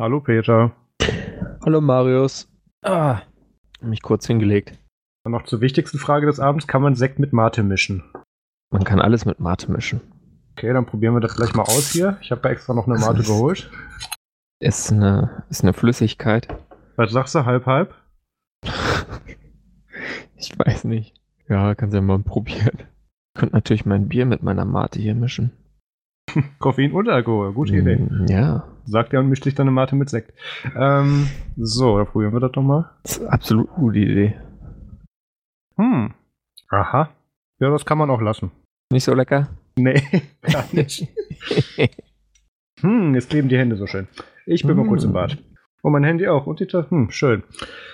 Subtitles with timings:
[0.00, 0.72] Hallo Peter.
[1.62, 2.48] Hallo Marius.
[2.82, 3.20] Ah,
[3.82, 4.72] mich kurz hingelegt.
[5.26, 8.02] Und noch zur wichtigsten Frage des Abends: Kann man Sekt mit Mate mischen?
[8.72, 10.00] Man kann alles mit Mate mischen.
[10.52, 12.16] Okay, dann probieren wir das gleich mal aus hier.
[12.22, 13.70] Ich habe extra noch eine Mate geholt.
[14.58, 16.48] Ist eine, ist eine Flüssigkeit.
[16.96, 17.44] Was sagst du?
[17.44, 17.94] Halb, halb?
[20.34, 21.14] ich weiß nicht.
[21.46, 22.78] Ja, kannst ja mal probieren.
[23.34, 25.52] Ich könnte natürlich mein Bier mit meiner Mate hier mischen.
[26.58, 27.96] Koffein und Alkohol, gute Idee.
[27.96, 30.32] Mm, Ja, Sagt er und mischt sich dann eine Mate mit Sekt.
[30.76, 32.90] Ähm, so, dann probieren wir das doch mal.
[33.04, 34.36] das ist absolut gute Idee.
[35.76, 36.12] Hm.
[36.70, 37.08] Aha.
[37.60, 38.50] Ja, das kann man auch lassen.
[38.92, 39.48] Nicht so lecker?
[39.76, 40.02] Nee,
[40.42, 41.06] gar nicht.
[42.80, 44.08] hm, jetzt kleben die Hände so schön.
[44.46, 45.38] Ich bin mal kurz im Bad.
[45.82, 46.46] Oh, mein Handy auch.
[46.46, 47.44] Und die Ta Hm, schön.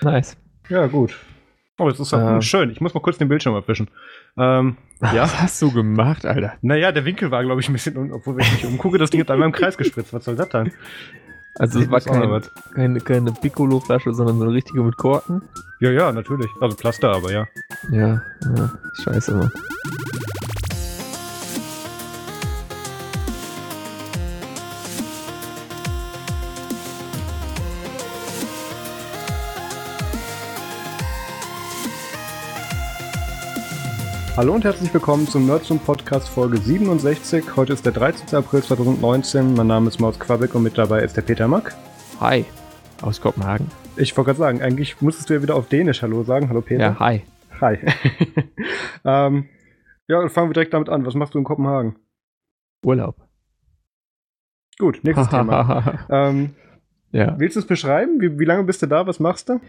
[0.03, 0.37] Nice.
[0.71, 1.15] Ja, gut.
[1.79, 2.29] Oh, das ist doch Ähm.
[2.35, 2.71] hm, schön.
[2.71, 3.89] Ich muss mal kurz den Bildschirm abwischen.
[4.39, 5.23] Ähm, ja.
[5.23, 6.55] Was hast du gemacht, Alter?
[6.63, 9.11] Naja, der Winkel war, glaube ich, ein bisschen, un obwohl wenn ich mich umgucke, das
[9.11, 10.13] Ding hat einmal im Kreis gespritzt.
[10.13, 10.73] Was soll das dann?
[11.59, 12.43] Also es war kein,
[12.75, 15.43] keine, keine Piccolo-Flasche, sondern so eine richtige mit Korken.
[15.81, 16.51] Ja, ja, natürlich.
[16.61, 17.47] Also Pflaster, aber ja.
[17.91, 18.23] Ja,
[18.57, 18.73] ja,
[19.03, 19.53] scheiße, Mann.
[34.37, 37.57] Hallo und herzlich willkommen zum Nerdsum Podcast Folge 67.
[37.57, 38.37] Heute ist der 13.
[38.37, 39.55] April 2019.
[39.55, 41.75] Mein Name ist Maus Quabeck und mit dabei ist der Peter Mack.
[42.21, 42.45] Hi.
[43.01, 43.71] Aus Kopenhagen.
[43.97, 46.51] Ich wollte gerade sagen, eigentlich musstest du ja wieder auf Dänisch Hallo sagen.
[46.51, 46.83] Hallo Peter.
[46.83, 47.23] Ja, hi.
[47.63, 47.79] Hi.
[49.07, 49.49] ähm,
[50.07, 51.07] ja, dann fangen wir direkt damit an.
[51.07, 51.97] Was machst du in Kopenhagen?
[52.85, 53.17] Urlaub.
[54.79, 55.99] Gut, nächstes Thema.
[56.11, 56.51] Ähm,
[57.11, 57.39] ja.
[57.39, 58.21] willst du es beschreiben?
[58.21, 59.07] Wie, wie lange bist du da?
[59.07, 59.61] Was machst du?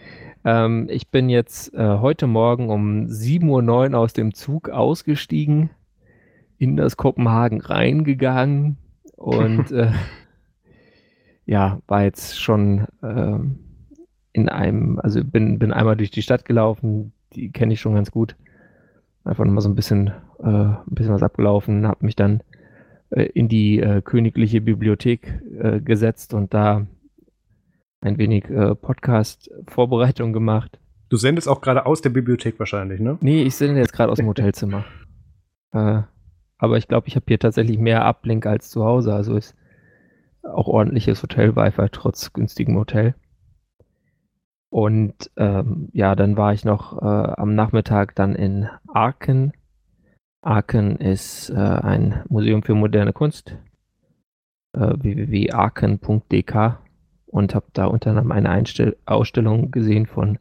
[0.48, 5.72] Ähm, ich bin jetzt äh, heute Morgen um 7.09 Uhr aus dem Zug ausgestiegen,
[6.58, 8.78] in das Kopenhagen reingegangen
[9.18, 9.92] und äh,
[11.45, 13.59] ja, war jetzt schon ähm,
[14.31, 18.09] in einem, also bin, bin einmal durch die Stadt gelaufen, die kenne ich schon ganz
[18.09, 18.38] gut.
[19.25, 22.41] Einfach nochmal so ein bisschen, äh, ein bisschen was abgelaufen, habe mich dann
[23.09, 26.88] äh, in die äh, königliche Bibliothek äh, gesetzt und da
[28.02, 30.80] ein wenig äh, Podcast-Vorbereitung gemacht.
[31.09, 33.18] Du sendest auch gerade aus der Bibliothek wahrscheinlich, ne?
[33.22, 34.85] Nee, ich sende jetzt gerade aus dem Hotelzimmer.
[35.72, 36.02] äh,
[36.57, 39.13] aber ich glaube, ich habe hier tatsächlich mehr Ablink als zu Hause.
[39.13, 39.56] Also ist
[40.44, 43.16] auch ordentliches Hotel-Wi-Fi trotz günstigem Hotel.
[44.69, 49.53] Und ähm, ja, dann war ich noch äh, am Nachmittag dann in Aachen.
[50.41, 53.57] Aachen ist äh, ein Museum für moderne Kunst.
[54.74, 56.80] Äh, www.aachen.dk
[57.27, 60.39] und habe da unter anderem eine Einstell Ausstellung gesehen von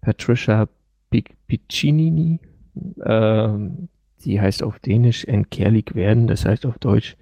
[0.00, 0.68] Patricia
[1.10, 2.40] Pic- Piccinini.
[3.04, 3.88] Ähm,
[4.24, 7.16] die heißt auf Dänisch Entkerlig werden, das heißt auf Deutsch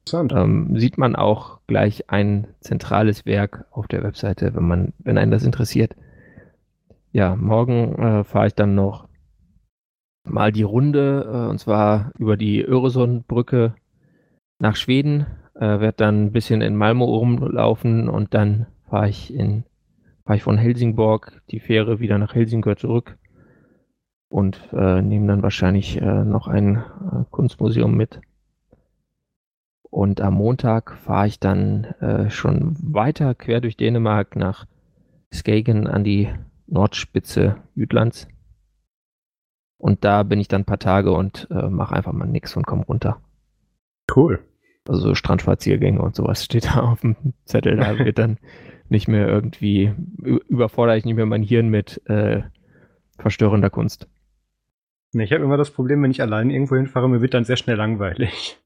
[0.00, 0.32] Interessant.
[0.32, 5.30] Ähm, sieht man auch gleich ein zentrales Werk auf der Webseite, wenn man, wenn einen
[5.30, 5.94] das interessiert.
[7.12, 9.08] Ja, morgen äh, fahre ich dann noch
[10.24, 13.74] mal die Runde, äh, und zwar über die Öresundbrücke
[14.60, 15.26] nach Schweden.
[15.54, 19.64] Äh, werde dann ein bisschen in Malmö rumlaufen und dann fahre ich in
[20.24, 23.18] fahre ich von Helsingborg die Fähre wieder nach Helsingør zurück
[24.28, 28.20] und äh, nehme dann wahrscheinlich äh, noch ein äh, Kunstmuseum mit.
[29.82, 34.66] Und am Montag fahre ich dann äh, schon weiter quer durch Dänemark nach
[35.34, 36.28] Skagen an die
[36.70, 38.28] Nordspitze Jütlands.
[39.78, 42.66] Und da bin ich dann ein paar Tage und äh, mache einfach mal nix und
[42.66, 43.20] komme runter.
[44.14, 44.40] Cool.
[44.86, 47.76] Also so Strandspaziergänge und sowas steht da auf dem Zettel.
[47.76, 48.38] Da wird dann
[48.88, 49.94] nicht mehr irgendwie,
[50.48, 52.42] überfordere ich nicht mehr mein Hirn mit äh,
[53.18, 54.08] verstörender Kunst.
[55.12, 57.56] Nee, ich habe immer das Problem, wenn ich allein irgendwo hinfahre, mir wird dann sehr
[57.56, 58.58] schnell langweilig.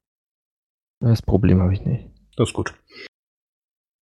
[1.00, 2.10] Das Problem habe ich nicht.
[2.36, 2.74] Das ist gut.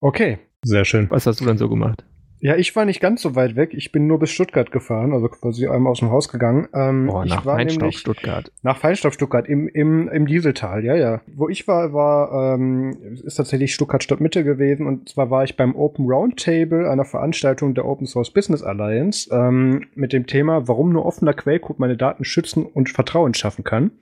[0.01, 1.11] Okay, sehr schön.
[1.11, 2.05] Was hast du denn so gemacht?
[2.45, 3.73] Ja, ich war nicht ganz so weit weg.
[3.73, 6.67] Ich bin nur bis Stuttgart gefahren, also quasi einmal aus dem Haus gegangen.
[6.75, 8.51] Ähm, Boah, nach Feinstaub Stuttgart.
[8.63, 11.21] Nach Feinstaub Stuttgart im, im, im Dieseltal, ja, ja.
[11.29, 15.77] Wo ich war, war ähm, ist tatsächlich Stuttgart Stadtmitte gewesen und zwar war ich beim
[15.77, 21.07] Open Roundtable, einer Veranstaltung der Open Source Business Alliance, ähm, mit dem Thema, warum nur
[21.07, 23.93] offener Quellcode meine Daten schützen und Vertrauen schaffen kann.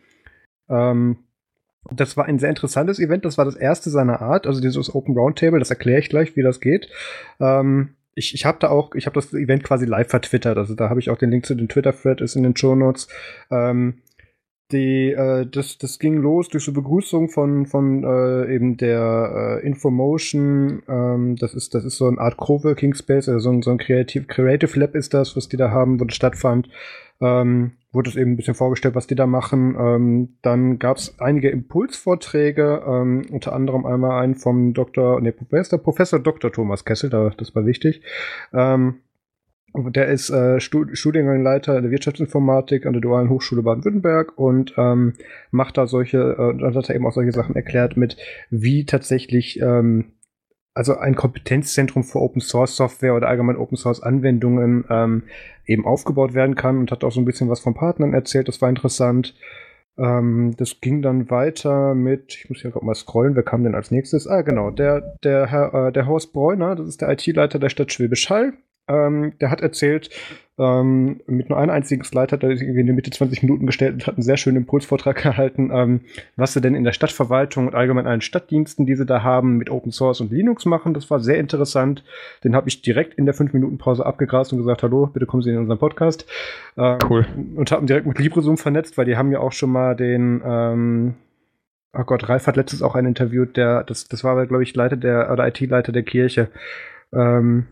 [0.71, 1.19] Ähm,
[1.91, 3.27] das war ein sehr interessantes Event.
[3.27, 5.59] Das war das erste seiner Art, also dieses Open Roundtable.
[5.59, 6.89] Das erkläre ich gleich, wie das geht.
[7.39, 10.59] Ähm, ich, ich habe da auch, ich habe das Event quasi live vertwittert.
[10.59, 13.09] Also da habe ich auch den Link zu den Twitter-Thread, ist in den Show Notes.
[13.51, 14.03] Ähm,
[14.73, 19.67] die, äh, das, das ging los durch so Begrüßung von, von äh, eben der äh,
[19.67, 20.83] Infomotion.
[20.89, 23.79] Ähm, das, ist, das ist so eine Art Coworking Space, also so ein, so ein
[23.79, 26.69] Creative, Creative Lab ist das, was die da haben, wo das stattfand.
[27.21, 29.77] Ähm, wurde es eben ein bisschen vorgestellt, was die da machen.
[29.79, 35.21] Ähm, dann gab es einige Impulsvorträge, ähm, unter anderem einmal einen vom Dr.
[35.21, 36.53] Nee, Professor, Professor Dr.
[36.53, 38.03] Thomas Kessel, da, das war wichtig.
[38.53, 39.01] Ähm,
[39.75, 45.15] der ist äh, Stud Studiengangleiter der Wirtschaftsinformatik an der Dualen Hochschule Baden-Württemberg und ähm,
[45.51, 48.17] macht da solche, äh, hat er eben auch solche Sachen erklärt mit,
[48.51, 50.13] wie tatsächlich ähm,
[50.75, 55.25] also ein Kompetenzzentrum für Open Source Software oder allgemein Open Source Anwendungen ähm,
[55.67, 58.49] eben aufgebaut werden kann und hat auch so ein bisschen was von Partnern erzählt.
[58.49, 59.35] Das war interessant.
[59.99, 63.75] Ähm, das ging dann weiter mit, ich muss hier gerade mal scrollen, wer kam denn
[63.75, 64.27] als nächstes?
[64.27, 67.93] Ah, genau, der, der Herr, äh, der Horst Bräuner, das ist der IT-Leiter der Stadt
[67.93, 68.55] Schwäbisch Hall.
[68.91, 70.11] Ähm, der hat erzählt,
[70.59, 73.95] ähm, mit nur einem einzigen Slide hat er irgendwie in die Mitte 20 Minuten gestellt
[73.95, 76.01] und hat einen sehr schönen Impulsvortrag gehalten, ähm,
[76.37, 79.71] was sie denn in der Stadtverwaltung und allgemein allen Stadtdiensten, die sie da haben, mit
[79.71, 80.93] Open Source und Linux machen.
[80.93, 82.05] Das war sehr interessant.
[82.45, 85.57] Den habe ich direkt in der 5-Minuten-Pause abgegrast und gesagt, hallo, bitte kommen Sie in
[85.57, 86.27] unseren Podcast.
[86.77, 87.27] Ähm, cool.
[87.57, 91.15] Und haben direkt mit LibreZoom vernetzt, weil die haben ja auch schon mal den ähm,
[91.93, 94.97] Oh Gott, Ralf hat letztens auch einen interviewt, der, das, das war, glaube ich, Leiter
[94.97, 96.49] der, oder IT-Leiter der Kirche.
[97.13, 97.67] Ähm,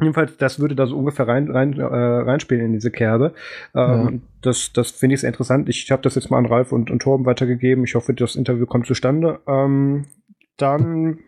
[0.00, 3.34] Jedenfalls, das würde da so ungefähr rein, rein, äh, reinspielen in diese Kerbe.
[3.74, 4.12] Ähm, ja.
[4.42, 5.68] Das, das finde ich sehr interessant.
[5.68, 7.84] Ich habe das jetzt mal an Ralf und, und Torben weitergegeben.
[7.84, 9.40] Ich hoffe, das Interview kommt zustande.
[9.46, 10.06] Ähm,
[10.56, 11.18] dann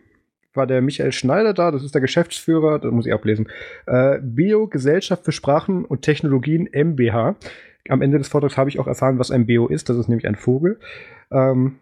[0.53, 3.47] war der Michael Schneider da, das ist der Geschäftsführer, das muss ich ablesen.
[3.85, 7.35] Äh, Bio Gesellschaft für Sprachen und Technologien MBH.
[7.89, 9.89] Am Ende des Vortrags habe ich auch erfahren, was ein Bio ist.
[9.89, 10.79] Das ist nämlich ein Vogel.
[11.31, 11.79] Ähm,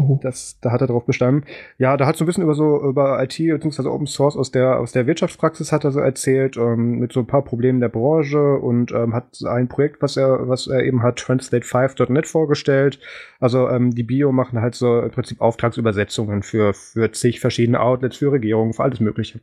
[0.00, 0.18] Oh.
[0.22, 1.44] Das, da hat er drauf bestanden.
[1.78, 3.88] Ja, da hat so ein bisschen über so über IT bzw.
[3.88, 7.26] Open Source aus der aus der Wirtschaftspraxis hat er so erzählt ähm, mit so ein
[7.26, 11.20] paar Problemen der Branche und ähm, hat ein Projekt, was er was er eben hat
[11.20, 12.98] Translate5.net vorgestellt.
[13.40, 18.16] Also ähm, die Bio machen halt so im Prinzip Auftragsübersetzungen für für zig verschiedene Outlets,
[18.16, 19.40] für Regierungen, für alles Mögliche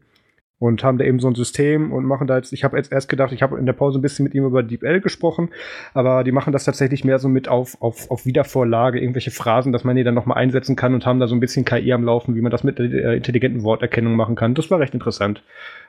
[0.59, 3.09] und haben da eben so ein System und machen da jetzt, ich habe jetzt erst
[3.09, 5.49] gedacht, ich habe in der Pause ein bisschen mit ihm über DeepL gesprochen,
[5.93, 9.83] aber die machen das tatsächlich mehr so mit auf, auf, auf Wiedervorlage, irgendwelche Phrasen, dass
[9.83, 12.35] man die dann nochmal einsetzen kann und haben da so ein bisschen KI am Laufen,
[12.35, 14.55] wie man das mit der intelligenten Worterkennung machen kann.
[14.55, 15.43] Das war recht interessant.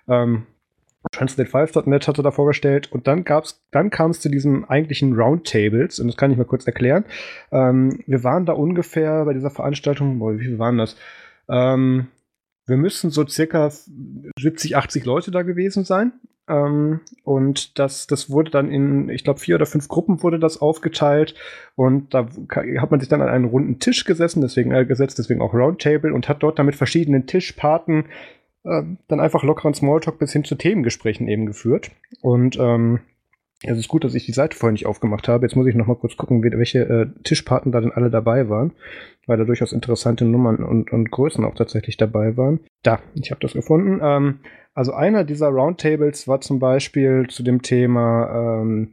[0.07, 0.47] Ähm,
[1.15, 6.09] Translate5.net hatte da vorgestellt und dann gab's, dann kam es zu diesen eigentlichen Roundtables und
[6.09, 7.05] das kann ich mal kurz erklären.
[7.53, 10.97] Ähm, wir waren da ungefähr bei dieser Veranstaltung, boah, wie viel waren das?
[11.49, 12.09] Ähm,
[12.69, 13.71] wir müssen so circa
[14.39, 16.13] 70, 80 Leute da gewesen sein.
[16.49, 20.61] Ähm, und das, das wurde dann in, ich glaube, vier oder fünf Gruppen wurde das
[20.61, 21.35] aufgeteilt.
[21.77, 22.27] Und da
[22.79, 26.13] hat man sich dann an einen runden Tisch gesessen, deswegen äh, gesetzt, deswegen auch Roundtable
[26.13, 28.07] und hat dort dann mit verschiedenen Tischpaten
[28.65, 31.91] äh, dann einfach lockeren Smalltalk bis hin zu Themengesprächen eben geführt.
[32.23, 33.01] Und ähm,
[33.63, 35.45] es ist gut, dass ich die Seite vorher nicht aufgemacht habe.
[35.45, 38.73] Jetzt muss ich noch mal kurz gucken, welche äh, Tischpaten da denn alle dabei waren,
[39.27, 42.61] weil da durchaus interessante Nummern und, und Größen auch tatsächlich dabei waren.
[42.83, 44.01] Da, ich habe das gefunden.
[44.03, 44.41] Ähm,
[44.75, 48.93] also einer dieser Roundtables war zum Beispiel zu dem Thema ähm,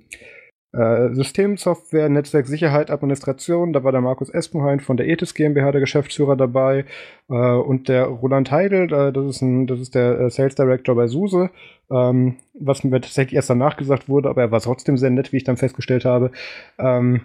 [0.76, 3.72] äh, Systemsoftware, Netzwerksicherheit, Administration.
[3.74, 6.86] Da war der Markus Espenhain von der Ethis GmbH, der Geschäftsführer dabei.
[7.30, 11.08] Äh, und der Roland Heidel, äh, das, ist ein, das ist der Sales Director bei
[11.08, 11.50] SUSE.
[11.92, 15.38] Ähm, was mir tatsächlich erst danach gesagt wurde, aber er war trotzdem sehr nett, wie
[15.38, 16.32] ich dann festgestellt habe.
[16.80, 17.22] Ähm,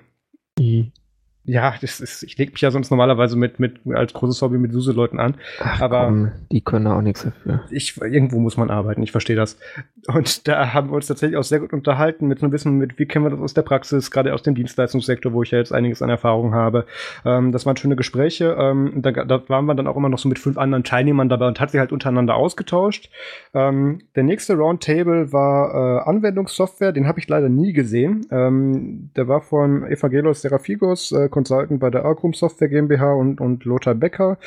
[1.45, 4.73] ja, das ist, ich lege mich ja sonst normalerweise mit, mit als großes Hobby mit
[4.73, 5.37] Suse-Leuten an.
[5.61, 7.63] Ach, aber komm, die können auch nichts dafür.
[7.71, 9.59] Ich, irgendwo muss man arbeiten, ich verstehe das.
[10.07, 12.99] Und da haben wir uns tatsächlich auch sehr gut unterhalten mit so ein bisschen mit,
[12.99, 15.73] wie kennen wir das aus der Praxis, gerade aus dem Dienstleistungssektor, wo ich ja jetzt
[15.73, 16.85] einiges an Erfahrung habe.
[17.25, 18.57] Ähm, das waren schöne Gespräche.
[18.59, 21.49] Ähm, da, da waren wir dann auch immer noch so mit fünf anderen Teilnehmern dabei
[21.49, 23.11] und hat sich halt untereinander ausgetauscht.
[23.55, 28.27] Ähm, der nächste Roundtable war äh, Anwendungssoftware, den habe ich leider nie gesehen.
[28.31, 33.65] Ähm, der war von Evangelos Serafigos, äh, Consultant bei der Arcrum Software GmbH und, und
[33.65, 34.39] Lothar Becker.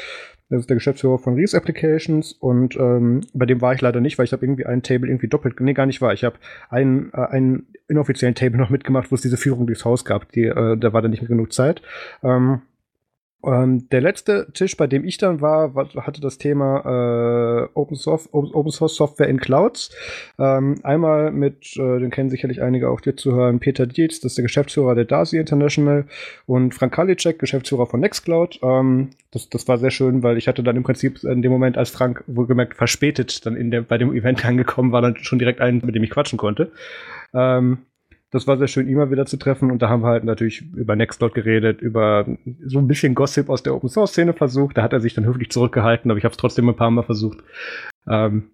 [0.50, 4.20] Das ist der Geschäftsführer von Reese Applications und ähm, bei dem war ich leider nicht,
[4.20, 6.14] weil ich habe irgendwie einen Table irgendwie doppelt, nee, gar nicht war.
[6.14, 6.36] Ich habe
[6.70, 10.32] einen, äh, einen inoffiziellen Table noch mitgemacht, wo es diese Führung durchs Haus gab.
[10.34, 11.82] Die, äh, da war dann nicht mehr genug Zeit.
[12.22, 12.62] Ähm,
[13.46, 18.30] Ähm, der letzte Tisch, bei dem ich dann war, hatte das Thema äh, Open, Source,
[18.32, 19.92] Open, Source Software in Clouds.
[20.40, 24.34] Ähm, einmal mit, äh, den kennen sicherlich einige auch dir zu hören, Peter Dietz, das
[24.34, 26.06] ist der Geschäftsführer der DASI International
[26.46, 28.60] und Frank Kalicek, Geschäftsführer von Nextcloud.
[28.64, 31.78] Ähm, das, das war sehr schön, weil ich hatte dann im Prinzip in dem Moment,
[31.78, 35.60] als Frank wohlgemerkt verspätet dann in der, bei dem Event angekommen war, dann schon direkt
[35.60, 36.72] einen, mit dem ich quatschen konnte.
[37.34, 37.80] Ähm,
[38.34, 39.70] das war sehr schön, ihn mal wieder zu treffen.
[39.70, 42.26] Und da haben wir halt natürlich über Nextcloud geredet, über
[42.66, 44.76] so ein bisschen Gossip aus der Open Source Szene versucht.
[44.76, 47.04] Da hat er sich dann höflich zurückgehalten, aber ich habe es trotzdem ein paar Mal
[47.04, 47.38] versucht.
[48.08, 48.50] Ähm,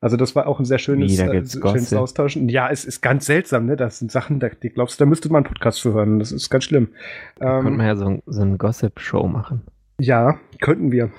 [0.00, 2.48] also das war auch ein sehr schönes, äh, schönes Austauschen.
[2.48, 3.76] Ja, es ist ganz seltsam, ne?
[3.76, 6.18] Das sind Sachen, da, die glaubst du, da müsste man einen Podcast für hören.
[6.18, 6.88] Das ist ganz schlimm.
[7.36, 9.62] Da ähm, könnte man ja so, so eine Gossip-Show machen.
[10.00, 11.10] Ja, könnten wir.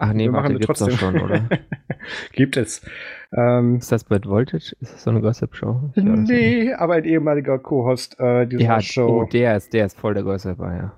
[0.00, 0.96] Ach nee, wir warte, machen gibt's trotzdem.
[0.96, 1.48] schon, oder?
[2.32, 2.86] Gibt es.
[3.32, 4.74] Ähm, ist das Bad Voltage?
[4.80, 5.90] Ist das so eine Gossip-Show?
[5.96, 9.22] Nee, aber ein ehemaliger Co-Host äh, dieser ja, Show.
[9.22, 10.92] Oh, der ist, der ist voll der Gossiper, ja.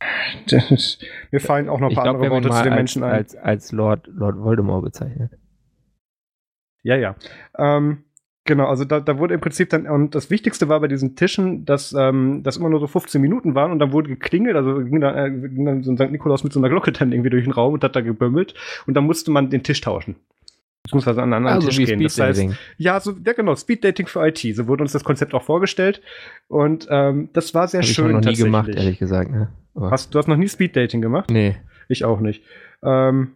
[0.50, 0.98] Das,
[1.30, 3.12] mir fallen auch noch ein paar glaub, andere Worte zu den als, Menschen ein.
[3.12, 5.32] Als, als Lord, Lord Voldemort bezeichnet.
[6.82, 7.16] Ja, ja.
[7.56, 8.03] Ähm,
[8.46, 11.64] Genau, also da, da wurde im Prinzip dann, und das Wichtigste war bei diesen Tischen,
[11.64, 15.00] dass ähm, das immer nur so 15 Minuten waren und dann wurde geklingelt, also ging
[15.00, 16.10] dann, äh, ging dann so ein St.
[16.10, 18.54] Nikolaus mit so einer Glocke dann irgendwie durch den Raum und hat da gebümmelt
[18.86, 20.16] und dann musste man den Tisch tauschen.
[20.82, 22.02] Beziehungsweise an einen anderen also Tisch gehen.
[22.02, 22.46] Das heißt,
[22.76, 24.40] ja, so, ja genau, Speed Dating für IT.
[24.54, 26.02] So wurde uns das Konzept auch vorgestellt.
[26.46, 28.08] Und ähm, das war sehr Hab schön.
[28.08, 29.30] Ich noch nie gemacht, ehrlich gesagt.
[29.30, 29.48] Ne?
[29.74, 31.30] Hast, du hast noch nie Speed Dating gemacht?
[31.30, 31.56] Nee.
[31.88, 32.42] Ich auch nicht.
[32.82, 33.32] Ähm,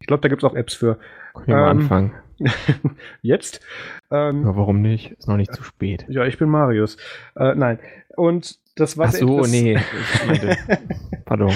[0.00, 0.98] ich glaube, da gibt es auch Apps für.
[1.44, 2.12] Können wir ähm, anfangen.
[3.22, 3.60] Jetzt?
[4.10, 5.12] Ähm, ja, warum nicht?
[5.12, 6.06] Ist noch nicht zu spät.
[6.08, 6.96] Ja, ich bin Marius.
[7.36, 7.78] Äh, nein.
[8.16, 9.78] Und das war Ach so, nee.
[11.24, 11.52] Pardon.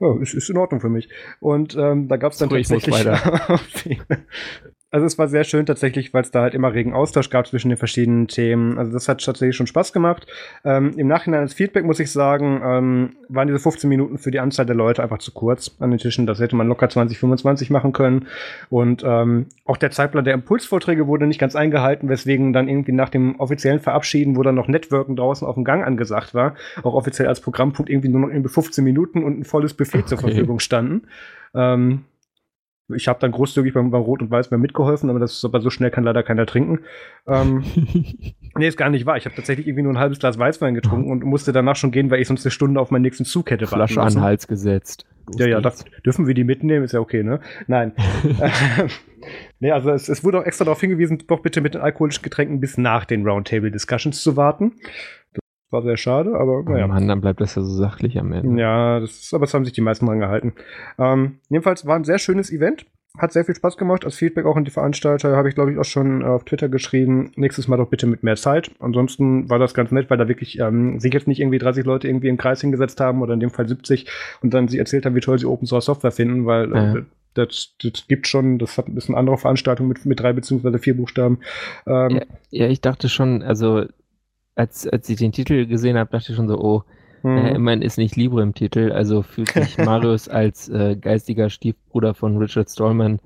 [0.00, 1.08] Oh, ist, ist in Ordnung für mich.
[1.40, 2.94] Und ähm, da gab es dann tatsächlich
[4.92, 7.68] Also es war sehr schön tatsächlich, weil es da halt immer regen Austausch gab zwischen
[7.68, 8.76] den verschiedenen Themen.
[8.76, 10.26] Also das hat tatsächlich schon Spaß gemacht.
[10.64, 14.40] Ähm, Im Nachhinein als Feedback muss ich sagen, ähm, waren diese 15 Minuten für die
[14.40, 16.26] Anzahl der Leute einfach zu kurz an den Tischen.
[16.26, 18.26] Das hätte man locker 20, 25 machen können.
[18.68, 23.10] Und ähm, auch der Zeitplan der Impulsvorträge wurde nicht ganz eingehalten, weswegen dann irgendwie nach
[23.10, 27.28] dem offiziellen Verabschieden, wo dann noch Networken draußen auf dem Gang angesagt war, auch offiziell
[27.28, 30.06] als Programmpunkt irgendwie nur noch irgendwie 15 Minuten und ein volles Buffet okay.
[30.06, 31.02] zur Verfügung standen.
[31.54, 32.04] Ähm,
[32.94, 35.60] ich habe dann großzügig beim, beim Rot und Weiß mehr mitgeholfen, aber das ist aber
[35.60, 36.80] so schnell kann leider keiner trinken.
[37.26, 37.64] Ähm,
[38.56, 39.16] nee, ist gar nicht wahr.
[39.16, 42.10] Ich habe tatsächlich irgendwie nur ein halbes Glas Weißwein getrunken und musste danach schon gehen,
[42.10, 45.06] weil ich sonst eine Stunde auf meinen nächsten Zug hätte Flasche an den Hals gesetzt.
[45.36, 46.84] ja, ja, darf, dürfen wir die mitnehmen?
[46.84, 47.40] Ist ja okay, ne?
[47.66, 47.92] Nein.
[49.60, 52.60] nee, also es, es, wurde auch extra darauf hingewiesen, doch bitte mit den alkoholischen Getränken
[52.60, 54.72] bis nach den Roundtable-Discussions zu warten.
[55.70, 56.88] War sehr schade, aber naja.
[56.88, 58.60] Mann, dann bleibt das ja so sachlich am Ende.
[58.60, 60.54] Ja, das ist, aber es haben sich die meisten dran gehalten.
[60.98, 62.86] Ähm, jedenfalls war ein sehr schönes Event.
[63.18, 64.04] Hat sehr viel Spaß gemacht.
[64.04, 67.32] Als Feedback auch an die Veranstalter habe ich, glaube ich, auch schon auf Twitter geschrieben.
[67.34, 68.70] Nächstes Mal doch bitte mit mehr Zeit.
[68.78, 72.08] Ansonsten war das ganz nett, weil da wirklich ähm, sich jetzt nicht irgendwie 30 Leute
[72.08, 74.08] irgendwie im Kreis hingesetzt haben oder in dem Fall 70
[74.42, 76.94] und dann sie erzählt haben, wie toll sie Open Source Software finden, weil ja.
[76.94, 77.02] äh,
[77.34, 80.96] das, das gibt schon, das hat, ist eine andere Veranstaltung mit, mit drei beziehungsweise vier
[80.96, 81.38] Buchstaben.
[81.86, 83.86] Ähm, ja, ja, ich dachte schon, also
[84.60, 86.82] als, als ich den Titel gesehen habe, dachte ich schon so, oh,
[87.22, 87.38] mhm.
[87.38, 92.14] äh, immerhin ist nicht Libre im Titel, also fühlt sich Marius als äh, geistiger Stiefbruder
[92.14, 93.20] von Richard Stallman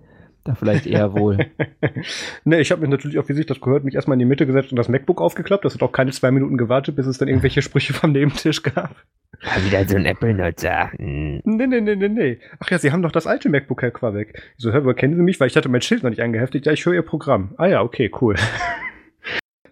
[0.44, 1.38] da vielleicht eher wohl.
[2.44, 4.46] ne, ich habe mich natürlich auch, wie sich das gehört, mich erstmal in die Mitte
[4.46, 5.64] gesetzt und das MacBook aufgeklappt.
[5.64, 8.94] Das hat auch keine zwei Minuten gewartet, bis es dann irgendwelche Sprüche vom Nebentisch gab.
[9.42, 10.92] Ja, wieder so ein Apple-Nutzer.
[10.98, 11.40] Hm.
[11.44, 12.38] Nee, nee, nee, nee, nee.
[12.60, 14.42] Ach ja, Sie haben doch das alte MacBook, Herr Quabeck.
[14.58, 15.40] So, hör, kennen Sie mich?
[15.40, 16.66] Weil ich hatte mein Schild noch nicht angeheftet.
[16.66, 17.54] Ja, ich höre Ihr Programm.
[17.56, 18.36] Ah ja, okay, cool.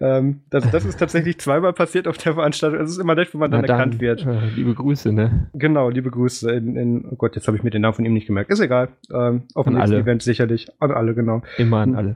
[0.03, 2.81] Ähm, das, das ist tatsächlich zweimal passiert auf der Veranstaltung.
[2.81, 4.25] Es ist immer nett, wenn man dann, dann erkannt wird.
[4.25, 5.47] Äh, liebe Grüße, ne?
[5.53, 6.51] Genau, liebe Grüße.
[6.51, 8.51] In, in, oh Gott, jetzt habe ich mir den Namen von ihm nicht gemerkt.
[8.51, 8.89] Ist egal.
[9.13, 10.67] Ähm, auf dem nächsten Event sicherlich.
[10.81, 11.41] An alle, genau.
[11.57, 12.15] Immer an alle.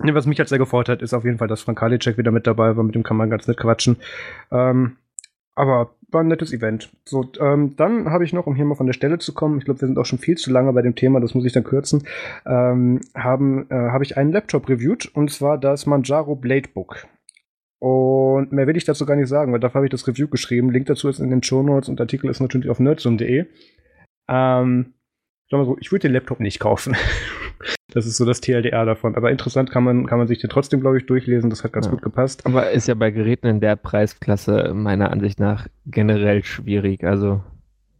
[0.00, 2.48] Was mich halt sehr gefreut hat, ist auf jeden Fall, dass Frank Kalicek wieder mit
[2.48, 2.82] dabei war.
[2.82, 3.96] Mit dem kann man ganz nett quatschen.
[4.50, 4.96] Ähm,
[5.60, 6.90] aber war ein nettes Event.
[7.04, 9.64] So, ähm, dann habe ich noch, um hier mal von der Stelle zu kommen, ich
[9.64, 11.64] glaube, wir sind auch schon viel zu lange bei dem Thema, das muss ich dann
[11.64, 12.04] kürzen,
[12.46, 17.06] ähm, haben, äh, habe ich einen Laptop reviewed und zwar das Manjaro Bladebook.
[17.78, 20.70] Und mehr will ich dazu gar nicht sagen, weil dafür habe ich das Review geschrieben.
[20.70, 23.46] Link dazu ist in den Show Notes und Artikel ist natürlich auf nerdsum.de.
[24.28, 24.94] Ähm,
[25.50, 26.96] sagen wir so, ich würde den Laptop nicht kaufen.
[27.92, 29.16] das ist so das TLDR davon.
[29.16, 31.50] Aber interessant kann man, kann man sich den trotzdem, glaube ich, durchlesen.
[31.50, 31.92] Das hat ganz ja.
[31.92, 32.46] gut gepasst.
[32.46, 37.04] Aber ist ja bei Geräten in der Preisklasse meiner Ansicht nach generell schwierig.
[37.04, 37.42] Also.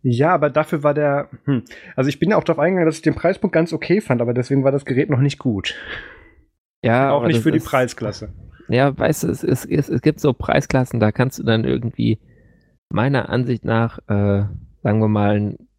[0.02, 1.28] Ja, aber dafür war der.
[1.44, 1.64] Hm.
[1.96, 4.32] Also ich bin ja auch darauf eingegangen, dass ich den Preispunkt ganz okay fand, aber
[4.32, 5.74] deswegen war das Gerät noch nicht gut.
[6.82, 7.10] Ja.
[7.10, 8.32] Auch nicht für die Preisklasse.
[8.68, 12.20] Ja, weißt du, es, es, es, es gibt so Preisklassen, da kannst du dann irgendwie
[12.88, 14.44] meiner Ansicht nach, äh,
[14.82, 15.69] sagen wir mal, ein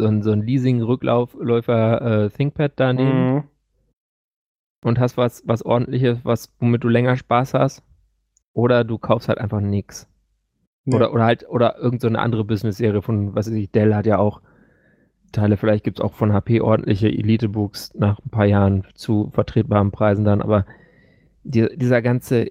[0.00, 3.44] so ein, so ein Leasing-Rückläufer äh, ThinkPad da nehmen mhm.
[4.84, 7.82] und hast was, was ordentliches, was, womit du länger Spaß hast.
[8.52, 10.08] Oder du kaufst halt einfach nichts.
[10.84, 10.96] Ja.
[10.96, 14.18] Oder, oder halt, oder irgendeine so andere Business-Serie von, was weiß ich, Dell hat ja
[14.18, 14.40] auch
[15.32, 19.92] Teile, vielleicht gibt es auch von HP ordentliche Elite-Books nach ein paar Jahren zu vertretbaren
[19.92, 20.66] Preisen dann, aber
[21.44, 22.50] die, dieser ganze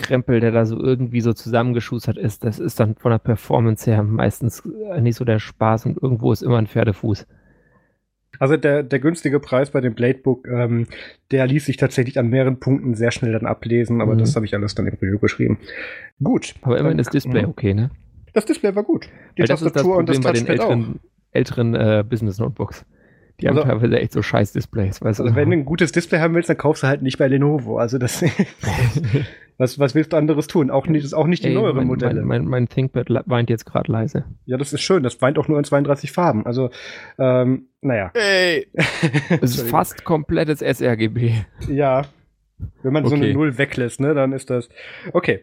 [0.00, 4.02] Krempel, der da so irgendwie so zusammengeschustert ist, das ist dann von der Performance her
[4.02, 4.62] meistens
[5.00, 7.26] nicht so der Spaß und irgendwo ist immer ein Pferdefuß.
[8.38, 10.86] Also der, der günstige Preis bei dem Bladebook, ähm,
[11.30, 14.18] der ließ sich tatsächlich an mehreren Punkten sehr schnell dann ablesen, aber mhm.
[14.18, 15.58] das habe ich alles dann im Review geschrieben.
[16.22, 16.54] Gut.
[16.62, 17.90] Aber immerhin das Display okay, ne?
[18.32, 19.08] Das Display war gut.
[19.36, 21.00] Die Tastatur das ist das und das bei den älteren,
[21.32, 22.86] älteren äh, Business Notebooks.
[23.40, 25.02] Die also, haben teilweise echt so scheiß Displays.
[25.02, 25.24] Weißt du?
[25.24, 27.78] Also wenn du ein gutes Display haben willst, dann kaufst du halt nicht bei Lenovo.
[27.78, 28.22] Also das
[29.60, 30.70] was, was willst du anderes tun?
[30.70, 32.22] Auch nicht, auch nicht die Ey, neueren mein, Modelle.
[32.22, 34.24] Mein, mein, mein ThinkPad weint jetzt gerade leise.
[34.46, 35.02] Ja, das ist schön.
[35.02, 36.46] Das weint auch nur in 32 Farben.
[36.46, 36.70] Also,
[37.18, 38.10] ähm, naja.
[38.14, 38.68] Ey.
[39.42, 41.32] Es ist fast komplettes sRGB.
[41.68, 42.06] Ja.
[42.82, 43.16] Wenn man okay.
[43.16, 44.70] so eine Null weglässt, ne, dann ist das.
[45.12, 45.40] Okay.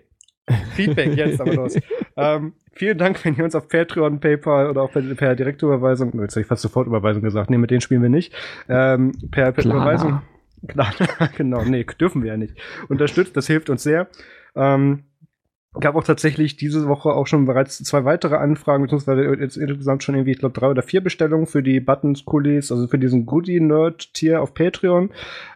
[0.75, 1.77] Feedback jetzt aber los.
[2.16, 6.36] ähm, vielen Dank, wenn ihr uns auf Patreon, PayPal oder auch per, per Direktüberweisung, jetzt
[6.36, 8.34] habe ich fast sofort Überweisung gesagt, nee, mit denen spielen wir nicht,
[8.70, 10.22] ähm, per, per Überweisung,
[10.68, 10.94] klar,
[11.36, 12.56] genau, nee, dürfen wir ja nicht,
[12.88, 14.08] unterstützt, das hilft uns sehr.
[14.56, 15.04] Ähm,
[15.79, 20.15] gab auch tatsächlich diese Woche auch schon bereits zwei weitere Anfragen, beziehungsweise jetzt insgesamt schon
[20.15, 24.41] irgendwie, ich glaube, drei oder vier Bestellungen für die Buttons, Kulis, also für diesen Goodie-Nerd-Tier
[24.41, 25.10] auf Patreon.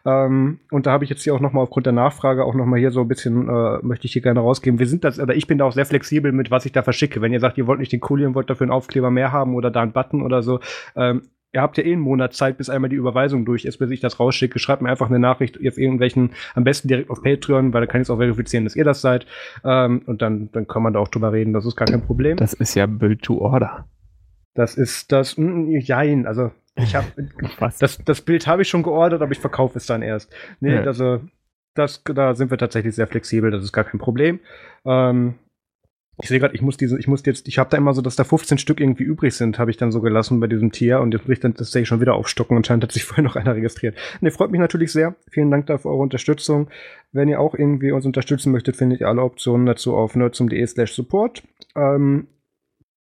[0.06, 2.92] Ähm, und da habe ich jetzt hier auch nochmal aufgrund der Nachfrage auch nochmal hier
[2.92, 4.80] so ein bisschen, äh, möchte ich hier gerne rausgeben.
[4.80, 7.22] Wir sind das, oder ich bin da auch sehr flexibel mit, was ich da verschicke.
[7.22, 9.56] Wenn ihr sagt, ihr wollt nicht den Kuli und wollt dafür einen Aufkleber mehr haben
[9.56, 10.60] oder da einen Button oder so,
[10.96, 13.92] ähm, ihr habt ja eh einen Monat Zeit, bis einmal die Überweisung durch ist, bis
[13.92, 14.60] ich das rausschicke.
[14.60, 18.02] Schreibt mir einfach eine Nachricht auf irgendwelchen, am besten direkt auf Patreon, weil da kann
[18.02, 19.26] ich es auch verifizieren, dass ihr das seid.
[19.64, 22.38] Ähm, und dann, dann kann man da auch drüber reden, das ist gar kein Problem.
[22.38, 23.86] Das ist ja Build to Order.
[24.54, 27.08] Das ist das, mh, mm, jein, also ich habe
[27.80, 30.34] das, das Bild habe ich schon geordert, aber ich verkaufe es dann erst.
[30.60, 30.84] Nee, ja.
[30.84, 31.22] also
[31.74, 34.40] das, da sind wir tatsächlich sehr flexibel, das ist gar kein Problem.
[34.86, 35.36] Ähm,
[36.22, 38.16] ich sehe gerade, ich muss diese, ich muss jetzt, ich habe da immer so, dass
[38.16, 41.14] da 15 Stück irgendwie übrig sind, habe ich dann so gelassen bei diesem Tier und
[41.14, 42.56] jetzt muss ich dann tatsächlich schon wieder aufstocken.
[42.58, 43.96] Anscheinend hat sich vorher noch einer registriert.
[44.22, 45.16] Ne, freut mich natürlich sehr.
[45.30, 46.70] Vielen Dank dafür eure Unterstützung.
[47.12, 50.94] Wenn ihr auch irgendwie uns unterstützen möchtet, findet ihr alle Optionen dazu auf nerdsum.de slash
[50.94, 51.44] support.
[51.76, 52.28] Ähm,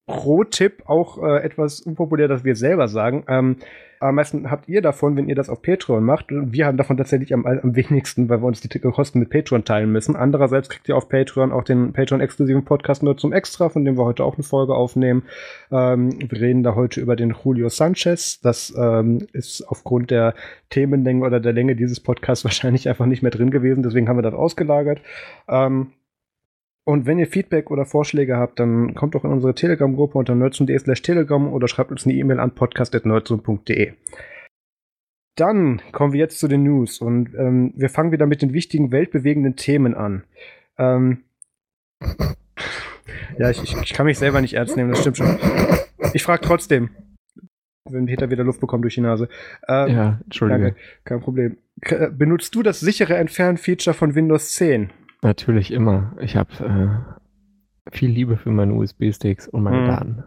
[0.06, 3.24] Pro-Tipp, auch äh, etwas unpopulär, dass wir selber sagen.
[3.28, 3.56] Ähm,
[4.00, 6.26] am meisten habt ihr davon, wenn ihr das auf Patreon macht.
[6.30, 9.92] Wir haben davon tatsächlich am, am wenigsten, weil wir uns die Kosten mit Patreon teilen
[9.92, 10.16] müssen.
[10.16, 14.04] Andererseits kriegt ihr auf Patreon auch den Patreon-exklusiven Podcast nur zum Extra, von dem wir
[14.04, 15.24] heute auch eine Folge aufnehmen.
[15.70, 18.40] Ähm, wir reden da heute über den Julio Sanchez.
[18.40, 20.34] Das ähm, ist aufgrund der
[20.70, 23.82] Themenlänge oder der Länge dieses Podcasts wahrscheinlich einfach nicht mehr drin gewesen.
[23.82, 25.02] Deswegen haben wir das ausgelagert.
[25.46, 25.92] Ähm,
[26.84, 30.78] und wenn ihr Feedback oder Vorschläge habt, dann kommt doch in unsere Telegram-Gruppe unter nerdsum.de
[30.78, 33.92] slash telegram oder schreibt uns eine E-Mail an podcast.nerdsum.de.
[35.36, 38.92] Dann kommen wir jetzt zu den News und ähm, wir fangen wieder mit den wichtigen
[38.92, 40.24] weltbewegenden Themen an.
[40.78, 41.24] Ähm,
[43.38, 45.38] ja, ich, ich, ich, kann mich selber nicht ernst nehmen, das stimmt schon.
[46.12, 46.90] Ich frage trotzdem,
[47.88, 49.28] wenn Peter wieder Luft bekommt durch die Nase.
[49.68, 50.62] Ähm, ja, Entschuldigung.
[50.62, 51.58] Danke, kein Problem.
[51.82, 54.90] K benutzt du das sichere Entfernen-Feature von Windows 10?
[55.22, 56.16] Natürlich immer.
[56.20, 57.14] Ich habe
[57.86, 59.86] äh, viel Liebe für meine USB-Sticks und meine hm.
[59.86, 60.24] Daten.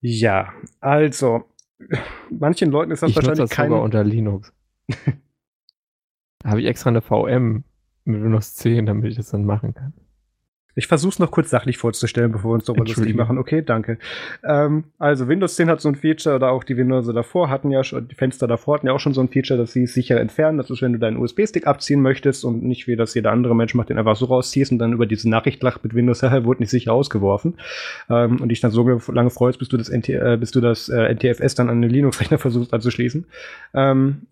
[0.00, 1.44] Ja, also
[2.30, 3.68] manchen Leuten ist das ich wahrscheinlich das kein...
[3.68, 4.52] sogar unter Linux.
[6.44, 7.64] habe ich extra eine VM
[8.04, 9.94] mit Windows 10, damit ich das dann machen kann.
[10.78, 13.38] Ich versuche es noch kurz sachlich vorzustellen, bevor wir uns darüber lustig machen.
[13.38, 13.98] Okay, danke.
[14.44, 17.82] Ähm, also Windows 10 hat so ein Feature oder auch die Windows davor hatten ja
[17.82, 20.20] schon, die Fenster davor hatten ja auch schon so ein Feature, dass sie es sicher
[20.20, 20.58] entfernen.
[20.58, 23.74] Das ist, wenn du deinen USB-Stick abziehen möchtest und nicht wie das jeder andere Mensch
[23.74, 26.70] macht, den einfach so rausziehst und dann über diese Nachricht lacht mit Windows, wurde nicht
[26.70, 27.54] sicher ausgeworfen.
[28.10, 30.90] Ähm, und dich dann so lange freust, bis du das, NT, äh, bis du das
[30.90, 33.24] äh, NTFS dann an den Linux-Rechner versuchst anzuschließen.
[33.72, 34.26] Ähm,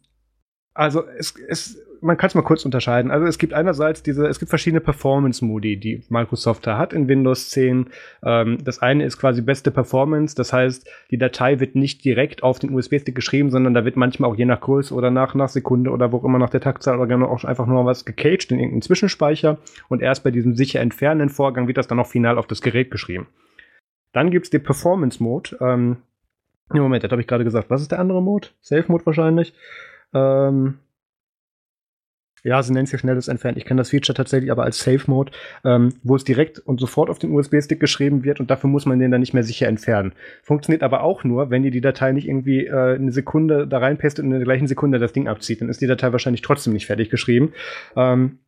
[0.74, 3.10] also es, es man kann es mal kurz unterscheiden.
[3.10, 7.50] Also es gibt einerseits diese, es gibt verschiedene Performance-Modi, die Microsoft da hat in Windows
[7.50, 7.86] 10.
[8.24, 12.58] Ähm, das eine ist quasi beste Performance, das heißt, die Datei wird nicht direkt auf
[12.58, 15.90] den USB-Stick geschrieben, sondern da wird manchmal auch je nach Größe oder nach, nach Sekunde
[15.90, 18.58] oder wo auch immer nach der Taktzahl oder gerne auch einfach nur was gecaged in
[18.58, 22.46] irgendeinen Zwischenspeicher und erst bei diesem sicher entfernenden Vorgang wird das dann auch final auf
[22.46, 23.26] das Gerät geschrieben.
[24.12, 25.58] Dann gibt es den Performance-Mode.
[25.60, 25.96] Ähm,
[26.72, 27.68] Moment, das habe ich gerade gesagt.
[27.68, 28.48] Was ist der andere Mode?
[28.60, 29.54] Safe-Mode wahrscheinlich.
[30.14, 30.78] Ähm,
[32.44, 33.56] ja, sie nennen es ja schnelles Entfernen.
[33.56, 35.32] Ich kenne das Feature tatsächlich aber als Safe Mode,
[35.64, 38.98] ähm, wo es direkt und sofort auf den USB-Stick geschrieben wird und dafür muss man
[38.98, 40.12] den dann nicht mehr sicher entfernen.
[40.42, 44.24] Funktioniert aber auch nur, wenn ihr die Datei nicht irgendwie äh, eine Sekunde da reinpestet
[44.24, 45.62] und in der gleichen Sekunde das Ding abzieht.
[45.62, 47.54] Dann ist die Datei wahrscheinlich trotzdem nicht fertig geschrieben.
[47.96, 48.38] Ähm,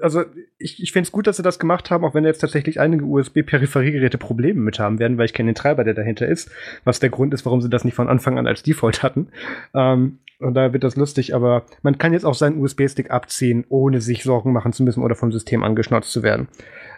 [0.00, 0.24] also
[0.58, 3.04] ich, ich finde es gut, dass sie das gemacht haben, auch wenn jetzt tatsächlich einige
[3.04, 6.50] USB-Peripheriegeräte Probleme mit haben werden, weil ich kenne den Treiber, der dahinter ist,
[6.84, 9.28] was der Grund ist, warum sie das nicht von Anfang an als Default hatten.
[9.74, 14.00] Ähm, und da wird das lustig, aber man kann jetzt auch seinen USB-Stick abziehen, ohne
[14.00, 16.48] sich Sorgen machen zu müssen oder vom System angeschnotzt zu werden.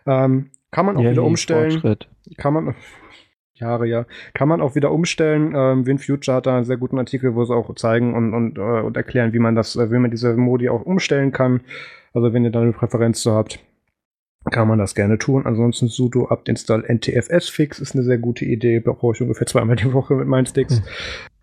[0.06, 1.70] Ähm, Kann man auch Ja, wieder umstellen.
[1.72, 2.08] Fortschritt.
[2.36, 2.74] Kann man,
[3.54, 4.06] Jahre, ja.
[4.34, 5.52] Kann man auch wieder umstellen.
[5.54, 8.82] Ähm, WinFuture hat da einen sehr guten Artikel, wo sie auch zeigen und, und, äh,
[8.82, 11.60] und erklären, wie man das, äh, wie man diese Modi auch umstellen kann.
[12.14, 13.58] Also wenn ihr da eine Präferenz zu habt,
[14.50, 15.46] kann man das gerne tun.
[15.46, 18.80] Ansonsten sudo apt install ntfs fix ist eine sehr gute Idee.
[18.80, 20.82] Brauche ich ungefähr zweimal die Woche mit meinen Sticks.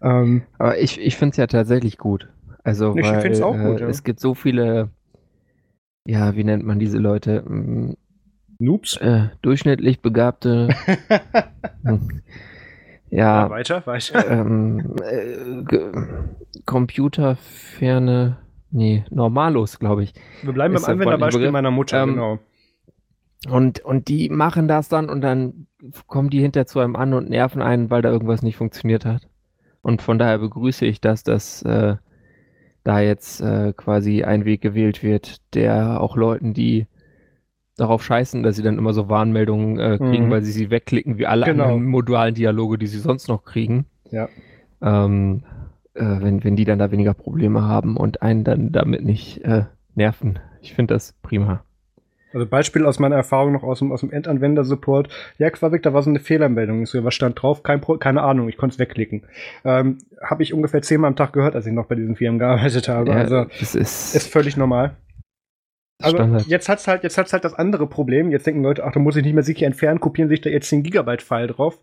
[0.01, 2.29] Ähm, Aber ich, ich finde es ja tatsächlich gut.
[2.63, 3.89] Also, Ich weil, gut, äh, ja.
[3.89, 4.89] Es gibt so viele,
[6.05, 7.43] ja, wie nennt man diese Leute?
[7.47, 7.95] Mm,
[8.59, 8.97] Noobs.
[8.97, 10.69] Äh, durchschnittlich begabte,
[11.83, 12.21] hm,
[13.11, 14.27] Ja, ja, weiter, weiter.
[14.29, 15.63] ähm, äh,
[16.65, 18.37] computerferne,
[18.71, 20.13] nee, Normalos, glaube ich.
[20.41, 22.39] Wir bleiben beim der Anwenderbeispiel meiner Mutter, Ähm, genau.
[23.47, 25.67] Und, und die machen das dann und dann
[26.07, 29.27] kommen die hinter zu einem an und nerven einen, weil da irgendwas nicht funktioniert hat.
[29.85, 31.95] Und von daher begrüße ich das, dass äh,
[32.83, 36.87] da jetzt äh, quasi ein Weg gewählt wird, der auch Leuten, die
[37.77, 40.31] darauf scheißen, dass sie dann immer so Warnmeldungen äh, kriegen, Mhm.
[40.31, 41.65] weil sie sie wegklicken, wie alle Genau.
[41.65, 43.85] anderen modalen Dialoge, die sie sonst noch kriegen.
[44.09, 44.27] Ja.
[44.81, 45.43] Ähm,
[45.93, 49.65] äh, wenn, wenn die dann da weniger Probleme haben und einen dann damit nicht äh,
[49.93, 50.39] nerven.
[50.61, 51.63] Ich finde das prima.
[52.35, 55.07] Also Beispiel aus meiner Erfahrung noch aus dem, aus dem Endanwender-Support.
[55.37, 56.83] Ja, Quavik, da war so eine Fehlermeldung.
[56.83, 57.63] Ich so, was stand drauf?
[57.63, 59.23] Kein Pro keine Ahnung, ich konnte es wegklicken.
[59.63, 62.89] Ähm, habe ich ungefähr zehnmal am Tag gehört, als ich noch bei diesen Firmen gearbeitet
[62.89, 63.11] habe.
[63.11, 64.97] Ja, also ist, ist völlig normal.
[66.01, 66.47] Aber Standard.
[66.47, 68.29] jetzt hat's halt, jetzt hat's halt das andere Problem.
[68.29, 70.67] Jetzt denken Leute, ach, da muss ich nicht mehr sicher entfernen, kopieren sich da jetzt
[70.67, 71.79] 10 Gigabyte File drauf.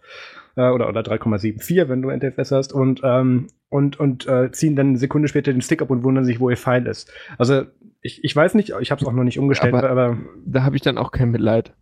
[0.54, 4.88] Äh, oder, oder 3,74, wenn du NTFS hast, und, ähm, und, und äh, ziehen dann
[4.88, 7.10] eine Sekunde später den Stick ab und wundern sich, wo ihr File ist.
[7.38, 7.62] Also,
[8.02, 10.76] ich, ich weiß nicht, ich habe es auch noch nicht umgestellt, Aber- aber, da habe
[10.76, 11.74] ich dann auch kein Mitleid.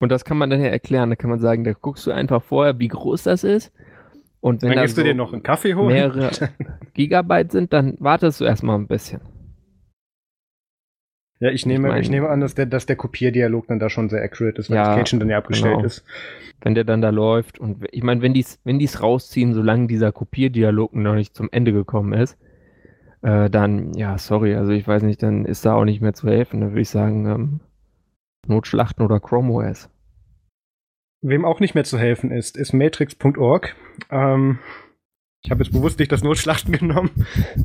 [0.00, 1.10] Und das kann man dann ja erklären.
[1.10, 3.72] Da kann man sagen, da guckst du einfach vorher, wie groß das ist.
[4.40, 5.94] Und wenn dann da gehst so du dir noch einen Kaffee holen.
[5.94, 6.30] mehrere
[6.94, 9.20] Gigabyte sind, dann wartest du erstmal ein bisschen.
[11.40, 13.90] Ja, ich nehme, Ich ich, mein- nehme an, dass der, dass der Kopierdialog dann da
[13.90, 15.86] schon sehr accurate ist, weil Ja, das Caging dann ja abgestellt genau.
[15.86, 16.04] ist.
[16.62, 17.58] Wenn der dann da läuft.
[17.58, 21.48] Und ich meine, wenn die es wenn die's rausziehen, solange dieser Kopierdialog noch nicht zum
[21.50, 22.38] Ende gekommen ist,
[23.24, 26.28] äh, dann, ja, sorry, also ich weiß nicht, dann ist da auch nicht mehr zu
[26.28, 26.60] helfen.
[26.60, 27.60] Dann würde ich sagen, ähm,
[28.46, 29.88] Notschlachten oder Chrome OS.
[31.22, 33.74] Wem auch nicht mehr zu helfen ist, ist matrix.org.
[34.10, 34.58] Ähm,
[35.42, 37.10] ich habe jetzt bewusst nicht das Notschlachten genommen,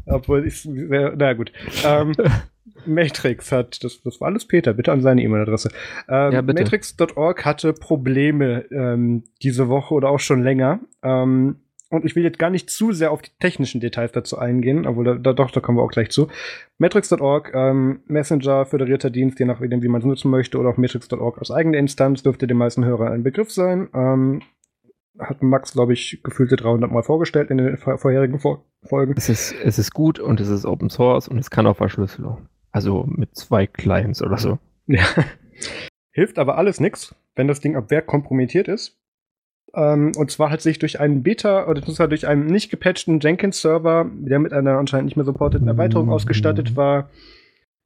[0.06, 1.52] obwohl ich, sehr- na gut.
[1.86, 2.14] Ähm,
[2.86, 5.70] Matrix hat, das, das war alles Peter, bitte an seine E-Mail-Adresse.
[6.08, 6.42] Ähm, Ja.
[6.42, 10.80] Matrix.org hatte Probleme ähm, diese Woche oder auch schon länger.
[11.04, 11.58] Ähm,
[11.90, 15.06] und ich will jetzt gar nicht zu sehr auf die technischen Details dazu eingehen, obwohl
[15.06, 16.28] da, da doch, da kommen wir auch gleich zu.
[16.78, 21.40] Matrix.org, ähm, Messenger, föderierter Dienst, je nachdem, wie man es nutzen möchte, oder auch Matrix.org
[21.40, 23.90] als eigene Instanz, dürfte den meisten Hörern ein Begriff sein.
[23.94, 24.42] Ähm,
[25.18, 29.16] hat Max, glaube ich, gefühlte 300 Mal vorgestellt in den vor vorherigen Vor Folgen.
[29.18, 32.48] Es ist, es ist gut und es ist Open Source und es kann auch Verschlüsselung.
[32.72, 34.60] Also mit zwei Clients oder so.
[34.88, 35.04] Ja.
[36.12, 38.99] Hilft aber alles nix, wenn das Ding ab Werk kompromittiert ist.
[39.74, 44.40] Ähm, und zwar hat sich durch einen Beta oder durch einen nicht gepatchten Jenkins-Server, der
[44.40, 47.10] mit einer anscheinend nicht mehr supporteten Erweiterung ausgestattet war.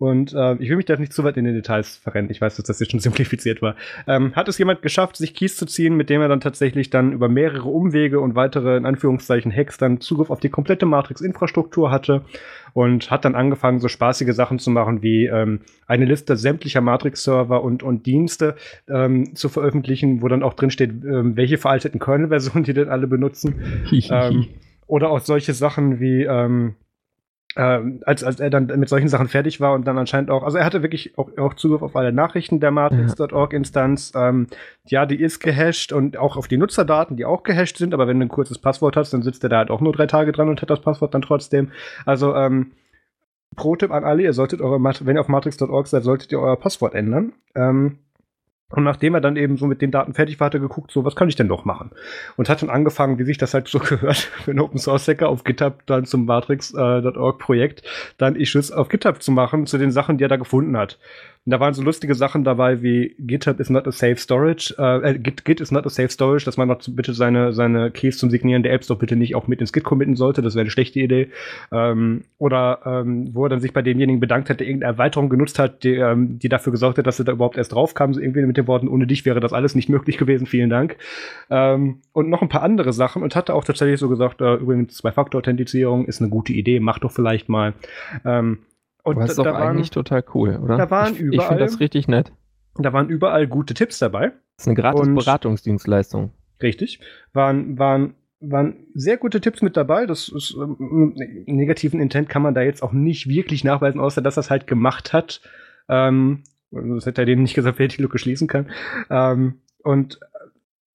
[0.04, 2.30] Und äh, ich will mich da nicht zu weit in den Details verrennen.
[2.30, 3.78] Ich weiß, dass das jetzt schon simplifiziert war.
[4.06, 7.14] Ähm, hat es jemand geschafft, sich Keys zu ziehen, mit dem er dann tatsächlich dann
[7.14, 12.26] über mehrere Umwege und weitere, in Anführungszeichen, Hacks dann Zugriff auf die komplette Matrix-Infrastruktur hatte
[12.74, 17.64] und hat dann angefangen, so spaßige Sachen zu machen, wie ähm, eine Liste sämtlicher Matrix-Server
[17.64, 18.56] und, und Dienste
[18.90, 23.08] ähm, zu veröffentlichen, wo dann auch drin steht, ähm, welche veralteten Kernel-Versionen die denn alle
[23.08, 23.62] benutzen.
[24.10, 24.48] ähm,
[24.86, 26.76] oder auch solche Sachen wie, ähm,
[27.56, 30.58] ähm, als, als er dann mit solchen Sachen fertig war und dann anscheinend auch, also
[30.58, 34.14] er hatte wirklich auch, auch Zugriff auf alle Nachrichten der Matrix.org-Instanz.
[34.16, 34.48] Ähm,
[34.86, 38.20] ja, die ist gehasht und auch auf die Nutzerdaten, die auch gehasht sind, aber wenn
[38.20, 40.50] du ein kurzes Passwort hast, dann sitzt er da halt auch nur drei Tage dran
[40.50, 41.72] und hat das Passwort dann trotzdem.
[42.06, 42.72] Also, ähm,
[43.56, 46.96] Pro-Tipp an alle, ihr solltet eure, wenn ihr auf matrix.org seid, solltet ihr euer Passwort
[46.96, 47.34] ändern.
[47.56, 48.00] Ähm,
[48.74, 51.06] und nachdem er dann eben so mit den Daten fertig war, hat er geguckt, so,
[51.06, 51.92] was kann ich denn noch machen?
[52.38, 55.44] Und hat dann angefangen, wie sich das halt so gehört, einen Open Source Hacker auf
[55.44, 57.84] GitHub dann zum Matrix.org Projekt,
[58.18, 60.98] dann Issues auf GitHub zu machen zu den Sachen, die er da gefunden hat.
[61.46, 65.20] Und da waren so lustige Sachen dabei wie GitHub is not a safe storage, äh,
[65.20, 68.30] Git, Git is not a safe storage, dass man noch bitte seine, seine Keys zum
[68.30, 70.70] Signieren der Apps doch bitte nicht auch mit ins Git committen sollte, das wäre eine
[70.70, 71.32] schlechte Idee.
[71.74, 75.60] Ähm, oder ähm, wo er dann sich bei demjenigen bedankt hat, der irgendeine Erweiterung genutzt
[75.60, 78.22] hat, die, ähm, die dafür gesorgt hat, dass er da überhaupt erst drauf kam, so
[78.22, 80.96] irgendwie mit den Worten, ohne dich wäre das alles nicht möglich gewesen, vielen Dank.
[81.50, 84.96] Ähm, und noch ein paar andere Sachen und hatte auch tatsächlich so gesagt, äh, übrigens
[84.96, 87.74] Zwei-Faktor-Authentifizierung ist eine gute Idee, mach doch vielleicht mal.
[88.24, 88.60] Ähm,
[89.04, 90.78] und Aber ist doch waren, eigentlich total cool, oder?
[90.78, 92.32] da waren ich ich finde das richtig nett.
[92.76, 94.30] da waren überall gute Tipps dabei.
[94.58, 96.32] Das ist eine gratis Und- Beratungsdienstleistung.
[96.62, 97.00] Richtig.
[97.34, 100.06] Waren, waren, waren sehr gute Tipps mit dabei.
[100.06, 101.14] Das ist, ähm,
[101.46, 104.68] negativen Intent kann man da jetzt auch nicht wirklich nachweisen, außer dass er es halt
[104.68, 105.42] gemacht hat.
[105.90, 108.70] Ähm, Das hätte er denen nicht gesagt, wer die Lücke schließen kann.
[109.10, 110.20] Ähm, und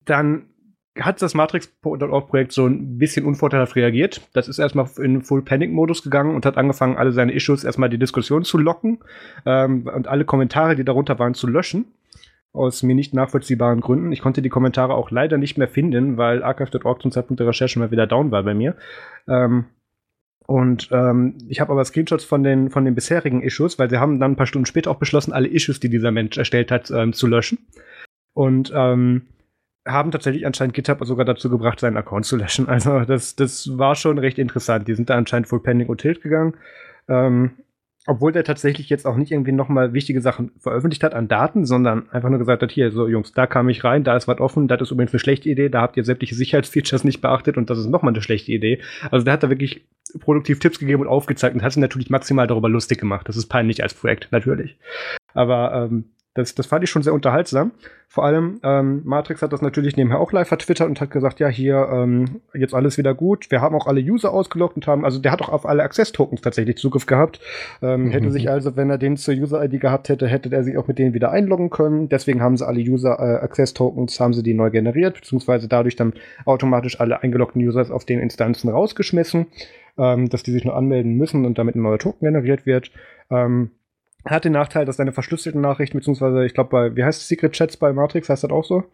[0.05, 0.48] dann
[1.01, 4.21] hat das Matrix.org-Projekt so ein bisschen unvorteilhaft reagiert.
[4.33, 8.45] Das ist erstmal in Full-Panic-Modus gegangen und hat angefangen, alle seine Issues erstmal die Diskussion
[8.45, 8.99] zu locken
[9.47, 11.87] ähm, und alle Kommentare, die darunter waren, zu löschen.
[12.53, 14.11] Aus mir nicht nachvollziehbaren Gründen.
[14.13, 17.79] Ich konnte die Kommentare auch leider nicht mehr finden, weil archive.org zum Zeitpunkt der Recherche
[17.79, 18.75] mal wieder down war bei mir.
[19.29, 19.67] Ähm,
[20.47, 24.19] und ähm, ich habe aber Screenshots von den, von den bisherigen Issues, weil sie haben
[24.19, 27.13] dann ein paar Stunden später auch beschlossen, alle Issues, die dieser Mensch erstellt hat, ähm,
[27.13, 27.59] zu löschen.
[28.33, 29.27] Und ähm,
[29.89, 32.69] haben tatsächlich anscheinend GitHub sogar dazu gebracht, seinen Account zu löschen.
[32.79, 34.87] Also das, das war schon recht interessant.
[34.87, 36.55] Die sind da anscheinend full pending und tilt gegangen.
[37.09, 37.53] Ähm,
[38.07, 42.09] obwohl der tatsächlich jetzt auch nicht irgendwie nochmal wichtige Sachen veröffentlicht hat an Daten, sondern
[42.11, 44.67] einfach nur gesagt hat, hier, so Jungs, da kam ich rein, da ist was offen,
[44.67, 47.79] das ist übrigens eine schlechte Idee, da habt ihr sämtliche Sicherheitsfeatures nicht beachtet und das
[47.79, 48.81] ist nochmal eine schlechte Idee.
[49.11, 49.87] Also der hat da wirklich
[50.21, 53.29] produktiv Tipps gegeben und aufgezeigt und hat sich natürlich maximal darüber lustig gemacht.
[53.29, 54.79] Das ist peinlich als Projekt, natürlich.
[55.35, 56.05] Aber ähm,
[56.39, 57.73] das, das fand ich schon sehr unterhaltsam.
[58.07, 61.49] Vor allem, ähm, Matrix hat das natürlich nebenher auch live vertwittert und hat gesagt, ja,
[61.49, 63.51] hier, ähm, jetzt alles wieder gut.
[63.51, 66.41] Wir haben auch alle User ausgeloggt und haben, also der hat auch auf alle Access-Tokens
[66.41, 67.41] tatsächlich Zugriff gehabt.
[67.83, 68.11] Ähm, mhm.
[68.11, 70.99] Hätte sich also, wenn er den zur User-ID gehabt hätte, hätte er sich auch mit
[70.99, 72.09] denen wieder einloggen können.
[72.09, 76.15] Deswegen haben sie alle User-Access-Tokens, äh, haben sie die neu generiert, beziehungsweise dadurch dann
[76.47, 79.49] automatisch alle eingeloggten Users auf den Instanzen rausgeschmissen,
[79.99, 82.91] ähm, dass die sich nur anmelden müssen und damit ein neuer Token generiert wird.
[83.31, 83.71] Ähm,
[84.25, 87.53] hat den Nachteil, dass deine verschlüsselten Nachrichten, beziehungsweise ich glaube bei, wie heißt es, Secret
[87.53, 88.85] Chats bei Matrix, heißt das auch so?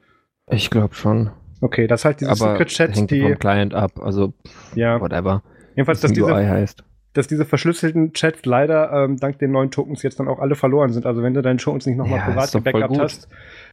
[0.50, 1.30] Ich glaube schon.
[1.60, 3.22] Okay, das heißt diese Aber Secret Chats, hängt die.
[3.22, 4.34] vom Client ab, also
[4.74, 5.00] ja.
[5.00, 5.42] whatever.
[5.76, 6.84] Jedenfalls, dass diese, heißt.
[7.14, 10.92] dass diese verschlüsselten Chats leider ähm, dank den neuen Tokens jetzt dann auch alle verloren
[10.92, 11.06] sind.
[11.06, 13.28] Also wenn du deine Tokens nicht nochmal Ja, privat ist gebackupt hast.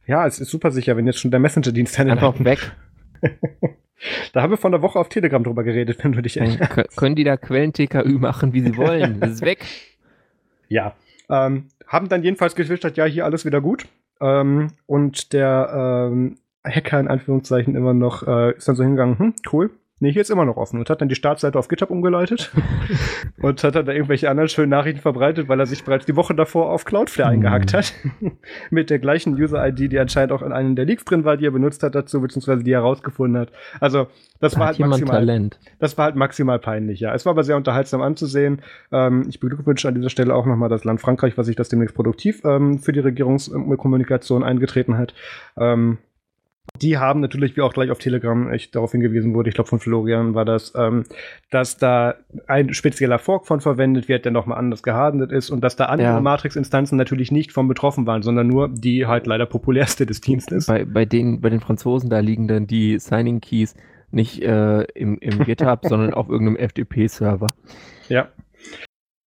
[0.06, 2.72] Ja, es ist super sicher, wenn jetzt schon der Messenger-Dienst deine Einfach Daten- weg.
[4.32, 6.72] Da haben wir vor einer Woche auf Telegram drüber geredet, wenn du dich erinnerst.
[6.72, 9.20] kö- können die da Quellen-TKÜ machen, wie sie wollen.
[9.20, 9.64] Das ist weg.
[10.68, 10.94] Ja.
[11.32, 13.86] Ähm, haben dann jedenfalls getwittert, ja, hier alles wieder gut.
[14.20, 19.34] Ähm, und der ähm, Hacker in Anführungszeichen immer noch äh, ist dann so hingegangen, hm,
[19.52, 19.70] cool.
[20.02, 22.50] Nee, hier ist immer noch offen und hat dann die Startseite auf GitHub umgeleitet
[23.40, 26.34] und hat dann da irgendwelche anderen schönen Nachrichten verbreitet, weil er sich bereits die Woche
[26.34, 27.36] davor auf Cloudflare Mhm.
[27.36, 27.94] eingehackt hat.
[28.70, 31.52] Mit der gleichen User-ID, die anscheinend auch in einem der Leaks drin war, die er
[31.52, 33.52] benutzt hat dazu, beziehungsweise die er herausgefunden hat.
[33.78, 34.08] Also,
[34.40, 35.60] das Da war halt maximal Talent.
[35.78, 37.14] das war halt maximal peinlich, ja.
[37.14, 38.60] Es war aber sehr unterhaltsam anzusehen.
[38.90, 41.94] Ähm, ich beglückwünsche an dieser Stelle auch nochmal das Land Frankreich, was sich das demnächst
[41.94, 45.14] produktiv ähm, für die Regierungskommunikation eingetreten hat.
[45.56, 45.98] Ähm,
[46.80, 49.78] die haben natürlich, wie auch gleich auf Telegram echt darauf hingewiesen wurde, ich glaube von
[49.78, 51.04] Florian war das, ähm,
[51.50, 52.14] dass da
[52.46, 56.08] ein spezieller Fork von verwendet wird, der nochmal anders gehardet ist und dass da andere
[56.08, 56.20] Ja.
[56.20, 60.66] Matrix-Instanzen natürlich nicht von betroffen waren, sondern nur die halt leider populärste des Dienstes.
[60.66, 63.74] Bei, bei, den, bei den Franzosen, da liegen dann die Signing Keys
[64.10, 67.48] nicht äh, im, im GitHub, sondern auf irgendeinem FTP-Server.
[68.08, 68.28] Ja.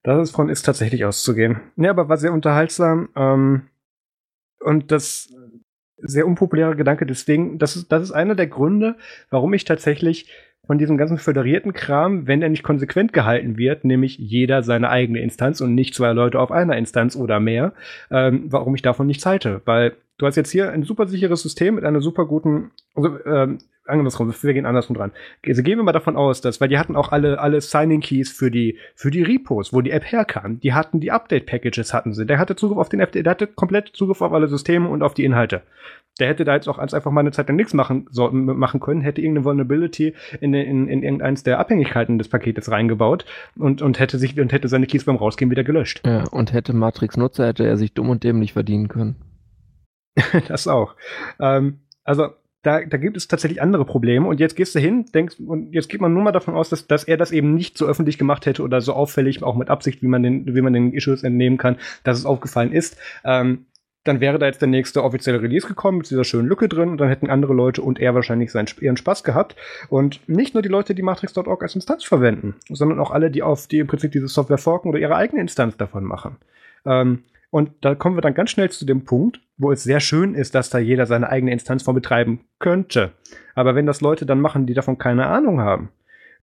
[0.03, 1.61] Das ist von ist tatsächlich auszugehen.
[1.77, 3.09] Ja, aber war sehr unterhaltsam.
[3.15, 3.63] Ähm,
[4.59, 5.33] und das
[5.97, 8.95] sehr unpopuläre Gedanke, deswegen, das ist, das ist einer der Gründe,
[9.29, 10.29] warum ich tatsächlich
[10.65, 15.19] von diesem ganzen föderierten Kram, wenn er nicht konsequent gehalten wird, nämlich jeder seine eigene
[15.21, 17.73] Instanz und nicht zwei Leute auf einer Instanz oder mehr,
[18.09, 19.61] ähm, warum ich davon nichts halte.
[19.65, 23.59] Weil du hast jetzt hier ein super sicheres System mit einer super guten, also, ähm,
[23.87, 25.11] andersrum, wir gehen andersrum dran.
[25.45, 28.31] Also gehen wir mal davon aus, dass, weil die hatten auch alle, alle Signing Keys
[28.31, 30.59] für die, für die Repos, wo die App herkam.
[30.59, 32.25] Die hatten die Update Packages hatten sie.
[32.25, 35.13] Der hatte Zugriff auf den FD, der hatte komplett Zugriff auf alle Systeme und auf
[35.13, 35.61] die Inhalte.
[36.19, 39.01] Der hätte da jetzt auch einfach mal eine Zeit lang nichts machen, so, machen können,
[39.01, 43.25] hätte irgendeine Vulnerability in, in, in irgendeins der Abhängigkeiten des Paketes reingebaut
[43.57, 46.01] und, und hätte sich, und hätte seine Keys beim Rausgehen wieder gelöscht.
[46.05, 49.17] Ja, und hätte Matrix Nutzer, hätte er sich dumm und dämlich verdienen können.
[50.47, 50.95] das auch.
[51.39, 52.29] Ähm, also,
[52.65, 54.27] da, da gibt es tatsächlich andere Probleme.
[54.27, 56.87] Und jetzt gehst du hin, denkst, und jetzt geht man nur mal davon aus, dass,
[56.87, 60.01] dass er das eben nicht so öffentlich gemacht hätte oder so auffällig, auch mit Absicht,
[60.01, 62.97] wie man den, wie man den Issues entnehmen kann, dass es aufgefallen ist.
[63.23, 63.67] Ähm,
[64.03, 66.97] dann wäre da jetzt der nächste offizielle Release gekommen mit dieser schönen Lücke drin und
[66.99, 69.55] dann hätten andere Leute und er wahrscheinlich seinen, ihren Spaß gehabt.
[69.89, 73.67] Und nicht nur die Leute, die Matrix.org als Instanz verwenden, sondern auch alle, die auf
[73.67, 76.37] die im Prinzip diese Software forken oder ihre eigene Instanz davon machen.
[76.85, 80.35] Ähm, und da kommen wir dann ganz schnell zu dem Punkt, wo es sehr schön
[80.35, 83.13] ist, dass da jeder seine eigene Instanz von betreiben könnte.
[83.53, 85.89] Aber wenn das Leute dann machen, die davon keine Ahnung haben,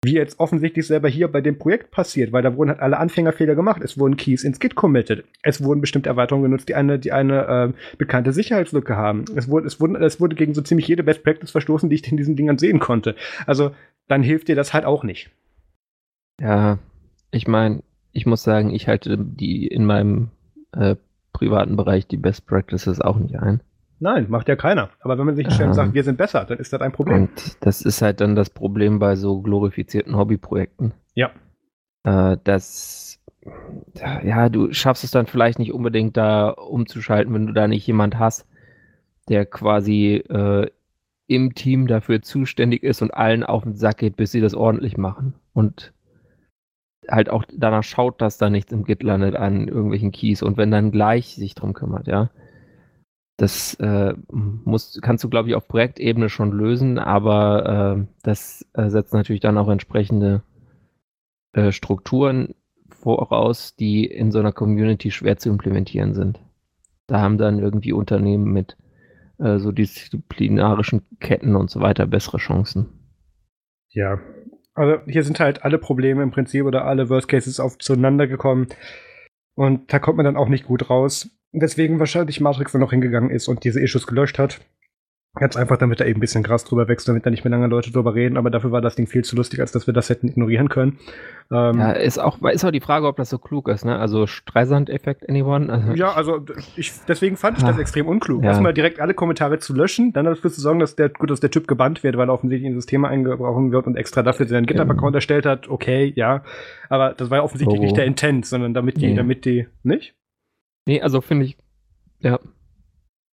[0.04, 3.54] wie jetzt offensichtlich selber hier bei dem Projekt passiert, weil da wurden halt alle Anfängerfehler
[3.54, 3.82] gemacht.
[3.84, 5.24] Es wurden Keys ins Git committed.
[5.42, 9.24] Es wurden bestimmte Erweiterungen genutzt, die eine, die eine äh, bekannte Sicherheitslücke haben.
[9.36, 12.10] Es wurde, es, wurden, es wurde gegen so ziemlich jede Best Practice verstoßen, die ich
[12.10, 13.14] in diesen Dingern sehen konnte.
[13.46, 13.70] Also
[14.08, 15.30] dann hilft dir das halt auch nicht.
[16.40, 16.80] Ja,
[17.30, 20.30] ich meine, ich muss sagen, ich halte die in meinem
[20.72, 20.96] äh,
[21.42, 23.60] privaten Bereich die Best Practices auch nicht ein.
[23.98, 24.90] Nein, macht ja keiner.
[25.00, 25.72] Aber wenn man sich Ähm.
[25.72, 27.22] sagt, wir sind besser, dann ist das ein Problem.
[27.22, 30.92] Und das ist halt dann das Problem bei so glorifizierten Hobbyprojekten.
[31.14, 31.30] Ja.
[32.04, 33.20] Äh, dass
[34.24, 38.18] ja, du schaffst es dann vielleicht nicht unbedingt da umzuschalten, wenn du da nicht jemand
[38.18, 38.46] hast,
[39.28, 40.68] der quasi äh,
[41.26, 44.96] im Team dafür zuständig ist und allen auf den Sack geht, bis sie das ordentlich
[44.96, 45.34] machen.
[45.54, 45.92] Und
[47.08, 50.70] halt auch danach schaut, dass da nichts im Git landet an irgendwelchen Keys und wenn
[50.70, 52.30] dann gleich sich drum kümmert, ja.
[53.38, 58.88] Das äh, musst, kannst du, glaube ich, auf Projektebene schon lösen, aber äh, das äh,
[58.88, 60.42] setzt natürlich dann auch entsprechende
[61.54, 62.54] äh, Strukturen
[62.90, 66.40] voraus, die in so einer Community schwer zu implementieren sind.
[67.08, 68.76] Da haben dann irgendwie Unternehmen mit
[69.38, 72.88] äh, so disziplinarischen Ketten und so weiter bessere Chancen.
[73.88, 74.20] Ja,
[74.74, 78.68] also hier sind halt alle Probleme im Prinzip oder alle Worst Cases auf zueinander gekommen.
[79.54, 81.30] Und da kommt man dann auch nicht gut raus.
[81.52, 84.60] Deswegen wahrscheinlich Matrix dann noch hingegangen ist und diese Issues gelöscht hat.
[85.34, 87.66] Ganz einfach, damit da eben ein bisschen Gras drüber wächst, damit da nicht mehr lange
[87.66, 90.10] Leute drüber reden, aber dafür war das Ding viel zu lustig, als dass wir das
[90.10, 90.98] hätten ignorieren können.
[91.50, 93.98] Ähm, ja, ist auch, ist auch die Frage, ob das so klug ist, ne?
[93.98, 95.72] Also Streisand-Effekt, anyone?
[95.72, 96.44] Also, ja, also
[96.76, 98.42] ich, deswegen fand ich das ah, extrem unklug.
[98.42, 98.50] Ja.
[98.50, 101.50] Erstmal direkt alle Kommentare zu löschen, dann dafür zu sorgen, dass der, gut, dass der
[101.50, 105.14] Typ gebannt wird, weil er offensichtlich in Systeme eingebrochen wird und extra dafür seinen GitHub-Account
[105.14, 106.44] erstellt hat, okay, ja.
[106.90, 107.84] Aber das war ja offensichtlich oh.
[107.84, 109.14] nicht der Intent, sondern damit die, nee.
[109.14, 110.14] damit die, nicht?
[110.84, 111.56] Nee, also finde ich,
[112.20, 112.38] ja,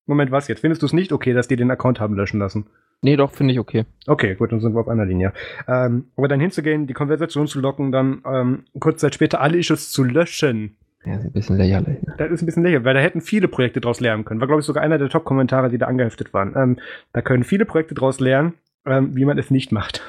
[0.09, 0.61] Moment, was jetzt?
[0.61, 2.67] Findest du es nicht okay, dass die den Account haben löschen lassen?
[3.03, 3.85] Nee, doch, finde ich okay.
[4.07, 5.33] Okay, gut, dann sind wir auf einer Linie.
[5.69, 9.91] Ähm, aber dann hinzugehen, die Konversation zu locken, dann ähm, kurz Zeit später alle Issues
[9.91, 10.77] zu löschen.
[11.05, 12.03] Ja, ist ein bisschen lächerlich.
[12.03, 12.15] Ne?
[12.19, 14.41] Das ist ein bisschen lächerlich, weil da hätten viele Projekte draus lernen können.
[14.41, 16.55] War, glaube ich, sogar einer der Top-Kommentare, die da angeheftet waren.
[16.57, 16.79] Ähm,
[17.13, 20.03] da können viele Projekte draus lernen, ähm, wie man es nicht macht.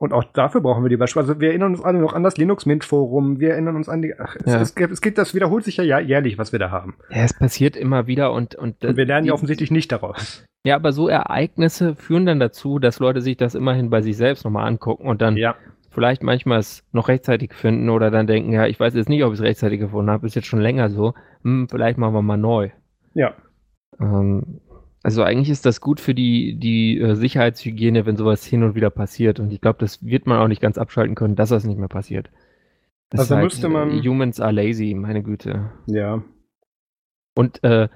[0.00, 1.26] Und auch dafür brauchen wir die Beispiele.
[1.26, 3.38] Also wir erinnern uns alle noch an das Linux Mint Forum.
[3.38, 4.14] Wir erinnern uns an die.
[4.18, 4.58] Ach, es, ja.
[4.58, 6.94] es, es, geht, das wiederholt sich ja jährlich, was wir da haben.
[7.10, 10.42] Ja, es passiert immer wieder und und, und wir lernen die, ja offensichtlich nicht daraus.
[10.64, 14.44] Ja, aber so Ereignisse führen dann dazu, dass Leute sich das immerhin bei sich selbst
[14.44, 15.54] nochmal angucken und dann ja.
[15.90, 19.34] vielleicht manchmal es noch rechtzeitig finden oder dann denken, ja, ich weiß jetzt nicht, ob
[19.34, 21.12] ich es rechtzeitig gefunden habe, ist jetzt schon länger so.
[21.42, 22.70] Hm, vielleicht machen wir mal neu.
[23.12, 23.34] Ja.
[24.00, 24.60] Ähm,
[25.02, 28.90] also eigentlich ist das gut für die, die äh, Sicherheitshygiene, wenn sowas hin und wieder
[28.90, 29.40] passiert.
[29.40, 31.88] Und ich glaube, das wird man auch nicht ganz abschalten können, dass das nicht mehr
[31.88, 32.30] passiert.
[33.08, 34.02] Das also halt, müsste man.
[34.02, 35.70] Humans are lazy, meine Güte.
[35.86, 36.22] Ja.
[37.34, 37.88] Und äh,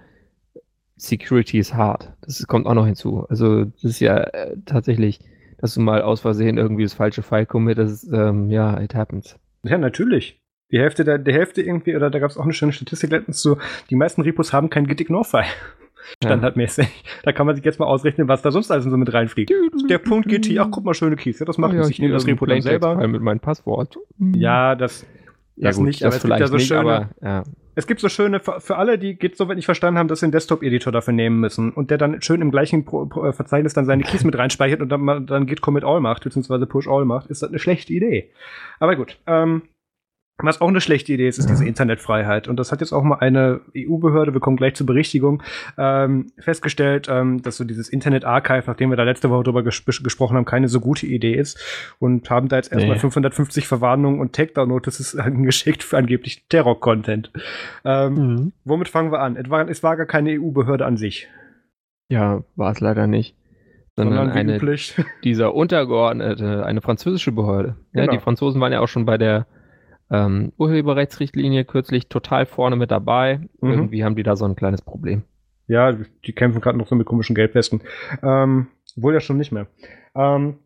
[0.96, 2.14] Security is hard.
[2.22, 3.26] Das kommt auch noch hinzu.
[3.28, 5.20] Also, das ist ja äh, tatsächlich,
[5.58, 8.10] dass du mal aus Versehen irgendwie das falsche File committest.
[8.12, 9.38] Ähm, ja, it happens.
[9.62, 10.40] Ja, natürlich.
[10.70, 13.40] Die Hälfte der, der Hälfte irgendwie, oder da gab es auch eine schöne Statistik letztens
[13.40, 13.58] zu,
[13.90, 15.44] die meisten Repos haben kein Git-Ignore-File
[16.22, 16.86] standardmäßig.
[16.86, 17.10] Ja.
[17.24, 19.52] Da kann man sich jetzt mal ausrechnen, was da sonst alles so mit reinfliegt.
[19.88, 21.38] Der Punkt GT, ach guck mal, schöne Keys.
[21.38, 23.06] Ja, das macht oh, ja, Ich nehme das Repo dann selber.
[23.06, 23.98] Mit meinem Passwort.
[24.34, 25.06] Ja, das,
[25.56, 26.80] das gut, nicht, aber es gibt ja so nicht, schöne.
[26.80, 27.44] Aber, ja.
[27.76, 30.32] Es gibt so schöne, für alle, die Git so nicht verstanden haben, dass sie einen
[30.32, 34.04] Desktop-Editor dafür nehmen müssen und der dann schön im gleichen Pro Pro Verzeichnis dann seine
[34.04, 37.42] Keys mit reinspeichert und dann, dann Git Commit All macht, beziehungsweise Push All macht, ist
[37.42, 38.30] das eine schlechte Idee.
[38.78, 39.62] Aber gut, ähm,
[40.38, 42.48] was auch eine schlechte Idee ist, ist diese Internetfreiheit.
[42.48, 45.42] Und das hat jetzt auch mal eine EU-Behörde, wir kommen gleich zur Berichtigung,
[45.78, 50.36] ähm, festgestellt, ähm, dass so dieses Internet-Archive, nachdem wir da letzte Woche drüber ges gesprochen
[50.36, 51.58] haben, keine so gute Idee ist.
[52.00, 53.00] Und haben da jetzt erstmal nee.
[53.00, 57.30] 550 Verwarnungen und Takedown-Notices angeschickt für angeblich Terror-Content.
[57.84, 58.52] Ähm, mhm.
[58.64, 59.36] Womit fangen wir an?
[59.36, 61.28] Es war, es war gar keine EU-Behörde an sich.
[62.08, 63.36] Ja, war es leider nicht
[63.96, 64.94] sondern, eine üblich.
[65.22, 67.76] dieser untergeordnete, eine französische Behörde.
[67.92, 68.12] Ja, genau.
[68.12, 69.46] die Franzosen waren ja auch schon bei der
[70.14, 73.40] ähm, Urheberrechtsrichtlinie kürzlich total vorne mit dabei.
[73.60, 73.70] Mhm.
[73.70, 75.22] Irgendwie haben die da so ein kleines Problem.
[75.66, 77.80] Ja, die kämpfen gerade noch so mit komischen Geldwesten.
[78.22, 79.66] Ähm, wohl ja schon nicht mehr.
[80.14, 80.58] Ähm,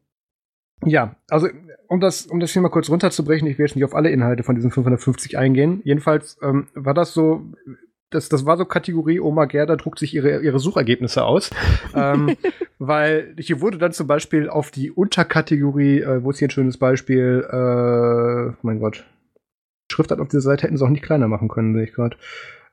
[0.85, 1.49] ja, also
[1.89, 4.43] um das, um das hier mal kurz runterzubrechen, ich will jetzt nicht auf alle Inhalte
[4.43, 5.81] von diesen 550 eingehen.
[5.85, 7.43] Jedenfalls ähm, war das so,
[8.11, 11.51] das, das war so Kategorie Oma Gerda druckt sich ihre, ihre Suchergebnisse aus.
[11.95, 12.37] ähm,
[12.79, 16.79] weil hier wurde dann zum Beispiel auf die Unterkategorie, äh, wo ist hier ein schönes
[16.79, 19.05] Beispiel, äh, mein Gott,
[19.99, 22.17] Schriftart auf dieser Seite hätten sie auch nicht kleiner machen können, sehe ich gerade.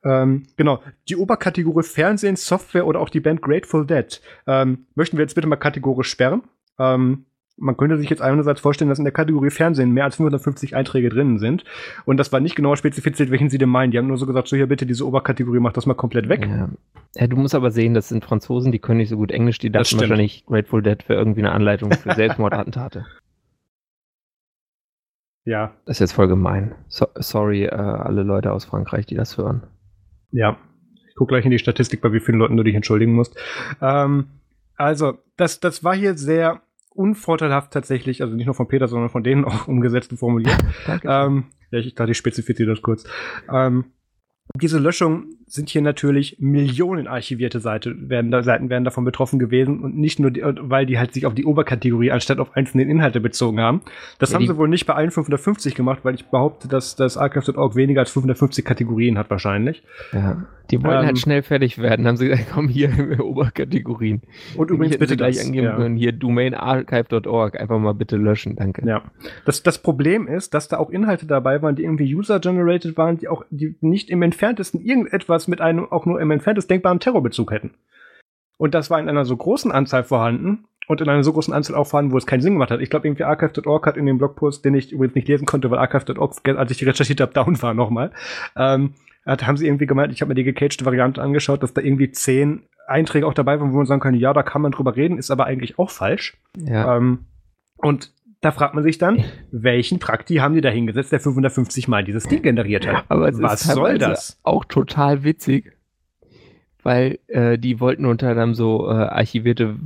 [0.03, 5.23] Ähm, genau, die Oberkategorie Fernsehen, Software oder auch die Band Grateful Dead ähm, möchten wir
[5.23, 6.43] jetzt bitte mal kategorisch sperren.
[6.77, 7.25] Ähm,
[7.57, 11.09] man könnte sich jetzt einerseits vorstellen, dass in der Kategorie Fernsehen mehr als 550 Einträge
[11.09, 11.63] drinnen sind.
[12.03, 13.91] Und das war nicht genau spezifiziert, welchen sie denn meinen.
[13.91, 16.45] Die haben nur so gesagt, so hier bitte diese Oberkategorie, mach das mal komplett weg.
[16.45, 16.69] Ja.
[17.15, 19.71] ja du musst aber sehen, das sind Franzosen, die können nicht so gut Englisch, die
[19.71, 23.05] dachten wahrscheinlich Grateful Dead für irgendwie eine Anleitung für Selbstmordattentate.
[25.45, 25.73] Ja.
[25.85, 26.75] Das ist jetzt voll gemein.
[26.87, 29.63] So, sorry, äh, alle Leute aus Frankreich, die das hören.
[30.31, 30.57] Ja.
[31.07, 33.37] Ich gucke gleich in die Statistik, bei wie vielen Leuten du dich entschuldigen musst.
[33.81, 34.27] Ähm,
[34.75, 39.23] also, das, das war hier sehr unvorteilhaft tatsächlich, also nicht nur von Peter, sondern von
[39.23, 40.57] denen auch umgesetzt und formuliert.
[41.03, 43.05] Ähm, ja, ich dachte, ich spezifiziere das kurz.
[43.51, 43.85] Ähm,
[44.55, 49.79] diese Löschung sind hier natürlich Millionen archivierte Seite, werden da, Seiten werden davon betroffen gewesen
[49.81, 53.19] und nicht nur, die, weil die halt sich auf die Oberkategorie anstatt auf einzelne Inhalte
[53.19, 53.81] bezogen haben.
[54.17, 57.17] Das ja, haben sie wohl nicht bei allen 550 gemacht, weil ich behaupte, dass das
[57.17, 59.83] Archive.org weniger als 550 Kategorien hat wahrscheinlich.
[60.13, 62.89] Ja, die wollen halt ähm, halt schnell fertig werden, haben sie gesagt, komm hier
[63.23, 64.21] Oberkategorien.
[64.57, 65.99] Und übrigens bitte gleich das, angeben ja.
[65.99, 68.87] hier domainarchive.org, einfach mal bitte löschen, danke.
[68.87, 69.03] Ja,
[69.45, 73.27] das, das Problem ist, dass da auch Inhalte dabei waren, die irgendwie user-generated waren, die
[73.27, 77.73] auch die nicht im entferntesten irgendetwas mit einem auch nur im entferntesten denkbaren Terrorbezug hätten.
[78.57, 81.75] Und das war in einer so großen Anzahl vorhanden und in einer so großen Anzahl
[81.75, 82.79] auch vorhanden, wo es keinen Sinn gemacht hat.
[82.79, 85.79] Ich glaube, irgendwie archive.org hat in dem Blogpost, den ich übrigens nicht lesen konnte, weil
[85.79, 88.11] archive.org, als ich recherchiert habe, down war nochmal,
[88.55, 88.93] ähm,
[89.25, 92.11] hat, haben sie irgendwie gemeint, ich habe mir die gecaged Variante angeschaut, dass da irgendwie
[92.11, 95.17] zehn Einträge auch dabei waren, wo man sagen kann, ja, da kann man drüber reden,
[95.17, 96.37] ist aber eigentlich auch falsch.
[96.57, 96.97] Ja.
[96.97, 97.25] Ähm,
[97.77, 98.11] und
[98.45, 102.25] da fragt man sich dann, welchen Prakti haben die da hingesetzt, der 550 Mal dieses
[102.25, 103.05] Ding generiert hat?
[103.09, 104.39] Aber Was soll das?
[104.43, 105.75] Auch total witzig,
[106.83, 109.77] weil äh, die wollten unter anderem so äh, archivierte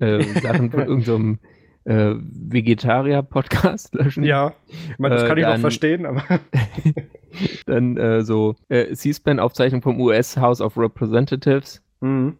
[0.00, 1.38] äh, Sachen von irgendeinem
[1.84, 4.22] so äh, Vegetarier-Podcast löschen.
[4.22, 6.22] Ja, ich meine, das kann ich dann, auch verstehen, aber.
[7.64, 11.82] dann äh, so äh, C-SPAN-Aufzeichnung vom US House of Representatives.
[12.00, 12.36] Mhm.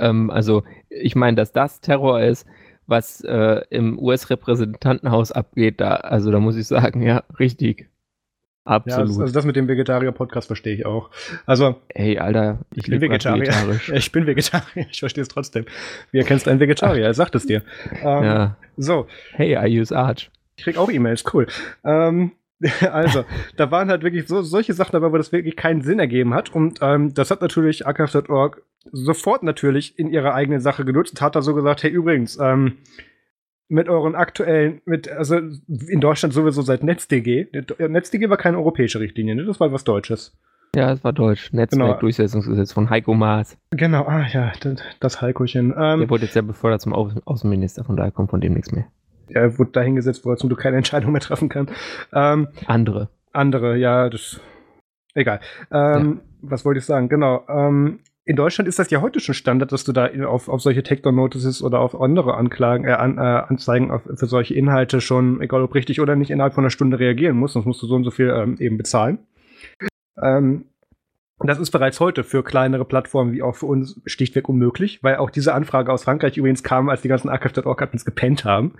[0.00, 2.44] Ähm, also, ich meine, dass das Terror ist,
[2.90, 7.88] was äh, im US-Repräsentantenhaus abgeht, da, also da muss ich sagen, ja, richtig.
[8.64, 9.16] Absolut.
[9.16, 11.10] Ja, also das mit dem Vegetarier-Podcast verstehe ich auch.
[11.46, 11.76] Also.
[11.94, 13.80] Hey, Alter, ich, bin Vegetarier.
[13.92, 14.86] ich bin Vegetarier.
[14.90, 15.64] Ich verstehe es trotzdem.
[16.10, 17.06] Wie erkennst du einen Vegetarier?
[17.06, 17.62] Er sagt es dir.
[18.02, 18.56] Ähm, ja.
[18.76, 19.06] So.
[19.32, 20.30] Hey, I use Arch.
[20.56, 21.46] Ich krieg auch E-Mails, cool.
[21.84, 22.32] Ähm,
[22.92, 23.24] also,
[23.56, 26.54] da waren halt wirklich so, solche Sachen dabei, wo das wirklich keinen Sinn ergeben hat.
[26.54, 31.36] Und ähm, das hat natürlich archive.org sofort natürlich in ihrer eigenen Sache genutzt und hat
[31.36, 32.78] da so gesagt, hey, übrigens, ähm,
[33.68, 37.46] mit euren aktuellen, mit, also in Deutschland sowieso seit NetzDG.
[37.78, 39.44] NetzDG war keine europäische Richtlinie, ne?
[39.44, 40.36] Das war was Deutsches.
[40.74, 41.52] Ja, es war deutsch.
[41.52, 42.74] Netzwerkdurchsetzungsgesetz genau.
[42.74, 43.56] von Heiko Maas.
[43.70, 45.74] Genau, ah ja, das, das Heikochen.
[45.76, 48.70] Ähm, Der wurde jetzt ja befördert zum Au Außenminister, von daher kommt von dem nichts
[48.70, 48.86] mehr.
[49.34, 51.68] Er wurde dahingesetzt, wo er zum Glück keine Entscheidung mehr treffen kann.
[52.12, 53.08] Ähm, andere.
[53.32, 54.40] Andere, ja, das.
[55.14, 55.40] Egal.
[55.70, 56.48] Ähm, ja.
[56.50, 57.08] Was wollte ich sagen?
[57.08, 57.44] Genau.
[57.48, 60.82] Ähm, in Deutschland ist das ja heute schon Standard, dass du da auf, auf solche
[60.82, 65.62] Takedown-Notices oder auf andere Anklagen, äh, an, äh, Anzeigen auf, für solche Inhalte schon, egal
[65.62, 68.04] ob richtig oder nicht, innerhalb von einer Stunde reagieren musst, sonst musst du so und
[68.04, 69.18] so viel ähm, eben bezahlen.
[70.22, 70.66] Ähm,
[71.48, 75.30] das ist bereits heute für kleinere Plattformen wie auch für uns schlichtweg unmöglich, weil auch
[75.30, 78.74] diese Anfrage aus Frankreich übrigens kam, als die ganzen Archive.org-Admins gepennt haben.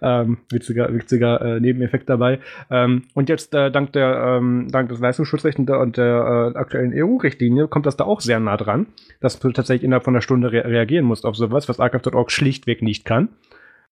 [0.00, 2.40] Ähm, witziger witziger äh, Nebeneffekt dabei.
[2.70, 6.58] Ähm, und jetzt äh, dank, der, ähm, dank des Leistungsschutzrechts und der, und der äh,
[6.58, 8.86] aktuellen EU-Richtlinie kommt das da auch sehr nah dran,
[9.20, 12.80] dass du tatsächlich innerhalb von einer Stunde re reagieren musst auf sowas, was Archive.org schlichtweg
[12.80, 13.28] nicht kann.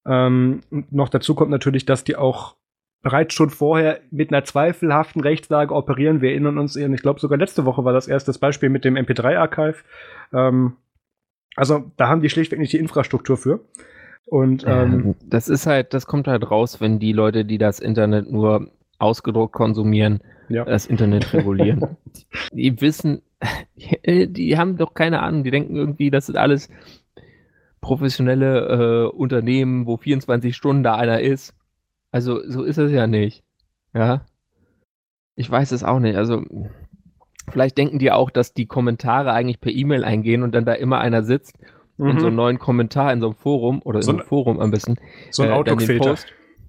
[0.06, 2.56] Ähm, noch dazu kommt natürlich, dass die auch
[3.04, 6.22] bereits schon vorher mit einer zweifelhaften Rechtslage operieren.
[6.22, 9.76] Wir erinnern uns, ich glaube sogar letzte Woche war das erste Beispiel mit dem MP3-Archive.
[10.32, 10.78] Ähm,
[11.54, 13.60] also da haben die schlichtweg nicht die Infrastruktur für.
[14.26, 18.32] Und ähm, das ist halt, das kommt halt raus, wenn die Leute, die das Internet
[18.32, 20.64] nur ausgedruckt konsumieren, ja.
[20.64, 21.98] das Internet regulieren.
[22.52, 23.20] die wissen,
[23.76, 26.70] die, die haben doch keine Ahnung, die denken irgendwie, das sind alles
[27.82, 31.54] professionelle äh, Unternehmen, wo 24 Stunden da einer ist
[32.14, 33.42] also, so ist es ja nicht.
[33.92, 34.24] Ja.
[35.34, 36.14] Ich weiß es auch nicht.
[36.14, 36.44] Also,
[37.50, 41.00] vielleicht denken die auch, dass die Kommentare eigentlich per E-Mail eingehen und dann da immer
[41.00, 41.58] einer sitzt
[41.96, 42.10] mhm.
[42.10, 44.70] und so einen neuen Kommentar in so einem Forum oder so in einem Forum am
[44.70, 44.94] besten.
[45.32, 46.14] So ein äh, Outlook-Filter.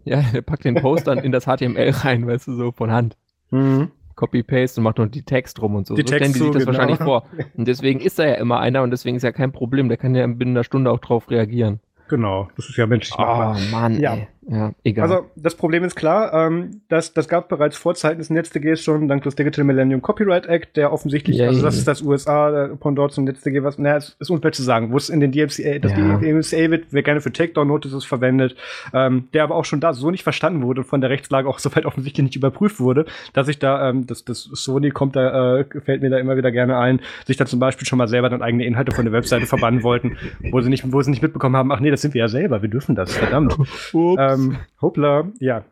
[0.04, 3.16] Ja, der packt den Post dann in das HTML rein, weißt du, so von Hand.
[3.52, 3.92] Mhm.
[4.16, 5.94] Copy-Paste und macht noch die Text rum und so.
[5.94, 6.68] Die so stellen die sich das genau.
[6.70, 7.28] wahrscheinlich vor.
[7.56, 9.90] Und deswegen ist da ja immer einer und deswegen ist ja kein Problem.
[9.90, 11.82] Der kann ja binnen einer Stunde auch drauf reagieren.
[12.08, 13.58] Genau, das ist ja menschlich machbar.
[13.58, 14.16] Oh Mann, ja.
[14.16, 14.28] Ey.
[14.48, 15.10] Ja, egal.
[15.10, 19.08] Also das Problem ist klar, ähm, das, das gab bereits vor Zeiten des NetzDGs schon,
[19.08, 22.76] dank des Digital Millennium Copyright Act, der offensichtlich, yeah, also das ist das USA, der
[22.76, 25.80] Pendant zum NetzDG, was, naja, es ist unfair zu sagen, wo es in den DMCA,
[25.80, 26.18] das ja.
[26.18, 28.56] DMCA wird, wird gerne für Takedown-Notices verwendet,
[28.94, 31.58] ähm, der aber auch schon da so nicht verstanden wurde und von der Rechtslage auch
[31.66, 35.66] soweit offensichtlich nicht überprüft wurde, dass ich da, ähm, das, das Sony kommt da, äh,
[35.84, 38.44] fällt mir da immer wieder gerne ein, sich da zum Beispiel schon mal selber dann
[38.44, 40.18] eigene Inhalte von der Webseite verbannen wollten,
[40.52, 42.62] wo sie nicht, wo sie nicht mitbekommen haben, ach nee, das sind wir ja selber,
[42.62, 43.58] wir dürfen das, verdammt.
[43.94, 44.35] ähm,
[44.82, 45.64] hoppla, ja.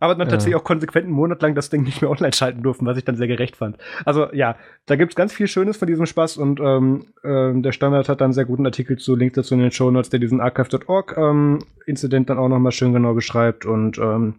[0.00, 0.32] Aber dann ja.
[0.32, 3.04] tatsächlich auch konsequent einen Monat lang das Ding nicht mehr online schalten durften, was ich
[3.04, 3.78] dann sehr gerecht fand.
[4.04, 4.56] Also ja,
[4.86, 8.20] da gibt es ganz viel Schönes von diesem Spaß und ähm, äh, der Standard hat
[8.20, 11.16] dann einen sehr guten Artikel zu, Link dazu in den Show Notes, der diesen archive.org
[11.16, 14.34] ähm, Incident dann auch nochmal schön genau beschreibt und ähm,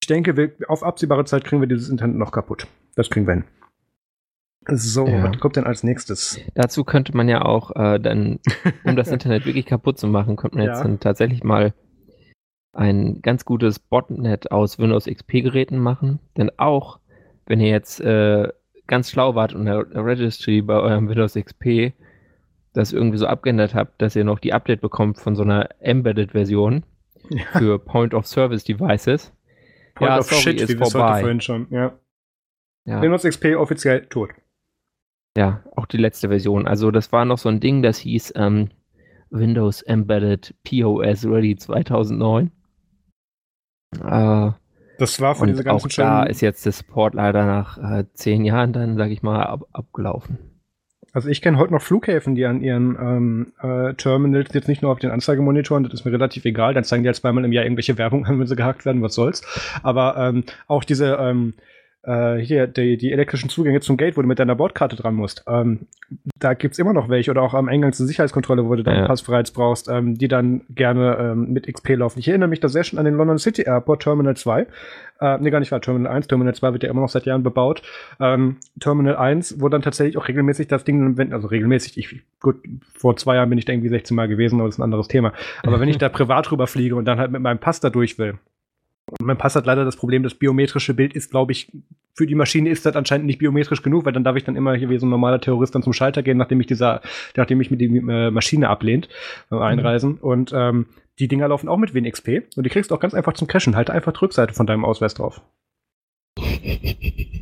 [0.00, 2.66] ich denke, wir, auf absehbare Zeit kriegen wir dieses Internet noch kaputt.
[2.94, 3.44] Das kriegen wir hin.
[4.70, 5.22] So, ja.
[5.22, 6.40] was kommt denn als nächstes?
[6.54, 8.38] Dazu könnte man ja auch äh, dann,
[8.84, 10.82] um das Internet wirklich kaputt zu machen, könnte man jetzt ja.
[10.84, 11.72] dann tatsächlich mal
[12.72, 16.20] ein ganz gutes Botnet aus Windows XP-Geräten machen.
[16.36, 16.98] Denn auch
[17.46, 18.48] wenn ihr jetzt äh,
[18.86, 21.92] ganz schlau wart und der Registry bei eurem Windows XP
[22.72, 26.84] das irgendwie so abgeändert habt, dass ihr noch die Update bekommt von so einer Embedded-Version
[27.30, 27.44] ja.
[27.58, 29.32] für Point-of-Service-Devices.
[29.94, 31.20] Point ja, of sorry, Shit, ist wie vorbei.
[31.20, 31.98] vorhin schon, ja.
[32.84, 33.02] ja.
[33.02, 34.30] Windows XP offiziell tot.
[35.36, 36.66] Ja, auch die letzte Version.
[36.66, 38.70] Also das war noch so ein Ding, das hieß ähm,
[39.30, 42.50] Windows Embedded POS Ready 2009.
[43.94, 44.50] Äh,
[44.98, 48.44] das war von dieser ganzen auch da ist jetzt der Support leider nach äh, zehn
[48.44, 50.38] Jahren dann, sage ich mal, ab, abgelaufen.
[51.12, 54.92] Also ich kenne heute noch Flughäfen, die an ihren ähm, äh, Terminals jetzt nicht nur
[54.92, 57.64] auf den Anzeigemonitoren, das ist mir relativ egal, dann zeigen die halt zweimal im Jahr
[57.64, 59.42] irgendwelche Werbung an, wenn sie gehackt werden, was soll's.
[59.82, 61.54] Aber ähm, auch diese ähm,
[62.08, 65.44] äh, hier die, die elektrischen Zugänge zum Gate, wo du mit deiner Bordkarte dran musst.
[65.46, 65.86] Ähm,
[66.38, 69.06] da gibt's immer noch welche oder auch am Eingang zur Sicherheitskontrolle, wo du deinen ja.
[69.06, 72.18] Pass bereits brauchst, ähm, die dann gerne ähm, mit XP laufen.
[72.18, 74.66] Ich erinnere mich da sehr schön an den London City Airport Terminal 2.
[75.20, 76.28] Äh, nee, gar nicht wahr, Terminal 1.
[76.28, 77.82] Terminal 2 wird ja immer noch seit Jahren bebaut.
[78.20, 82.56] Ähm, Terminal 1, wo dann tatsächlich auch regelmäßig das Ding, wenn, also regelmäßig, ich, gut,
[82.94, 85.08] vor zwei Jahren bin ich da irgendwie 16 Mal gewesen, aber das ist ein anderes
[85.08, 85.34] Thema.
[85.62, 88.38] Aber wenn ich da privat rüberfliege und dann halt mit meinem Pass da durch will,
[89.20, 91.70] mein Pass hat leider das Problem, das biometrische Bild ist, glaube ich,
[92.14, 94.74] für die Maschine ist das anscheinend nicht biometrisch genug, weil dann darf ich dann immer
[94.74, 97.00] hier wie so ein normaler Terrorist dann zum Schalter gehen, nachdem ich dieser,
[97.36, 99.08] nachdem ich mit die äh, Maschine ablehnt
[99.50, 100.12] beim Einreisen.
[100.12, 100.18] Mhm.
[100.18, 100.86] Und ähm,
[101.18, 103.76] die Dinger laufen auch mit WinXP und die kriegst du auch ganz einfach zum Cashen.
[103.76, 105.40] Halte einfach die Rückseite von deinem Ausweis drauf.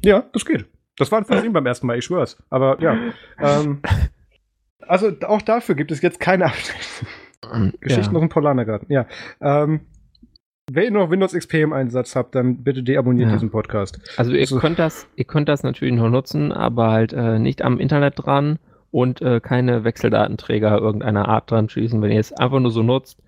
[0.04, 0.66] ja, das geht.
[0.96, 2.42] Das war ein Versehen beim ersten Mal, ich schwör's.
[2.50, 2.96] Aber ja.
[3.38, 3.80] Ähm,
[4.80, 6.52] also auch dafür gibt es jetzt keine
[7.80, 8.18] Geschichten ja.
[8.18, 8.90] aus dem Polanergarten.
[8.90, 9.06] Ja.
[9.40, 9.80] Ähm,
[10.70, 13.34] wenn ihr noch Windows XP im Einsatz habt, dann bitte deabonniert ja.
[13.34, 14.00] diesen Podcast.
[14.16, 17.62] Also ihr also, könnt das, ihr könnt das natürlich noch nutzen, aber halt äh, nicht
[17.62, 18.58] am Internet dran
[18.90, 23.18] und äh, keine Wechseldatenträger irgendeiner Art dran schließen, wenn ihr es einfach nur so nutzt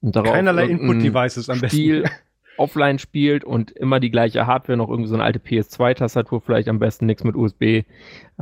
[0.00, 1.76] und darauf keinerlei Input-Devices am besten.
[1.76, 2.04] Spiel
[2.58, 6.78] offline spielt und immer die gleiche Hardware, noch irgendwie so eine alte PS2-Tastatur, vielleicht am
[6.78, 7.82] besten nichts mit USB,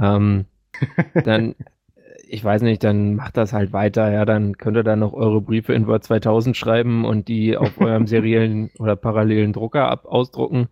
[0.00, 0.46] ähm,
[1.24, 1.54] dann
[2.28, 5.40] ich weiß nicht, dann macht das halt weiter, ja, dann könnt ihr dann noch eure
[5.40, 10.68] Briefe in Word 2000 schreiben und die auf eurem seriellen oder parallelen Drucker ab ausdrucken.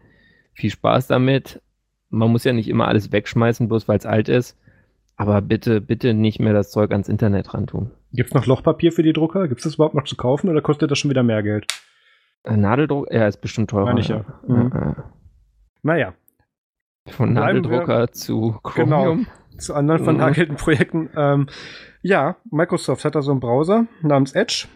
[0.55, 1.63] Viel Spaß damit.
[2.11, 4.59] Man muss ja nicht immer alles wegschmeißen, bloß weil es alt ist.
[5.17, 7.91] Aber bitte, bitte nicht mehr das Zeug ans Internet ran tun.
[8.13, 9.49] Gibt es noch Lochpapier für die Drucker?
[9.49, 11.67] Gibt es das überhaupt noch zu kaufen oder kostet das schon wieder mehr Geld?
[12.45, 13.87] Äh, Nadeldruck, ja, ist bestimmt teurer.
[13.87, 14.25] Meine ich ja.
[14.47, 14.97] Mhm.
[15.83, 16.15] Naja.
[17.09, 19.19] Von Nadeldrucker zu Chromium.
[19.19, 20.05] Genau zu anderen mhm.
[20.05, 21.11] vernagelten Projekten.
[21.17, 21.47] Ähm,
[22.03, 24.67] ja, Microsoft hat da so einen Browser namens Edge.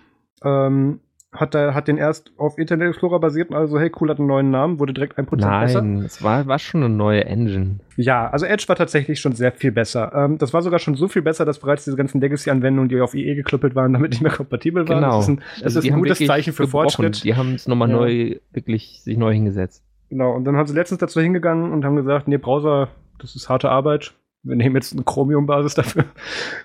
[0.44, 1.00] Ähm,
[1.32, 4.28] hat, da, hat den erst auf Internet Explorer basiert und also, hey, cool, hat einen
[4.28, 5.82] neuen Namen, wurde direkt ein Prozent besser.
[5.82, 7.80] Nein, es war, war schon eine neue Engine.
[7.96, 10.12] Ja, also Edge war tatsächlich schon sehr viel besser.
[10.14, 13.14] Ähm, das war sogar schon so viel besser, dass bereits diese ganzen Legacy-Anwendungen, die auf
[13.14, 15.02] IE geklüppelt waren, damit nicht mehr kompatibel waren.
[15.02, 15.16] Genau.
[15.16, 16.90] Das ist ein, das also ist ein gutes Zeichen für gebrochen.
[16.90, 17.24] Fortschritt.
[17.24, 17.96] Die haben es nochmal ja.
[17.96, 19.82] neu, wirklich sich neu hingesetzt.
[20.08, 23.48] Genau, und dann haben sie letztens dazu hingegangen und haben gesagt, nee, Browser, das ist
[23.48, 26.04] harte Arbeit, wir nehmen jetzt eine Chromium-Basis dafür.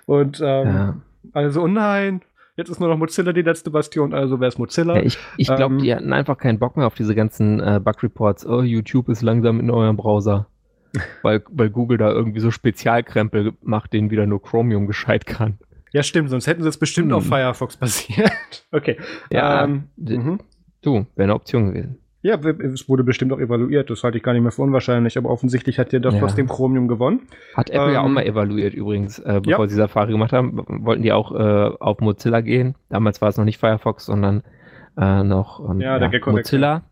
[0.06, 0.96] Und ähm, ja.
[1.32, 2.22] also, oh nein,
[2.56, 4.96] jetzt ist nur noch Mozilla die letzte Bastion, also wäre es Mozilla.
[4.96, 7.80] Ja, ich ich glaube, ähm, die hatten einfach keinen Bock mehr auf diese ganzen äh,
[7.82, 8.46] Bug-Reports.
[8.46, 10.46] Oh, YouTube ist langsam in eurem Browser.
[11.22, 15.58] weil, weil Google da irgendwie so Spezialkrempel macht, den wieder nur Chromium gescheit kann.
[15.92, 17.16] Ja, stimmt, sonst hätten sie es bestimmt hm.
[17.16, 18.32] auf Firefox basiert.
[18.72, 18.98] okay.
[19.30, 20.40] Ja, ähm, mhm.
[20.80, 21.98] du, wäre eine Option gewesen.
[22.22, 23.90] Ja, es wurde bestimmt auch evaluiert.
[23.90, 26.20] Das halte ich gar nicht mehr für unwahrscheinlich, aber offensichtlich hat der doch ja.
[26.20, 27.22] trotzdem Chromium gewonnen.
[27.54, 29.68] Hat Apple ähm, ja auch ähm, mal evaluiert übrigens, äh, bevor ja.
[29.68, 30.62] sie Safari gemacht haben.
[30.68, 32.76] Wollten die auch äh, auf Mozilla gehen.
[32.90, 34.44] Damals war es noch nicht Firefox, sondern
[34.96, 36.82] äh, noch ähm, ja, ja, Mozilla.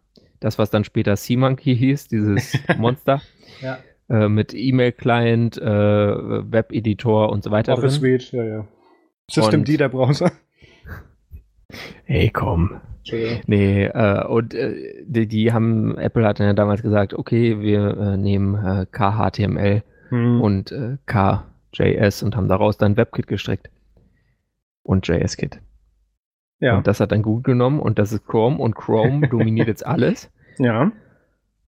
[0.40, 3.20] Das, was dann später SeaMonkey hieß, dieses Monster.
[3.60, 3.78] ja.
[4.08, 7.74] Äh, mit E-Mail-Client, äh, Web-Editor und so weiter.
[7.74, 8.68] Office Suite, ja, ja.
[9.30, 10.32] System D, der Browser.
[12.04, 12.80] Hey, komm.
[13.46, 18.16] Nee, äh, und äh, die, die, haben, Apple hat ja damals gesagt, okay, wir äh,
[18.16, 20.40] nehmen äh, KHTML hm.
[20.40, 23.70] und äh, KJS und haben daraus dann WebKit gestrickt.
[24.82, 25.60] Und JS-Kit.
[26.60, 26.76] Ja.
[26.76, 30.30] Und das hat dann Google genommen und das ist Chrome und Chrome dominiert jetzt alles.
[30.58, 30.92] Ja.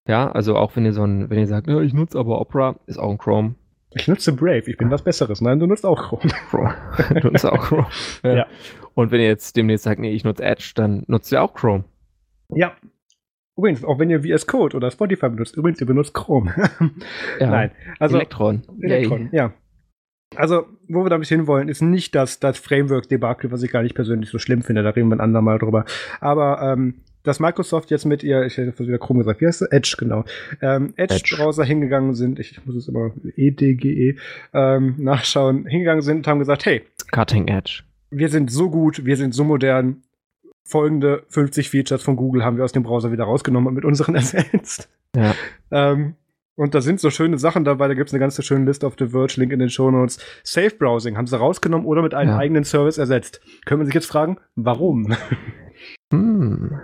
[0.07, 2.97] Ja, also auch wenn ihr so ein, wenn ihr sagt, ich nutze aber Opera, ist
[2.97, 3.55] auch ein Chrome.
[3.93, 5.41] Ich nutze Brave, ich bin was Besseres.
[5.41, 6.75] Nein, du nutzt auch Chrome.
[7.21, 7.87] du nutzt auch Chrome.
[8.23, 8.35] ja.
[8.35, 8.47] ja.
[8.93, 11.85] Und wenn ihr jetzt demnächst sagt, nee, ich nutze Edge, dann nutzt ihr auch Chrome.
[12.49, 12.75] Ja.
[13.57, 16.53] Übrigens, auch wenn ihr VS Code oder Spotify benutzt, übrigens, ihr benutzt Chrome.
[17.39, 17.49] ja.
[17.49, 17.71] Nein.
[17.99, 18.63] Also, Elektron.
[18.81, 19.29] Elektron, Yay.
[19.31, 19.53] ja.
[20.35, 24.29] Also, wo wir damit hinwollen, ist nicht das, das Framework-Debakel, was ich gar nicht persönlich
[24.29, 25.83] so schlimm finde, da reden wir ein andermal drüber.
[26.21, 29.69] Aber ähm, dass Microsoft jetzt mit ihr, ich hätte wieder Chrome gesagt, wie heißt das?
[29.69, 30.23] Edge, genau.
[30.61, 31.69] Ähm, Edge-Browser Edge.
[31.69, 34.15] hingegangen sind, ich, ich, muss es immer EDGE
[34.53, 36.83] ähm, nachschauen, hingegangen sind und haben gesagt, hey.
[37.11, 40.03] Cutting Edge wir sind so gut, wir sind so modern.
[40.63, 44.15] Folgende 50 Features von Google haben wir aus dem Browser wieder rausgenommen und mit unseren
[44.15, 44.89] ersetzt.
[45.15, 45.33] Ja.
[45.71, 46.15] Ähm,
[46.55, 48.93] Und da sind so schöne Sachen dabei, da gibt es eine ganze schöne Liste auf
[48.99, 50.19] The Verge, Link in den Show Notes.
[50.43, 52.37] Safe Browsing haben sie rausgenommen oder mit einem ja.
[52.37, 53.41] eigenen Service ersetzt.
[53.65, 55.15] Können wir sich jetzt fragen, warum?
[56.13, 56.79] Hm.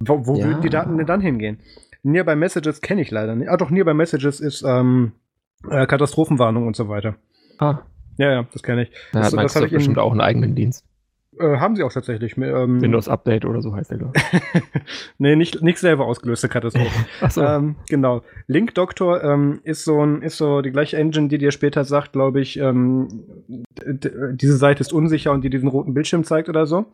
[0.00, 0.46] Wo, wo ja.
[0.46, 1.60] würden die Daten denn dann hingehen?
[2.02, 3.48] Nearby Messages kenne ich leider nicht.
[3.48, 5.12] Ah, doch, Nearby Messages ist ähm,
[5.70, 7.16] äh, Katastrophenwarnung und so weiter.
[7.58, 7.82] Ah.
[8.16, 8.90] Ja, ja, das kenne ich.
[9.12, 10.84] Ja, das, das habe ich bestimmt auch einen eigenen Dienst.
[11.38, 12.36] Äh, haben sie auch tatsächlich.
[12.36, 14.62] Ähm, Windows Update oder so heißt der, glaube ich.
[15.18, 17.06] nee, nicht, nicht selber ausgelöste Katastrophe.
[17.22, 17.42] Ach so.
[17.42, 18.22] Ähm, genau.
[18.48, 22.12] Link Doctor ähm, ist, so ein, ist so die gleiche Engine, die dir später sagt,
[22.12, 23.08] glaube ich, ähm,
[23.86, 26.86] diese Seite ist unsicher und die diesen roten Bildschirm zeigt oder so.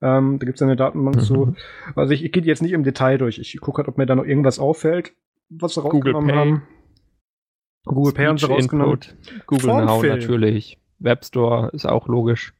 [0.00, 1.20] Ähm, da gibt es eine Datenbank mhm.
[1.20, 1.54] zu.
[1.94, 3.38] Also ich, ich gehe jetzt nicht im Detail durch.
[3.38, 5.12] Ich gucke halt, ob mir da noch irgendwas auffällt,
[5.50, 6.62] was sie rausgenommen Google haben.
[7.86, 9.00] Google Pay haben sie rausgenommen.
[9.46, 10.78] Google Now natürlich.
[10.98, 12.52] Webstore ist auch logisch.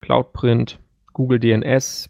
[0.00, 0.78] Cloudprint,
[1.12, 2.08] Google DNS,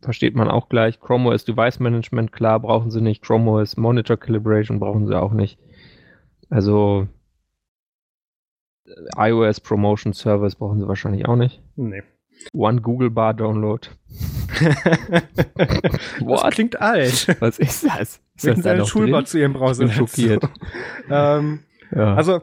[0.00, 1.00] versteht man auch gleich.
[1.00, 3.22] Chrome OS Device Management, klar, brauchen sie nicht.
[3.22, 5.58] Chrome OS Monitor Calibration brauchen sie auch nicht.
[6.48, 7.08] Also
[8.86, 11.62] äh, iOS Promotion Service brauchen sie wahrscheinlich auch nicht.
[11.76, 12.02] Nee.
[12.52, 13.86] One Google Bar Download.
[16.20, 17.36] das klingt alt.
[17.40, 18.20] Was ist das?
[18.44, 19.88] Ist das da Schulbad zu ihrem Browser.
[19.88, 20.48] Schockiert.
[21.10, 21.60] ähm,
[21.94, 22.14] ja.
[22.14, 22.42] Also,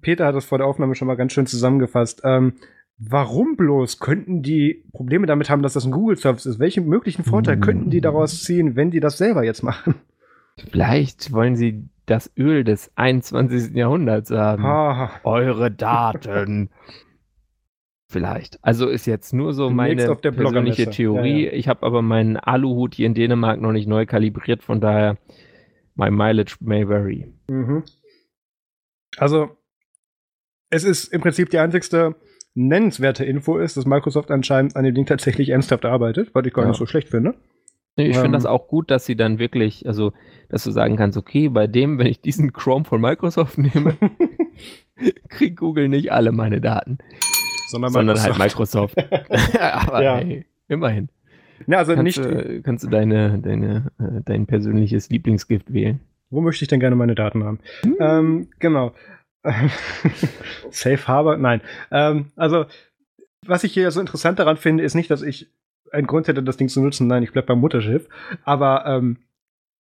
[0.00, 2.22] Peter hat das vor der Aufnahme schon mal ganz schön zusammengefasst.
[2.24, 2.54] Ähm,
[2.98, 6.58] Warum bloß könnten die Probleme damit haben, dass das ein Google-Service ist?
[6.60, 9.96] Welchen möglichen Vorteil könnten die daraus ziehen, wenn die das selber jetzt machen?
[10.70, 13.74] Vielleicht wollen sie das Öl des 21.
[13.74, 14.64] Jahrhunderts haben.
[14.64, 15.10] Ah.
[15.24, 16.70] Eure Daten.
[18.14, 18.60] Vielleicht.
[18.62, 21.46] Also ist jetzt nur so meine persönliche Theorie.
[21.46, 21.58] Ja, ja.
[21.58, 25.18] Ich habe aber meinen Aluhut hier in Dänemark noch nicht neu kalibriert, von daher
[25.96, 27.26] my mileage may vary.
[27.48, 27.82] Mhm.
[29.16, 29.48] Also
[30.70, 32.14] es ist im Prinzip die einzigste
[32.54, 36.66] nennenswerte Info ist, dass Microsoft anscheinend an dem Ding tatsächlich ernsthaft arbeitet, was ich gar
[36.66, 36.68] ja.
[36.68, 37.34] nicht so schlecht finde.
[37.96, 40.12] Ich ähm, finde das auch gut, dass sie dann wirklich, also,
[40.50, 43.96] dass du sagen kannst, okay, bei dem, wenn ich diesen Chrome von Microsoft nehme,
[45.28, 46.98] kriegt Google nicht alle meine Daten.
[47.68, 48.96] Sondern, sondern halt Microsoft.
[49.60, 50.16] Aber ja.
[50.16, 51.08] hey, immerhin.
[51.66, 52.18] Ja, also kannst, nicht.
[52.18, 56.00] Du, kannst du deine, deine, äh, dein persönliches Lieblingsgift wählen?
[56.30, 57.60] Wo möchte ich denn gerne meine Daten haben?
[57.82, 57.96] Hm.
[58.00, 58.92] Ähm, genau.
[60.70, 61.36] Safe Harbor?
[61.36, 61.60] Nein.
[61.90, 62.66] Ähm, also,
[63.46, 65.48] was ich hier so interessant daran finde, ist nicht, dass ich
[65.92, 67.06] einen Grund hätte, das Ding zu nutzen.
[67.06, 68.08] Nein, ich bleib beim Mutterschiff.
[68.44, 69.18] Aber ähm,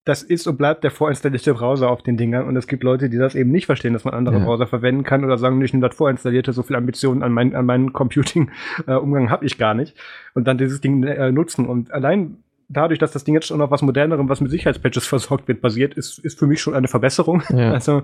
[0.05, 2.47] das ist und bleibt der vorinstallierte Browser auf den Dingern.
[2.47, 4.45] Und es gibt Leute, die das eben nicht verstehen, dass man andere ja.
[4.45, 7.67] Browser verwenden kann oder sagen, ich nehme das vorinstallierte, so viel Ambitionen an, mein, an
[7.67, 9.97] meinen Computing-Umgang äh, habe ich gar nicht.
[10.35, 11.67] Und dann dieses Ding äh, nutzen.
[11.67, 12.39] Und allein
[12.71, 15.95] dadurch, dass das Ding jetzt schon auf was modernerem, was mit Sicherheitspatches versorgt wird, basiert,
[15.95, 17.43] ist, ist für mich schon eine Verbesserung.
[17.51, 17.71] Ja.
[17.81, 18.03] Also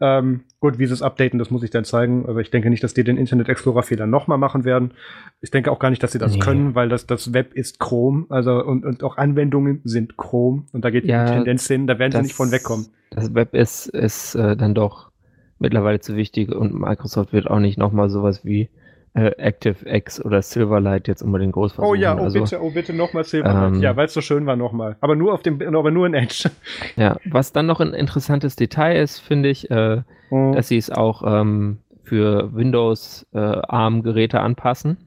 [0.00, 2.26] ähm, gut, wie sie es updaten, das muss ich dann zeigen.
[2.26, 4.92] Also ich denke nicht, dass die den Internet Explorer-Fehler nochmal machen werden.
[5.40, 6.38] Ich denke auch gar nicht, dass sie das nee.
[6.38, 10.84] können, weil das, das Web ist Chrome, also und, und auch Anwendungen sind Chrome und
[10.84, 12.86] da geht ja, die Tendenz hin, da werden das, sie nicht von wegkommen.
[13.10, 15.10] Das Web ist, ist äh, dann doch
[15.58, 18.70] mittlerweile zu wichtig und Microsoft wird auch nicht nochmal sowas wie
[19.16, 21.90] äh, ActiveX oder Silverlight jetzt unbedingt groß versuchen.
[21.90, 23.74] Oh ja, oh also, bitte, oh bitte nochmal Silverlight.
[23.74, 24.96] Ähm, ja, weil es so schön war nochmal.
[25.00, 26.50] Aber nur auf dem, aber nur in Edge.
[26.96, 30.52] Ja, was dann noch ein interessantes Detail ist, finde ich, äh, oh.
[30.54, 34.98] dass sie es auch ähm, für Windows äh, ARM-Geräte anpassen.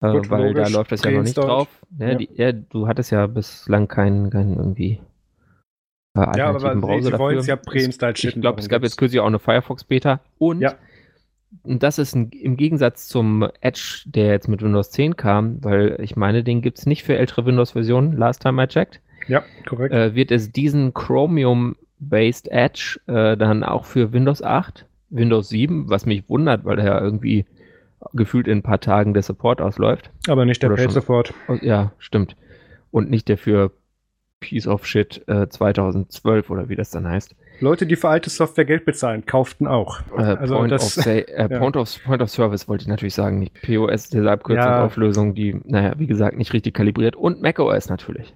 [0.00, 1.68] Äh, Gut, weil logisch, da läuft das ja noch nicht drauf.
[1.98, 2.14] Ja, ja.
[2.14, 5.00] Die, ja, du hattest ja bislang keinen kein irgendwie
[6.16, 7.58] äh, ja, aber Browser sie wollen es ja
[8.14, 10.74] Ich glaube, es gab jetzt kürzlich auch eine Firefox-Beta und ja
[11.62, 15.96] und das ist ein, im Gegensatz zum Edge, der jetzt mit Windows 10 kam, weil
[16.00, 19.00] ich meine, den gibt es nicht für ältere Windows-Versionen, last time I checked.
[19.26, 19.92] Ja, korrekt.
[19.92, 26.06] Äh, wird es diesen Chromium-based Edge äh, dann auch für Windows 8, Windows 7, was
[26.06, 27.44] mich wundert, weil er ja irgendwie
[28.14, 30.10] gefühlt in ein paar Tagen der Support ausläuft.
[30.28, 31.34] Aber nicht der Paid Support.
[31.48, 32.36] Oh, ja, stimmt.
[32.90, 33.72] Und nicht der für
[34.40, 37.36] Piece of Shit äh, 2012 oder wie das dann heißt.
[37.60, 40.00] Leute, die für alte Software Geld bezahlen, kauften auch.
[40.16, 41.58] Äh, also Point, das, of say, äh, ja.
[41.58, 45.32] Point, of, Point of Service wollte ich natürlich sagen, nicht POS, diese Abkürzungsauflösung, ja.
[45.34, 47.16] die, naja, wie gesagt, nicht richtig kalibriert.
[47.16, 48.34] Und macOS natürlich.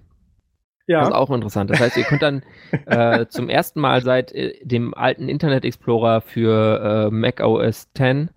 [0.86, 1.00] Ja.
[1.00, 1.70] Das ist auch interessant.
[1.70, 2.42] Das heißt, ihr könnt dann
[2.86, 8.28] äh, zum ersten Mal seit äh, dem alten Internet Explorer für äh, macOS 10,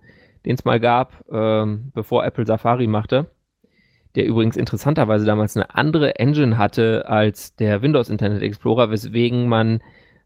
[0.46, 3.30] den es mal gab, ähm, bevor Apple Safari machte,
[4.18, 9.80] der übrigens interessanterweise damals eine andere Engine hatte als der Windows Internet Explorer, weswegen man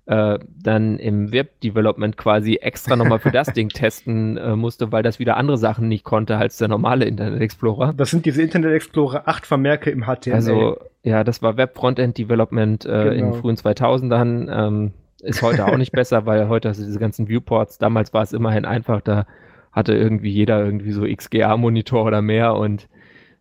[0.06, 5.20] äh, dann im Web-Development quasi extra nochmal für das Ding testen äh, musste, weil das
[5.20, 7.92] wieder andere Sachen nicht konnte als der normale Internet Explorer.
[7.92, 10.34] Das sind diese Internet Explorer 8 Vermerke im HTML.
[10.34, 13.12] Also, ja, das war Web-Frontend-Development äh, genau.
[13.12, 14.50] in den frühen 2000ern.
[14.50, 17.78] Ähm, ist heute auch nicht besser, weil heute hast du diese ganzen Viewports.
[17.78, 19.26] Damals war es immerhin einfach, da
[19.74, 22.88] hatte irgendwie jeder irgendwie so XGA-Monitor oder mehr und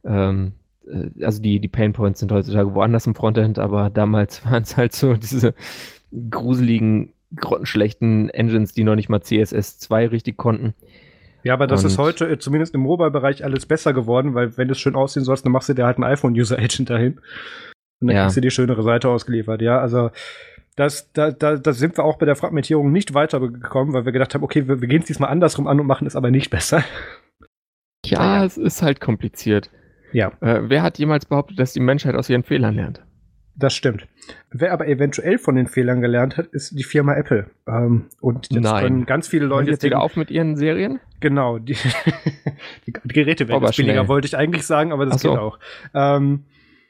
[0.05, 0.53] ähm,
[0.86, 4.92] äh, also die, die Painpoints sind heutzutage woanders im Frontend, aber damals waren es halt
[4.92, 5.55] so diese
[6.30, 10.74] gruseligen grottenschlechten Engines, die noch nicht mal CSS 2 richtig konnten.
[11.42, 14.68] Ja, aber das und ist heute äh, zumindest im Mobile-Bereich alles besser geworden, weil wenn
[14.68, 17.20] es schön aussehen soll, dann machst du dir halt einen iPhone-User-Agent dahin.
[18.01, 18.22] Und dann ja.
[18.24, 19.62] kriegst du die schönere Seite ausgeliefert.
[19.62, 20.11] Ja, also
[20.76, 24.34] das, da, da, da sind wir auch bei der Fragmentierung nicht weitergekommen, weil wir gedacht
[24.34, 26.84] haben, okay, wir, wir gehen es diesmal andersrum an und machen es aber nicht besser.
[28.05, 28.44] Ja, ja.
[28.44, 29.70] es ist halt kompliziert.
[30.12, 30.32] Ja.
[30.40, 33.02] Äh, wer hat jemals behauptet, dass die Menschheit aus ihren Fehlern lernt?
[33.56, 34.06] Das stimmt.
[34.50, 37.50] Wer aber eventuell von den Fehlern gelernt hat, ist die Firma Apple.
[37.66, 38.82] Ähm, und jetzt Nein.
[38.82, 41.00] können ganz viele Leute jetzt wieder auf mit ihren Serien?
[41.20, 41.76] Genau, die,
[42.86, 45.30] die Geräte werden billiger, wollte ich eigentlich sagen, aber das so.
[45.30, 45.58] geht auch.
[45.92, 46.44] Ähm,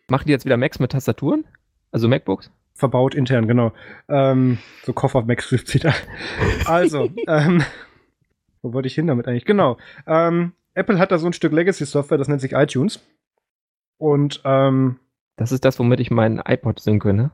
[0.08, 1.44] Machen die jetzt wieder Macs mit Tastaturen?
[1.92, 2.50] Also MacBooks?
[2.74, 3.72] Verbaut intern, genau.
[4.08, 5.92] Ähm, so Koffer-Macs gibt sie da.
[6.66, 7.62] Also, ähm,
[8.62, 9.44] wo wollte ich hin damit eigentlich?
[9.44, 9.76] Genau.
[10.06, 13.00] Ähm, Apple hat da so ein Stück Legacy-Software, das nennt sich iTunes.
[13.98, 14.98] Und ähm,
[15.36, 17.30] das ist das, womit ich meinen iPod synke, ne?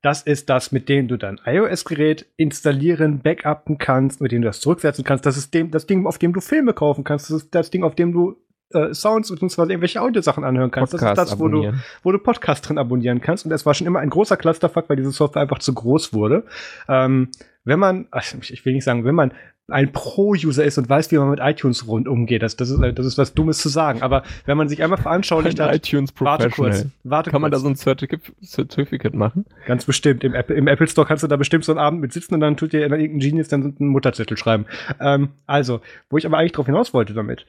[0.00, 4.60] Das ist das, mit dem du dein iOS-Gerät installieren, backuppen kannst, mit dem du das
[4.60, 5.26] zurücksetzen kannst.
[5.26, 7.30] Das ist dem, das Ding, auf dem du Filme kaufen kannst.
[7.30, 8.36] Das ist das Ding, auf dem du
[8.72, 9.62] äh, Sounds bzw.
[9.62, 10.92] irgendwelche Audiosachen anhören kannst.
[10.92, 11.72] Podcast das ist das, wo du,
[12.04, 13.44] wo du Podcast drin abonnieren kannst.
[13.44, 16.44] Und es war schon immer ein großer Clusterfuck, weil diese Software einfach zu groß wurde.
[16.88, 17.30] Ähm,
[17.64, 19.32] wenn man, ach, ich will nicht sagen, wenn man
[19.70, 22.42] ein Pro-User ist und weiß, wie man mit iTunes rund umgeht.
[22.42, 24.00] Das, das, ist, das ist was Dummes zu sagen.
[24.02, 25.74] Aber wenn man sich einmal veranschaulicht hat.
[25.74, 27.42] iTunes warte kurz, warte Kann kurz.
[27.42, 29.44] man da so ein Certificate, Certificate machen?
[29.66, 30.24] Ganz bestimmt.
[30.24, 32.40] Im Apple, Im Apple Store kannst du da bestimmt so einen Abend mit sitzen und
[32.40, 34.64] dann tut dir irgendein Genius dann einen Mutterzettel schreiben.
[35.00, 37.44] Ähm, also, wo ich aber eigentlich drauf hinaus wollte damit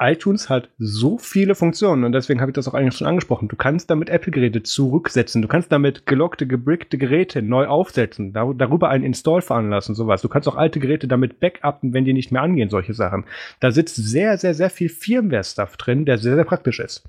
[0.00, 3.48] iTunes hat so viele Funktionen und deswegen habe ich das auch eigentlich schon angesprochen.
[3.48, 5.42] Du kannst damit Apple-Geräte zurücksetzen.
[5.42, 10.22] Du kannst damit gelockte, gebrickte Geräte neu aufsetzen, dar darüber einen Install veranlassen, sowas.
[10.22, 13.24] Du kannst auch alte Geräte damit backuppen, wenn die nicht mehr angehen, solche Sachen.
[13.60, 17.04] Da sitzt sehr, sehr, sehr viel Firmware-Stuff drin, der sehr, sehr praktisch ist.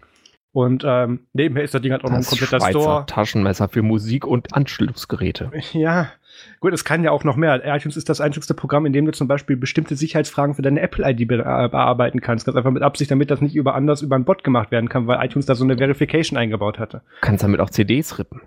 [0.52, 3.06] Und ähm, nebenher ist das Ding halt auch das noch ein kompletter Schweizer Store.
[3.06, 5.52] Taschenmesser für Musik und Anschlussgeräte.
[5.74, 6.12] Ja,
[6.60, 7.62] gut, es kann ja auch noch mehr.
[7.64, 11.28] iTunes ist das einzigste Programm, in dem du zum Beispiel bestimmte Sicherheitsfragen für deine Apple-ID
[11.28, 12.45] be äh, bearbeiten kannst.
[12.45, 15.06] Ganz einfach mit Absicht, damit das nicht über anders über einen Bot gemacht werden kann,
[15.06, 17.02] weil iTunes da so eine Verification eingebaut hatte.
[17.22, 18.41] Kannst damit auch CDs rippen?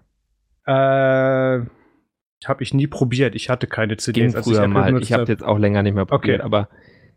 [0.66, 0.72] Äh,
[2.48, 3.34] habe ich nie probiert.
[3.34, 4.34] Ich hatte keine CDs.
[4.34, 5.00] Ging früher ich mal.
[5.00, 6.44] Ich habe jetzt auch länger nicht mehr probiert, okay.
[6.44, 6.68] aber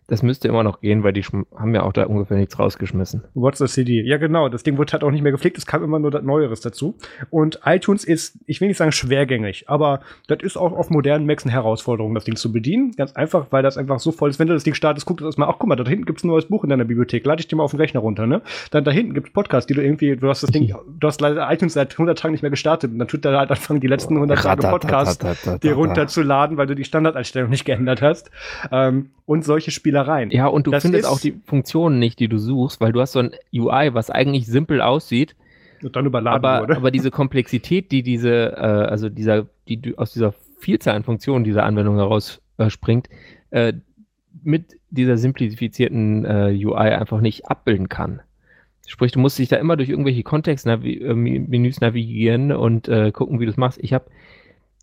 [0.07, 3.23] das müsste immer noch gehen, weil die haben ja auch da ungefähr nichts rausgeschmissen.
[3.33, 4.03] What's the CD?
[4.03, 4.49] Ja, genau.
[4.49, 5.57] Das Ding wurde halt auch nicht mehr gepflegt.
[5.57, 6.95] Es kam immer nur das Neueres dazu.
[7.31, 11.43] Und iTunes ist, ich will nicht sagen schwergängig, aber das ist auch auf modernen Macs
[11.43, 12.91] eine Herausforderung, das Ding zu bedienen.
[12.91, 14.37] Ganz einfach, weil das einfach so voll ist.
[14.37, 16.27] Wenn du das Ding startest, guck das erstmal, ach guck mal, da hinten gibt's ein
[16.27, 17.25] neues Buch in deiner Bibliothek.
[17.25, 18.41] Lade ich dir mal auf den Rechner runter, ne?
[18.71, 21.51] Dann da hinten gibt's Podcasts, die du irgendwie, du hast das Ding, du hast leider
[21.51, 22.91] iTunes seit 100 Tagen nicht mehr gestartet.
[22.91, 25.17] Und dann tut er halt anfangen, die letzten 100 Tage Podcasts
[25.59, 28.29] dir runterzuladen, weil du die Standardeinstellung nicht geändert hast.
[28.71, 30.31] Ähm, und solche Spielereien.
[30.31, 33.13] Ja, und du das findest auch die Funktionen nicht, die du suchst, weil du hast
[33.13, 35.35] so ein UI, was eigentlich simpel aussieht.
[35.83, 36.77] Und dann überladen aber, wurde.
[36.77, 41.63] Aber diese Komplexität, die diese, äh, also dieser, die aus dieser Vielzahl an Funktionen dieser
[41.63, 43.09] Anwendung herausspringt,
[43.51, 43.73] äh, äh,
[44.43, 48.21] mit dieser simplifizierten äh, UI einfach nicht abbilden kann.
[48.87, 53.45] Sprich, du musst dich da immer durch irgendwelche Kontextmenüs äh, navigieren und äh, gucken, wie
[53.45, 53.79] du es machst.
[53.81, 54.05] Ich habe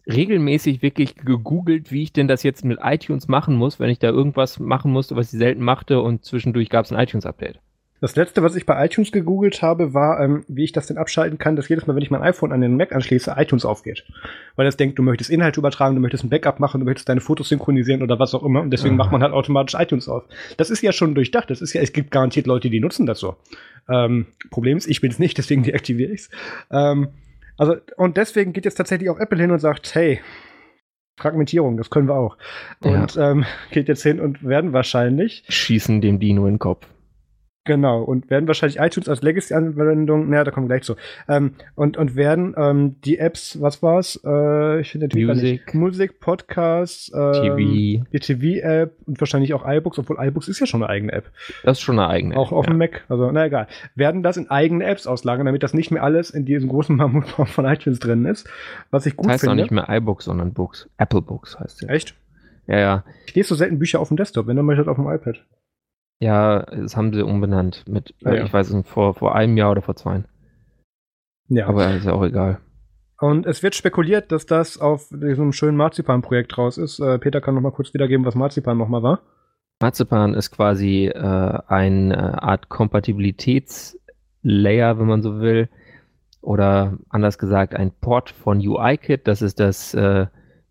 [0.06, 4.08] regelmäßig wirklich gegoogelt, wie ich denn das jetzt mit iTunes machen muss, wenn ich da
[4.08, 7.60] irgendwas machen musste, was ich selten machte und zwischendurch gab es ein iTunes-Update.
[8.02, 11.38] Das letzte, was ich bei iTunes gegoogelt habe, war, ähm, wie ich das denn abschalten
[11.38, 14.04] kann, dass jedes Mal, wenn ich mein iPhone an den Mac anschließe, iTunes aufgeht.
[14.56, 17.20] Weil es denkt, du möchtest Inhalte übertragen, du möchtest ein Backup machen, du möchtest deine
[17.20, 18.60] Fotos synchronisieren oder was auch immer.
[18.60, 18.98] Und deswegen ah.
[18.98, 20.24] macht man halt automatisch iTunes auf.
[20.56, 21.48] Das ist ja schon durchdacht.
[21.48, 23.36] Das ist ja, es gibt garantiert Leute, die nutzen das so.
[23.88, 26.30] Ähm, Problem ist, ich bin es nicht, deswegen deaktiviere ich es.
[26.72, 27.10] Ähm,
[27.56, 30.20] also, und deswegen geht jetzt tatsächlich auch Apple hin und sagt, hey,
[31.18, 32.36] Fragmentierung, das können wir auch.
[32.82, 33.30] Und ja.
[33.30, 35.44] ähm, geht jetzt hin und werden wahrscheinlich.
[35.48, 36.86] Schießen dem Dino in den Kopf.
[37.64, 40.96] Genau, und werden wahrscheinlich iTunes als Legacy-Anwendung, naja, da kommen wir gleich zu,
[41.28, 44.20] ähm, und, und werden ähm, die Apps, was war's?
[44.24, 47.56] Äh, ich finde natürlich Music, Musik, Podcasts, ähm, TV.
[48.12, 51.30] die TV-App und wahrscheinlich auch iBooks, obwohl iBooks ist ja schon eine eigene App.
[51.62, 52.40] Das ist schon eine eigene App.
[52.40, 52.72] Auch auf ja.
[52.72, 53.68] dem Mac, also na egal.
[53.94, 57.46] Werden das in eigene Apps auslagern, damit das nicht mehr alles in diesem großen Mammutbaum
[57.46, 58.48] von iTunes drin ist,
[58.90, 59.52] was ich gut das heißt finde.
[59.52, 60.90] auch nicht mehr iBooks, sondern Books.
[60.98, 61.88] Apple Books heißt es.
[61.88, 62.16] Echt?
[62.66, 63.04] Ja, ja.
[63.26, 65.44] Ich lese so selten Bücher auf dem Desktop, wenn dann mal halt auf dem iPad.
[66.22, 67.84] Ja, das haben sie umbenannt.
[67.88, 68.44] Mit, ah, ja.
[68.44, 70.22] ich weiß nicht, vor, vor einem Jahr oder vor zwei.
[71.48, 71.66] Ja.
[71.66, 72.60] Aber ist ja auch egal.
[73.18, 77.00] Und es wird spekuliert, dass das auf diesem schönen Marzipan-Projekt raus ist.
[77.00, 79.22] Äh, Peter kann noch mal kurz wiedergeben, was Marzipan noch mal war.
[79.80, 85.68] Marzipan ist quasi äh, eine äh, Art Kompatibilitätslayer, wenn man so will.
[86.40, 89.26] Oder anders gesagt, ein Port von UIKit.
[89.26, 90.28] Das ist das äh,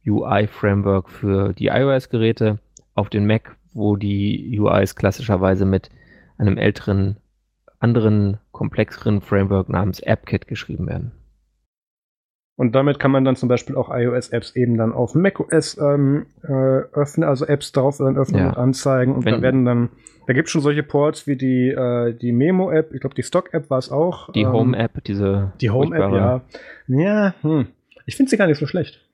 [0.07, 2.59] UI-Framework für die iOS-Geräte
[2.95, 5.89] auf den Mac wo die UIs klassischerweise mit
[6.38, 7.17] einem älteren,
[7.80, 11.11] anderen, komplexeren Framework namens AppKit geschrieben werden.
[12.57, 16.51] Und damit kann man dann zum Beispiel auch iOS-Apps eben dann auf macOS ähm, äh,
[16.93, 18.49] öffnen, also Apps darauf dann öffnen Ja.
[18.49, 19.15] und anzeigen.
[19.15, 19.89] Und Wenn- da werden dann,
[20.28, 23.69] da gibt es schon solche Ports wie die, äh, die Memo-App, ich glaube die Stock-App
[23.72, 24.32] war es auch.
[24.34, 25.53] Die ähm, Home-App, diese.
[25.59, 26.41] Die Home-App, ja.
[26.88, 27.67] Ja, hm.
[28.05, 29.07] Ich finde sie gar nicht so schlecht.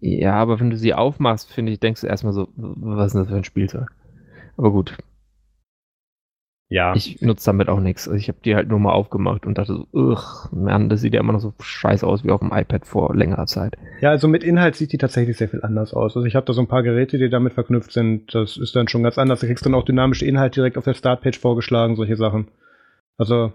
[0.00, 3.22] Ja, aber wenn du sie aufmachst, finde ich, denkst du erstmal so, was ist denn
[3.22, 3.88] das für ein Spielzeug?
[4.56, 4.96] Aber gut,
[6.68, 6.94] Ja.
[6.94, 8.08] ich nutze damit auch nichts.
[8.08, 11.14] Also ich habe die halt nur mal aufgemacht und dachte so, ugh, man, das sieht
[11.14, 13.76] ja immer noch so scheiße aus wie auf dem iPad vor längerer Zeit.
[14.00, 16.16] Ja, also mit Inhalt sieht die tatsächlich sehr viel anders aus.
[16.16, 18.34] Also ich habe da so ein paar Geräte, die damit verknüpft sind.
[18.34, 19.40] Das ist dann schon ganz anders.
[19.40, 22.48] Da kriegst du dann auch dynamische Inhalt direkt auf der Startpage vorgeschlagen, solche Sachen.
[23.18, 23.52] Also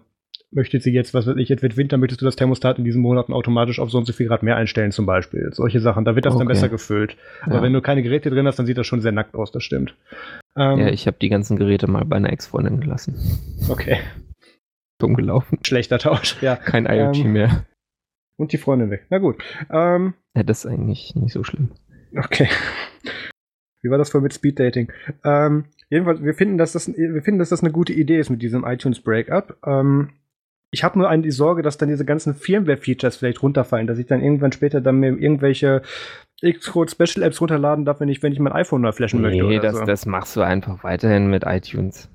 [0.51, 3.01] möchte sie jetzt, was weiß ich, jetzt wird Winter, möchtest du das Thermostat in diesen
[3.01, 5.49] Monaten automatisch auf so und so viel Grad mehr einstellen zum Beispiel.
[5.53, 6.53] Solche Sachen, da wird das dann Okay.
[6.53, 7.15] besser gefüllt.
[7.43, 7.61] Aber Ja.
[7.61, 9.95] wenn du keine Geräte drin hast, dann sieht das schon sehr nackt aus, das stimmt.
[10.57, 13.15] Ähm, Ja, ich habe die ganzen Geräte mal bei einer Ex-Freundin gelassen.
[13.69, 13.99] okay,
[14.99, 15.57] Dumm gelaufen.
[15.65, 16.55] schlechter Tausch, ja.
[16.57, 17.65] Kein IoT Ähm, mehr.
[18.37, 19.05] Und die Freundin weg.
[19.09, 19.41] Na gut.
[19.71, 21.71] Ähm, Ja, das ist eigentlich nicht so schlimm.
[22.17, 22.47] Okay.
[23.83, 24.91] Wie war das vorhin mit Speed Dating?
[25.23, 28.41] Ähm, jedenfalls, wir finden, dass das, wir finden, dass das eine gute Idee ist mit
[28.41, 29.57] diesem iTunes Breakup.
[29.65, 30.09] Ähm,
[30.71, 34.05] ich habe nur eine, die Sorge, dass dann diese ganzen Firmware-Features vielleicht runterfallen, dass ich
[34.07, 35.81] dann irgendwann später dann mir irgendwelche
[36.41, 39.43] Xcode Special Apps runterladen darf, wenn ich, wenn ich mein iPhone neu flashen möchte.
[39.43, 39.85] Nee, das, so.
[39.85, 42.09] das machst du einfach weiterhin mit iTunes.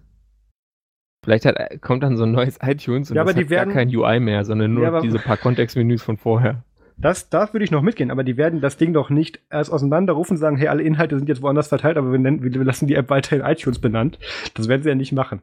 [1.23, 3.69] Vielleicht hat, kommt dann so ein neues iTunes und Ja, das aber die hat werden-
[3.69, 6.65] gar kein UI mehr, sondern nur Ja, diese paar Kontextmenüs von vorher.
[6.97, 10.37] Das, da würde ich noch mitgehen, aber die werden das Ding doch nicht erst auseinanderrufen
[10.37, 12.95] und sagen, hey, alle Inhalte sind jetzt woanders verteilt, aber wir, nennen, wir lassen die
[12.95, 14.19] App weiterhin iTunes benannt.
[14.55, 15.43] Das werden sie ja nicht machen.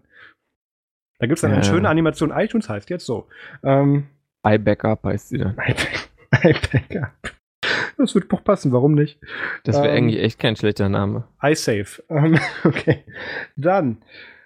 [1.24, 1.70] Da gibt es dann eine Ja.
[1.70, 3.28] schöne Animation, iTunes heißt jetzt so.
[3.64, 4.08] Ähm,
[4.46, 5.56] iBackup heißt sie dann.
[6.44, 7.12] iBackup.
[7.98, 9.22] Das wird doch passen, warum nicht?
[9.64, 11.24] Das wäre Ähm, eigentlich echt kein schlechter Name.
[11.42, 12.04] iSafe.
[12.10, 13.06] Ähm, okay.
[13.56, 14.00] Dann.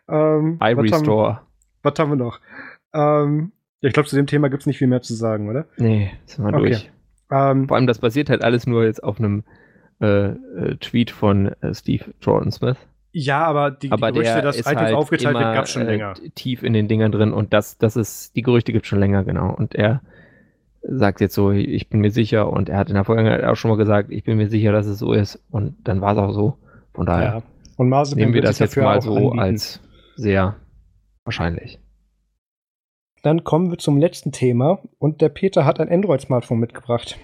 [0.07, 1.41] Ähm, was, haben, iRestore.
[1.81, 2.39] was haben wir noch?
[2.93, 3.51] Ähm,
[3.81, 5.65] ja, ich glaube, zu dem Thema gibt es nicht viel mehr zu sagen, oder?
[5.77, 6.59] Nee, sind wir Okay.
[6.69, 6.91] durch.
[7.31, 9.43] Ähm, Vor allem, das basiert halt alles nur jetzt auf einem
[9.99, 12.77] äh, äh, Tweet von äh, Steve Jordan Smith.
[13.17, 15.71] Ja, aber die, Aber die Gerüchte, dass ist iTunes halt aufgeteilt immer, wird, gab es
[15.71, 16.13] schon äh, länger.
[16.35, 19.53] tief in den Dingern drin und das, das ist, die Gerüchte gibt schon länger, genau.
[19.53, 20.01] Und er
[20.83, 23.69] sagt jetzt so, ich bin mir sicher und er hat in der Vergangenheit auch schon
[23.71, 26.31] mal gesagt, ich bin mir sicher, dass es so ist und dann war es auch
[26.31, 26.57] so.
[26.93, 27.43] Von daher Ja.
[27.77, 29.39] Und nehmen wir das jetzt mal so anbieten.
[29.39, 29.81] als
[30.15, 30.55] sehr
[31.25, 31.79] wahrscheinlich.
[33.23, 37.17] Dann kommen wir zum letzten Thema und der Peter hat ein Android-Smartphone mitgebracht.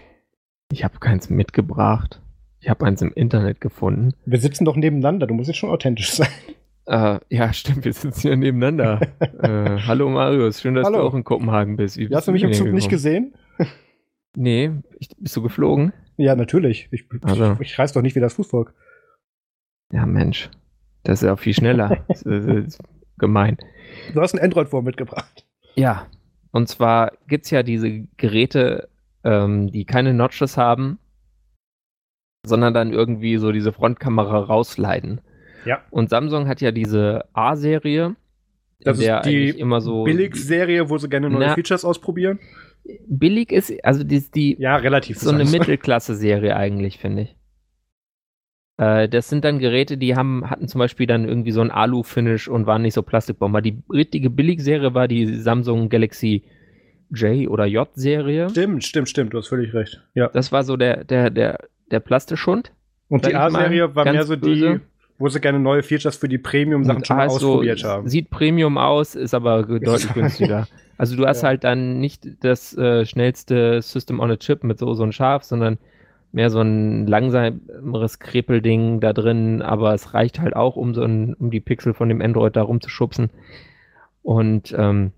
[0.71, 2.19] Ich habe keins mitgebracht.
[2.63, 4.13] Ich habe eins im Internet gefunden.
[4.25, 6.29] Wir sitzen doch nebeneinander, du musst jetzt schon authentisch sein.
[6.85, 9.01] Äh, ja, stimmt, wir sitzen hier nebeneinander.
[9.19, 10.99] äh, hallo Marius, schön, dass Hallo.
[10.99, 11.97] du auch in Kopenhagen bist.
[11.97, 12.89] Wie bist Hast du mich im Zug nicht hingekommen?
[12.89, 13.33] gesehen?
[14.37, 15.91] Nee, ich, bist du geflogen?
[16.15, 16.87] Ja, natürlich.
[16.91, 17.53] Ich, Also.
[17.59, 18.73] ich, ich reiß doch nicht wie das Fußvolk.
[19.91, 20.49] Ja, Mensch.
[21.03, 21.97] Das ist ja auch viel schneller.
[22.07, 22.79] das ist, das ist
[23.17, 23.57] gemein.
[24.13, 25.45] Du hast ein Android-Phone mitgebracht.
[25.75, 26.07] Ja,
[26.51, 28.87] und zwar gibt es ja diese Geräte,
[29.25, 30.97] ähm, die keine Notches haben,
[32.45, 35.21] sondern dann irgendwie so diese Frontkamera rausleiten.
[35.65, 35.81] Ja.
[35.91, 38.15] Und Samsung hat ja diese A-Serie,
[38.81, 41.53] Das ist die immer so Billig-Serie, wo sie gerne neue Na.
[41.55, 42.39] Features ausprobieren.
[43.07, 45.17] billig ist, also die, die Ja, relativ.
[45.19, 45.45] so eine.
[45.51, 47.35] Mittelklasse-Serie eigentlich, finde ich.
[48.77, 52.49] Äh, das sind dann Geräte, die haben, hatten zum Beispiel dann irgendwie so ein Alu-Finish
[52.49, 53.61] und waren nicht so Plastikbomber.
[53.61, 56.43] Die richtige Billigserie war die Samsung Galaxy
[57.09, 58.49] J oder J-Serie.
[58.49, 59.33] Stimmt, stimmt, stimmt.
[59.33, 60.01] Du hast völlig recht.
[60.15, 60.29] Ja.
[60.29, 61.57] Das war so der, der, der,
[61.91, 62.71] der Plastischhund.
[63.09, 64.81] Und die A-Serie war mehr so die, böse.
[65.19, 68.07] wo sie gerne neue Features für die Premium-Sachen schon mal A ist so- ausprobiert haben.
[68.09, 70.67] Sieht Premium aus, ist aber deutlich günstiger.
[70.95, 71.47] Also du hast Ja.
[71.49, 75.43] halt dann nicht das äh, schnellste System on a Chip mit so, so ein Schaf,
[75.43, 75.79] sondern
[76.31, 81.33] mehr so ein langsameres Krepelding da drin, aber es reicht halt auch, um so ein,
[81.33, 83.31] um die Pixel von dem Android da rumzuschubsen.
[84.21, 85.11] Und ähm,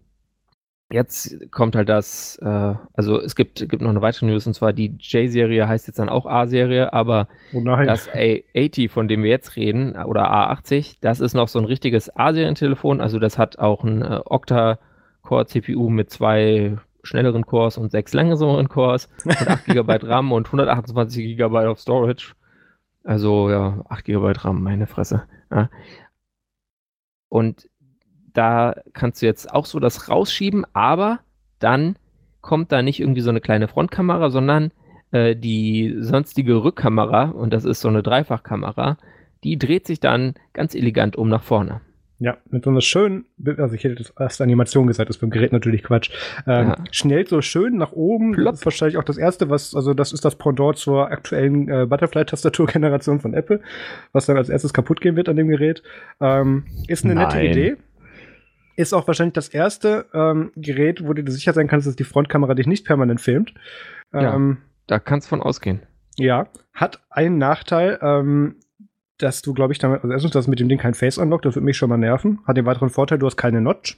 [0.92, 4.74] jetzt kommt halt das, äh, also es gibt, gibt noch eine weitere News, und zwar
[4.74, 9.56] die J-Serie heißt jetzt dann auch A-Serie, aber Oh das A80, von dem wir jetzt
[9.56, 13.02] reden, oder A80, das ist noch so ein richtiges A-Serien-Telefon.
[13.02, 19.10] Also das hat auch ein äh, Octa-Core-CPU mit zwei schnelleren Cores und sechs langsameren Cores
[19.26, 22.34] und 8 GB RAM und 128 GB auf Storage.
[23.04, 25.24] Also ja, 8 GB RAM, meine Fresse.
[25.52, 25.70] Ja.
[27.30, 27.70] Und
[28.36, 31.20] da kannst du jetzt auch so das rausschieben, aber
[31.60, 31.96] dann
[32.42, 34.72] kommt da nicht irgendwie so eine kleine Frontkamera, sondern
[35.12, 38.98] äh, die sonstige Rückkamera, und das ist so eine Dreifachkamera,
[39.44, 41.82] die dreht sich dann ganz elegant um nach vorne.
[42.18, 43.26] Ja, mit so einer schönen,
[43.58, 46.12] also ich hätte das erst Animation gesagt, das ist beim Gerät natürlich Quatsch.
[46.48, 46.76] Ähm, Ja.
[46.92, 48.32] Schnellt so schön nach oben.
[48.32, 48.54] Plopp.
[48.54, 51.86] Das ist wahrscheinlich auch das erste, was, also das ist das Pendant zur aktuellen äh,
[51.86, 53.60] Butterfly-Tastaturgeneration von Apple,
[54.14, 55.84] was dann als erstes kaputt gehen wird an dem Gerät.
[56.22, 57.46] Ähm, ist eine nette Nein.
[57.48, 57.76] Idee.
[58.76, 62.03] Ist auch wahrscheinlich das erste ähm, Gerät, wo du dir sicher sein kannst, dass die
[62.03, 63.53] Frontkamera dich nicht permanent filmt.
[64.13, 64.57] Ja, ähm,
[64.88, 65.82] da kannst von ausgehen.
[66.17, 68.57] Ja, hat einen Nachteil, ähm,
[69.17, 71.55] dass du, glaube ich, damit, also erstens, dass mit dem Ding kein Face Unlock, das
[71.55, 72.39] würde mich schon mal nerven.
[72.45, 73.97] Hat den weiteren Vorteil, du hast keine Notch.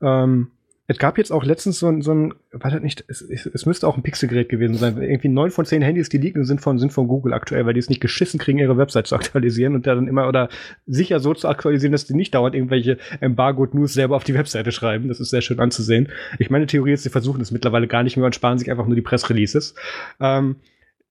[0.00, 0.50] Ähm,
[0.86, 3.88] es gab jetzt auch letztens so ein, so ein warte nicht, es, es, es müsste
[3.88, 5.00] auch ein Pixelgerät gewesen sein.
[5.00, 7.80] Irgendwie neun von zehn Handys, die liegen, sind von, sind von Google aktuell, weil die
[7.80, 10.50] es nicht geschissen kriegen, ihre Website zu aktualisieren und dann immer oder
[10.86, 15.08] sicher so zu aktualisieren, dass die nicht dauernd irgendwelche Embargo-News selber auf die Webseite schreiben.
[15.08, 16.08] Das ist sehr schön anzusehen.
[16.38, 18.86] Ich meine Theorie ist, sie versuchen es mittlerweile gar nicht mehr und sparen sich einfach
[18.86, 19.74] nur die Pressreleases.
[20.20, 20.56] Ähm,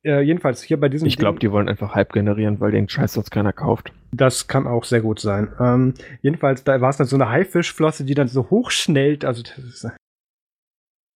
[0.03, 1.07] äh, jedenfalls hier bei diesem.
[1.07, 3.93] Ich glaube, die wollen einfach Hype generieren, weil den Scheiß sonst keiner kauft.
[4.11, 5.51] Das kann auch sehr gut sein.
[5.59, 9.25] Ähm, jedenfalls, da war es dann so eine Haifischflosse, die dann so hochschnellt.
[9.25, 9.91] Also, das ist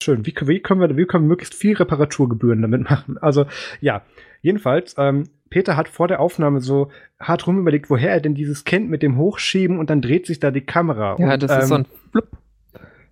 [0.02, 0.26] schön.
[0.26, 3.18] Wie, wie, können wir, wie können wir möglichst viel Reparaturgebühren damit machen?
[3.18, 3.46] Also,
[3.82, 4.04] ja.
[4.42, 8.64] Jedenfalls, ähm, Peter hat vor der Aufnahme so hart rum überlegt, woher er denn dieses
[8.64, 11.16] kennt mit dem Hochschieben und dann dreht sich da die Kamera.
[11.20, 12.30] Ja, und, das ist so ein Flup.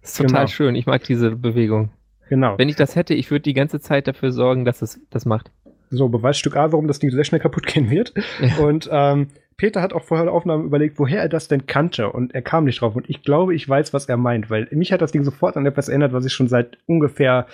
[0.02, 0.48] Das ist total genau.
[0.48, 0.76] schön.
[0.76, 1.90] Ich mag diese Bewegung.
[2.30, 2.58] Genau.
[2.58, 5.52] Wenn ich das hätte, ich würde die ganze Zeit dafür sorgen, dass es das macht.
[5.96, 8.14] So, Beweisstück A, warum das Ding sehr schnell kaputt gehen wird.
[8.42, 8.64] Ja.
[8.64, 9.28] Und ähm,
[9.58, 12.12] Peter hat auch vorher der Aufnahme überlegt, woher er das denn kannte.
[12.12, 12.96] Und er kam nicht drauf.
[12.96, 15.66] Und ich glaube, ich weiß, was er meint, weil mich hat das Ding sofort an
[15.66, 17.48] etwas erinnert, was ich schon seit ungefähr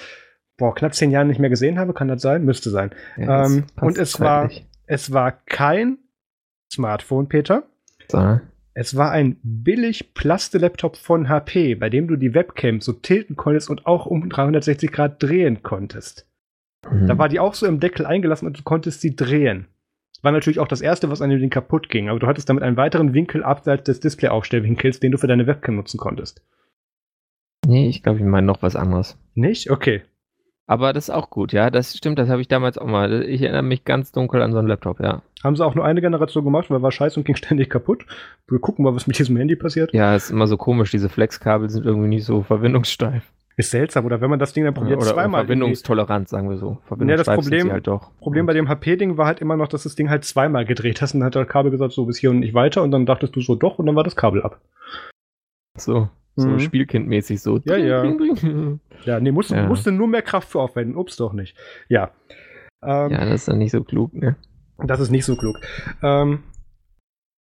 [0.61, 1.93] boah, knapp zehn Jahren nicht mehr gesehen habe.
[1.93, 2.45] Kann das sein?
[2.45, 2.91] Müsste sein.
[3.17, 4.49] Ja, ähm, und es war,
[4.85, 5.97] es war kein
[6.71, 7.63] Smartphone, Peter.
[8.07, 8.39] So.
[8.73, 13.69] Es war ein billig Plaste-Laptop von HP, bei dem du die Webcam so tilten konntest
[13.69, 16.27] und auch um 360 Grad drehen konntest.
[16.89, 17.07] Mhm.
[17.07, 19.67] Da war die auch so im Deckel eingelassen und du konntest sie drehen.
[20.21, 22.63] War natürlich auch das erste, was an dem Ding kaputt ging, aber du hattest damit
[22.63, 26.41] einen weiteren Winkel abseits des Display-Aufstellwinkels, den du für deine Webcam nutzen konntest.
[27.65, 29.17] Nee, ich glaube, ich meine noch was anderes.
[29.34, 29.69] Nicht?
[29.71, 30.01] Okay.
[30.67, 31.69] Aber das ist auch gut, ja.
[31.69, 33.23] Das stimmt, das habe ich damals auch mal.
[33.23, 35.21] Ich erinnere mich ganz dunkel an so einen Laptop, ja.
[35.43, 38.05] Haben sie auch nur eine Generation gemacht, weil war scheiße und ging ständig kaputt.
[38.47, 39.93] Wir gucken mal, was mit diesem Handy passiert.
[39.93, 40.91] Ja, ist immer so komisch.
[40.91, 43.23] Diese Flexkabel sind irgendwie nicht so verbindungssteif.
[43.62, 45.41] Ist seltsam, oder wenn man das Ding dann probiert, oder, zweimal.
[45.41, 46.80] Oder Verbindungstolerant, sagen wir so.
[46.99, 48.09] Ja, das Problem, halt doch.
[48.18, 51.14] Problem bei dem HP-Ding war halt immer noch, dass das Ding halt zweimal gedreht hast
[51.14, 53.36] und dann hat der Kabel gesagt, so bis hier und nicht weiter und dann dachtest
[53.36, 54.59] du so doch und dann war das Kabel ab.
[55.78, 56.59] So, so mhm.
[56.59, 57.59] spielkindmäßig so.
[57.66, 58.03] Ja, ja.
[59.05, 59.68] ja, nee, musste, ja.
[59.68, 60.95] musste nur mehr Kraft für aufwenden.
[60.95, 61.55] Ups, doch nicht.
[61.88, 62.09] Ja.
[62.82, 64.38] Ähm, ja, das ist dann nicht so klug, ne?
[64.84, 65.57] Das ist nicht so klug.
[66.01, 66.39] Ähm,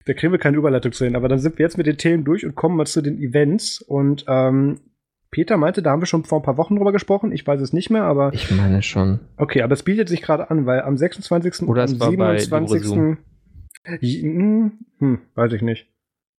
[0.04, 2.24] da kriegen wir keine Überleitung zu hin, aber dann sind wir jetzt mit den Themen
[2.24, 3.80] durch und kommen mal zu den Events.
[3.80, 4.80] Und ähm,
[5.30, 7.30] Peter meinte, da haben wir schon vor ein paar Wochen drüber gesprochen.
[7.32, 8.32] Ich weiß es nicht mehr, aber.
[8.32, 9.20] Ich meine schon.
[9.36, 11.62] Okay, aber es bietet sich gerade an, weil am 26.
[11.68, 12.92] Oder und am 27.
[12.92, 15.86] Hm, hm, weiß ich nicht.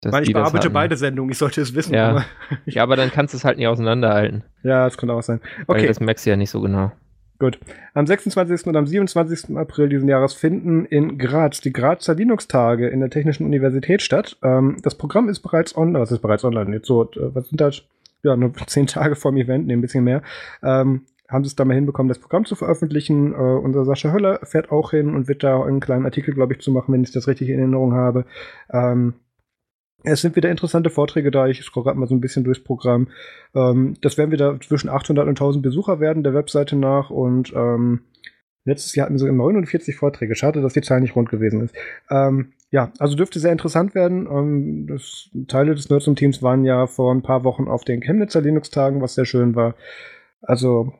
[0.01, 1.95] Dass Weil ich bearbeite beide Sendungen, ich sollte es wissen.
[1.95, 2.09] Ja.
[2.09, 2.25] Aber
[2.65, 4.45] ja, aber dann kannst du es halt nicht auseinanderhalten.
[4.63, 5.41] Ja, das könnte auch sein.
[5.67, 5.81] Okay.
[5.81, 6.91] Weil das merkst du ja nicht so genau.
[7.39, 7.59] Gut.
[7.95, 8.67] Am 26.
[8.67, 9.57] und am 27.
[9.57, 14.37] April diesen Jahres finden in Graz die Grazer Linux-Tage in der Technischen Universität statt.
[14.43, 16.01] Ähm, das Programm ist bereits online.
[16.01, 16.75] Was ist bereits online?
[16.77, 17.83] Jetzt so, äh, was sind das?
[18.23, 20.23] Ja, nur zehn Tage vor dem Event, ne, ein bisschen mehr.
[20.63, 23.33] Ähm, haben sie es da mal hinbekommen, das Programm zu veröffentlichen.
[23.33, 26.61] Äh, unser Sascha Höller fährt auch hin und wird da einen kleinen Artikel, glaube ich,
[26.61, 28.25] zu machen, wenn ich das richtig in Erinnerung habe.
[28.73, 29.15] Ähm,
[30.03, 31.47] es sind wieder interessante Vorträge da.
[31.47, 33.09] Ich scroll gerade mal so ein bisschen durchs Programm.
[33.55, 37.11] Ähm, das werden wieder zwischen 800 und 1000 Besucher werden der Webseite nach.
[37.11, 38.01] Und ähm,
[38.65, 40.35] letztes Jahr hatten wir so 49 Vorträge.
[40.35, 41.75] Schade, dass die Zahl nicht rund gewesen ist.
[42.11, 44.27] Ähm, ja, also dürfte sehr interessant werden.
[44.27, 49.03] Ähm, das, Teile des Nerdsum-Teams waren ja vor ein paar Wochen auf den Chemnitzer Linux-Tagen,
[49.03, 49.75] was sehr schön war.
[50.41, 50.93] Also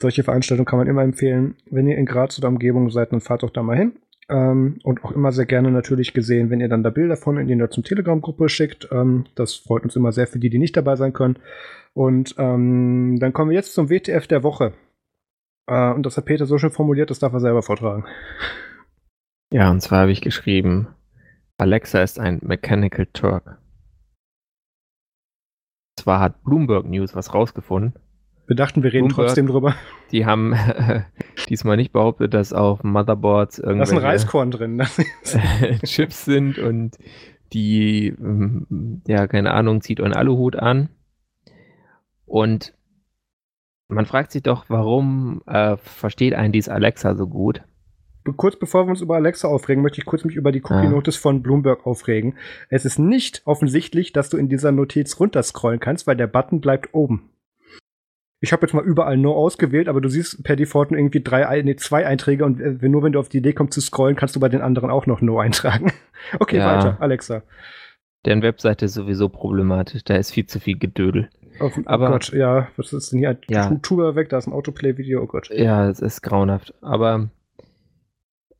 [0.00, 1.56] solche Veranstaltungen kann man immer empfehlen.
[1.70, 3.92] Wenn ihr in Graz oder Umgebung seid, dann fahrt doch da mal hin.
[4.28, 7.46] Ähm, und auch immer sehr gerne natürlich gesehen, wenn ihr dann da Bilder von in
[7.46, 8.88] die Nerds zum Telegram-Gruppe schickt.
[8.92, 11.38] Ähm, das freut uns immer sehr für die, die nicht dabei sein können.
[11.94, 14.74] Und ähm, dann kommen wir jetzt zum WTF der Woche.
[15.66, 18.04] Äh, und das hat Peter so schön formuliert, das darf er selber vortragen.
[19.50, 20.88] Ja, und zwar habe ich geschrieben,
[21.58, 23.58] Alexa ist ein Mechanical Turk.
[25.98, 27.94] Zwar hat Bloomberg News was rausgefunden,
[28.46, 29.74] wir dachten, wir reden Bloomberg, trotzdem drüber.
[30.12, 31.02] Die haben äh,
[31.48, 34.82] diesmal nicht behauptet, dass auf Motherboards irgendwelche da ist ein Reiskorn drin.
[35.84, 36.96] Chips sind und
[37.52, 40.90] die, ähm, ja, keine Ahnung, zieht euren Aluhut an.
[42.24, 42.72] Und
[43.88, 47.62] man fragt sich doch, warum äh, versteht einen dies Alexa so gut?
[48.34, 51.16] Kurz bevor wir uns über Alexa aufregen, möchte ich kurz mich über die Cookie Notice
[51.16, 52.34] von Bloomberg aufregen.
[52.68, 56.92] Es ist nicht offensichtlich, dass du in dieser Notiz runterscrollen kannst, weil der Button bleibt
[56.92, 57.30] oben.
[58.40, 61.62] Ich habe jetzt mal überall No ausgewählt, aber du siehst per Default nur irgendwie drei,
[61.62, 64.36] nee, zwei Einträge und wenn, nur wenn du auf die Idee kommst zu scrollen, kannst
[64.36, 65.92] du bei den anderen auch noch No eintragen.
[66.38, 66.76] okay, ja.
[66.76, 67.42] weiter, Alexa.
[68.26, 71.30] Deren Webseite ist sowieso problematisch, da ist viel zu viel Gedödel.
[71.60, 73.38] Oh, oh aber, Gott, ja, was ist denn hier?
[73.48, 73.74] Ja.
[73.82, 75.48] Tuber weg, da ist ein Autoplay-Video, oh Gott.
[75.50, 77.30] Ja, es ist grauenhaft, aber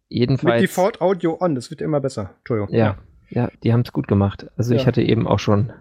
[0.09, 0.61] jedenfalls.
[0.61, 2.34] Mit Default Audio on, das wird immer besser.
[2.38, 2.74] Entschuldigung.
[2.74, 2.98] Ja,
[3.28, 4.46] ja, die haben es gut gemacht.
[4.57, 4.80] Also ja.
[4.80, 5.72] ich hatte eben auch schon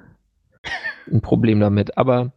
[1.12, 2.34] ein Problem damit, aber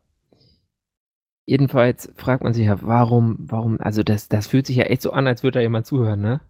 [1.47, 5.13] jedenfalls fragt man sich ja, warum, warum, also das, das fühlt sich ja echt so
[5.13, 6.41] an, als würde da jemand zuhören, ne?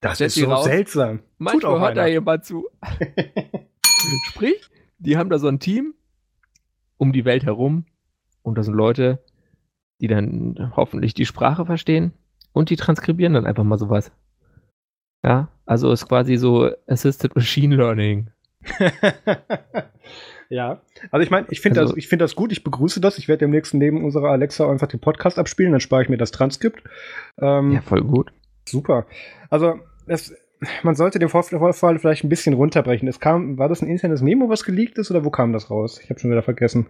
[0.00, 0.64] Das ist so raus.
[0.64, 1.20] seltsam.
[1.38, 2.68] Manchmal hört da jemand zu.
[4.22, 5.94] Sprich, die haben da so ein Team
[6.98, 7.86] um die Welt herum
[8.42, 9.24] und das sind Leute,
[10.00, 12.12] die dann hoffentlich die Sprache verstehen
[12.52, 14.12] und die transkribieren dann einfach mal sowas.
[15.24, 18.30] Ja, also ist quasi so Assisted Machine Learning.
[20.48, 23.18] ja, also ich meine, ich finde also, das, find das gut, ich begrüße das.
[23.18, 26.30] Ich werde demnächst neben unserer Alexa einfach den Podcast abspielen, dann spare ich mir das
[26.30, 26.82] Transkript.
[27.38, 28.32] Ähm, ja, voll gut.
[28.66, 29.06] Super.
[29.50, 30.34] Also, es,
[30.82, 33.08] man sollte den Vorfall vielleicht ein bisschen runterbrechen.
[33.08, 36.00] Es kam, war das ein internes Memo, was geleakt ist, oder wo kam das raus?
[36.02, 36.86] Ich habe schon wieder vergessen.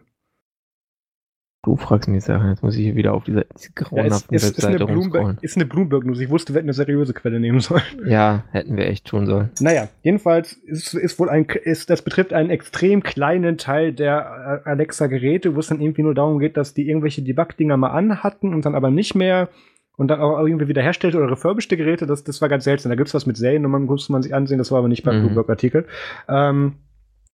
[1.65, 4.45] Du fragst mich Sachen, jetzt muss ich hier wieder auf diese, diese grauenhaften ja, ist,
[4.45, 6.21] ist, Webseite Bloomberg, Ist eine Bloomberg-News.
[6.21, 7.83] Ich wusste, wir hätten eine seriöse Quelle nehmen sollen.
[8.07, 9.51] Ja, hätten wir echt tun sollen.
[9.59, 15.57] Naja, jedenfalls ist, ist wohl ein, ist, das betrifft einen extrem kleinen Teil der Alexa-Geräte,
[15.57, 18.77] wo es dann irgendwie nur darum geht, dass die irgendwelche Debug-Dinger mal anhatten und dann
[18.77, 19.49] aber nicht mehr
[19.97, 22.07] und dann auch irgendwie wiederherstellte oder refurbischte Geräte.
[22.07, 22.91] Das, das war ganz seltsam.
[22.91, 24.59] Da gibt es was mit Seriennummern, musste man sich ansehen.
[24.59, 25.23] Das war aber nicht beim mhm.
[25.23, 25.87] Bloomberg-Artikel.
[26.29, 26.75] Ähm,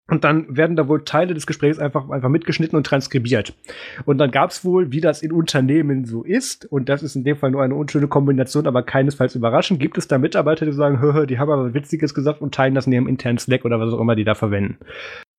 [0.06, 3.54] und dann werden da wohl Teile des Gesprächs einfach, einfach mitgeschnitten und transkribiert.
[4.04, 7.24] Und dann gab es wohl, wie das in Unternehmen so ist, und das ist in
[7.24, 11.00] dem Fall nur eine unschöne Kombination, aber keinesfalls überraschend, gibt es da Mitarbeiter, die sagen,
[11.00, 13.94] hö, die haben aber Witziges gesagt und teilen das in ihrem internen Slack oder was
[13.94, 14.76] auch immer die da verwenden.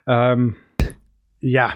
[0.07, 0.55] Ähm,
[1.41, 1.73] ja,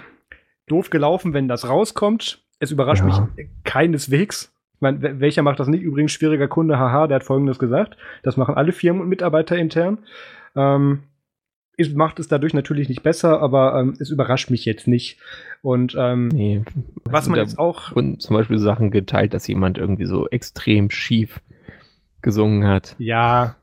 [0.67, 2.43] doof gelaufen, wenn das rauskommt.
[2.59, 3.27] Es überrascht ja.
[3.35, 4.51] mich keineswegs.
[4.75, 5.83] Ich meine, welcher macht das nicht?
[5.83, 7.97] Übrigens, schwieriger Kunde, haha, der hat folgendes gesagt.
[8.23, 9.99] Das machen alle Firmen und Mitarbeiter intern.
[10.55, 11.03] Ähm,
[11.79, 15.17] ist, macht es dadurch natürlich nicht besser, aber ähm, es überrascht mich jetzt nicht.
[15.61, 16.61] Und ähm, nee,
[17.05, 17.91] was man jetzt auch.
[17.93, 21.41] Und zum Beispiel Sachen geteilt, dass jemand irgendwie so extrem schief
[22.21, 22.95] gesungen hat.
[22.99, 23.55] Ja.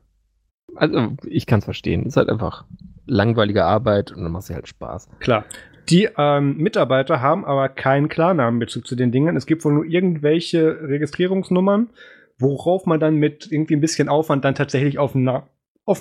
[0.75, 2.01] Also ich kann es verstehen.
[2.01, 2.65] Es ist halt einfach
[3.05, 5.09] langweilige Arbeit und dann macht es halt Spaß.
[5.19, 5.45] Klar.
[5.89, 9.37] Die ähm, Mitarbeiter haben aber keinen Klarnamenbezug zu den Dingen.
[9.37, 11.91] Es gibt wohl nur irgendwelche Registrierungsnummern,
[12.39, 15.23] worauf man dann mit irgendwie ein bisschen Aufwand dann tatsächlich auf einen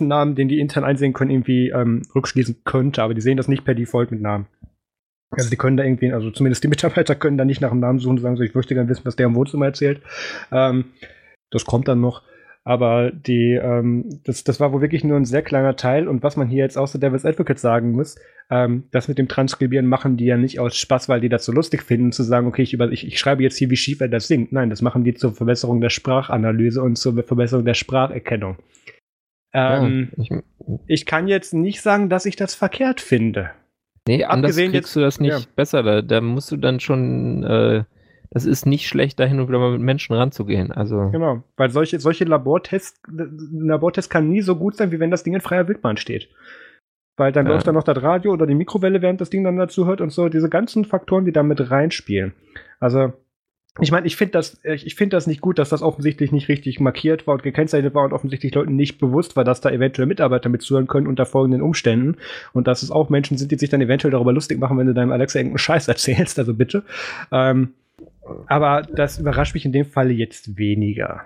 [0.01, 3.49] einen Namen, den die intern einsehen können, irgendwie ähm, rückschließen könnte, aber die sehen das
[3.49, 4.47] nicht per Default mit Namen.
[5.31, 7.99] Also die können da irgendwie, also zumindest die Mitarbeiter können da nicht nach einem Namen
[7.99, 10.01] suchen und sagen so, ich möchte gerne wissen, was der im Wohnzimmer erzählt.
[10.53, 10.87] Ähm,
[11.51, 12.23] das kommt dann noch.
[12.65, 16.09] Aber die, ähm, das, das war wohl wirklich nur ein sehr kleiner Teil.
[16.09, 18.17] Und was man hier jetzt außer Devil's Advocate sagen muss,
[18.51, 21.53] ähm, das mit dem Transkribieren machen die ja nicht aus Spaß, weil die das so
[21.53, 24.09] lustig finden, zu sagen, okay, ich, über, ich, ich schreibe jetzt hier, wie schief er
[24.09, 24.51] das singt.
[24.51, 28.57] Nein, das machen die zur Verbesserung der Sprachanalyse und zur Verbesserung der Spracherkennung.
[29.53, 30.45] Ähm, ja, ich,
[30.87, 33.51] ich, kann jetzt nicht sagen, dass ich das verkehrt finde.
[34.07, 35.45] Nee, anders kriegst jetzt, du das nicht ja.
[35.57, 35.83] besser.
[35.83, 37.85] Da, da, musst du dann schon, äh,
[38.31, 40.73] das ist nicht schlecht, da hin und wieder mal mit Menschen ranzugehen.
[40.73, 41.11] Also.
[41.11, 45.25] Genau, weil solche, solche Labortests, ein Labortest kann nie so gut sein, wie wenn das
[45.25, 46.29] Ding in freier Wildbahn steht.
[47.17, 47.53] Weil dann ja.
[47.53, 50.11] läuft dann noch das Radio oder die Mikrowelle, während das Ding dann dazu hört und
[50.11, 52.35] so, diese ganzen Faktoren, die da mit reinspielen.
[52.79, 53.13] Also,
[53.81, 56.81] ich meine, ich finde das, ich finde das nicht gut, dass das offensichtlich nicht richtig
[56.81, 60.49] markiert war und gekennzeichnet war und offensichtlich Leuten nicht bewusst war, dass da eventuell Mitarbeiter
[60.49, 62.17] mitzuhören können unter folgenden Umständen
[62.53, 64.95] und dass es auch Menschen sind, die sich dann eventuell darüber lustig machen, wenn du
[64.95, 66.85] deinem Alexa irgendeinen Scheiß erzählst, also bitte.
[67.31, 67.75] Ähm,
[68.47, 71.25] aber das überrascht mich in dem Falle jetzt weniger.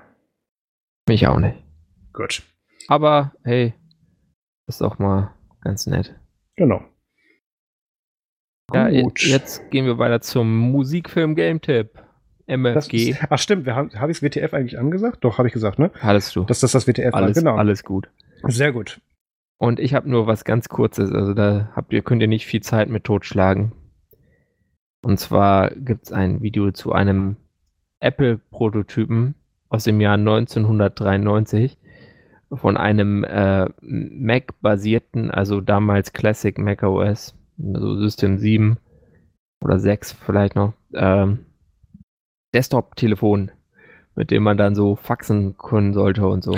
[1.09, 1.57] Mich auch nicht.
[2.13, 2.43] Gut.
[2.89, 3.75] Aber hey,
[4.67, 6.15] ist auch mal ganz nett.
[6.57, 6.83] Genau.
[8.73, 11.91] Ja, jetzt gehen wir weiter zum Musikfilm Game Tipp.
[12.51, 13.11] MFG.
[13.11, 15.19] Ist, ach stimmt, habe hab ich das WTF eigentlich angesagt?
[15.23, 15.91] Doch, habe ich gesagt, ne?
[16.01, 16.45] Hattest du.
[16.45, 17.57] Dass das das WTF alles, war, genau.
[17.57, 18.11] Alles gut.
[18.45, 19.01] Sehr gut.
[19.59, 22.63] Und ich habe nur was ganz Kurzes, also da habt ihr, könnt ihr nicht viel
[22.63, 23.73] Zeit mit totschlagen.
[25.03, 27.37] Und zwar gibt es ein Video zu einem
[28.01, 29.35] Apple-Prototypen
[29.69, 31.79] aus dem Jahr 1993
[32.53, 38.79] von einem äh, Mac-basierten, also damals Classic Mac OS, also System 7
[39.63, 41.47] oder 6 vielleicht noch, ähm,
[42.55, 43.51] Desktop-Telefon,
[44.15, 46.57] mit dem man dann so faxen können sollte und so.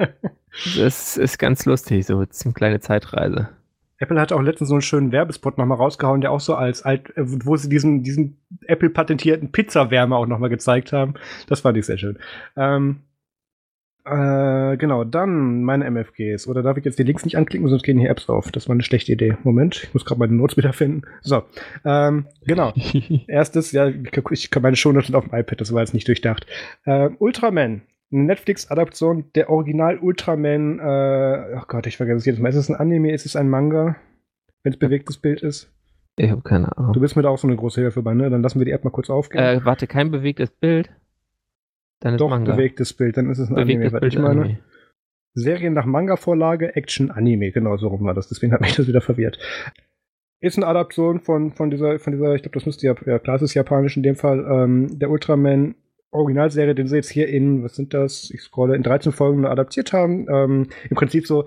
[0.78, 3.48] das ist ganz lustig, so eine kleine Zeitreise.
[3.98, 7.16] Apple hat auch letztens so einen schönen Werbespot nochmal rausgehauen, der auch so als alt,
[7.16, 11.14] äh, wo sie diesen, diesen Apple-patentierten Pizzawärmer auch nochmal gezeigt haben.
[11.48, 12.18] Das fand ich sehr schön.
[12.56, 13.00] Ähm,
[14.10, 16.46] äh, genau, dann meine MFGs.
[16.46, 18.50] Oder darf ich jetzt die Links nicht anklicken, sonst gehen hier Apps auf.
[18.50, 19.36] Das war eine schlechte Idee.
[19.44, 21.02] Moment, ich muss gerade meine Notes wiederfinden.
[21.22, 21.42] So,
[21.84, 22.72] ähm, genau.
[23.26, 26.46] Erstes, ja, ich kann meine Shownotes auf dem iPad, das war jetzt nicht durchdacht.
[26.84, 27.82] Äh, Ultraman.
[28.10, 32.48] Eine Netflix-Adaption der Original Ultraman, äh, ach Gott, ich vergesse es jedes Mal.
[32.48, 33.96] Ist es ein Anime, ist es ein Manga,
[34.62, 35.70] wenn es bewegtes Bild ist?
[36.16, 36.94] Ich habe keine Ahnung.
[36.94, 38.28] Du bist mir da auch so eine große Hilfe bei, ne?
[38.28, 39.42] Dann lassen wir die App mal kurz aufgehen.
[39.42, 40.90] Äh, warte, kein bewegtes Bild?
[42.00, 42.54] Dann ist Doch, Manga.
[42.54, 44.00] bewegtes Bild, dann ist es ein bewegtes Anime.
[44.00, 44.58] Bild ich meine, Anime.
[45.34, 48.28] Serien nach Manga-Vorlage, Action, Anime, genau so rum war das.
[48.28, 49.38] Deswegen hat mich das wieder verwirrt.
[50.40, 53.36] ist eine Adaption von, von dieser, von dieser, ich glaube, das müsste ja, ja klar,
[53.36, 55.74] es ist japanisch in dem Fall, ähm, der Ultraman
[56.10, 58.30] Originalserie, den sie jetzt hier in, was sind das?
[58.32, 60.26] Ich scrolle, in 13 Folgen adaptiert haben.
[60.30, 61.46] Ähm, Im Prinzip so,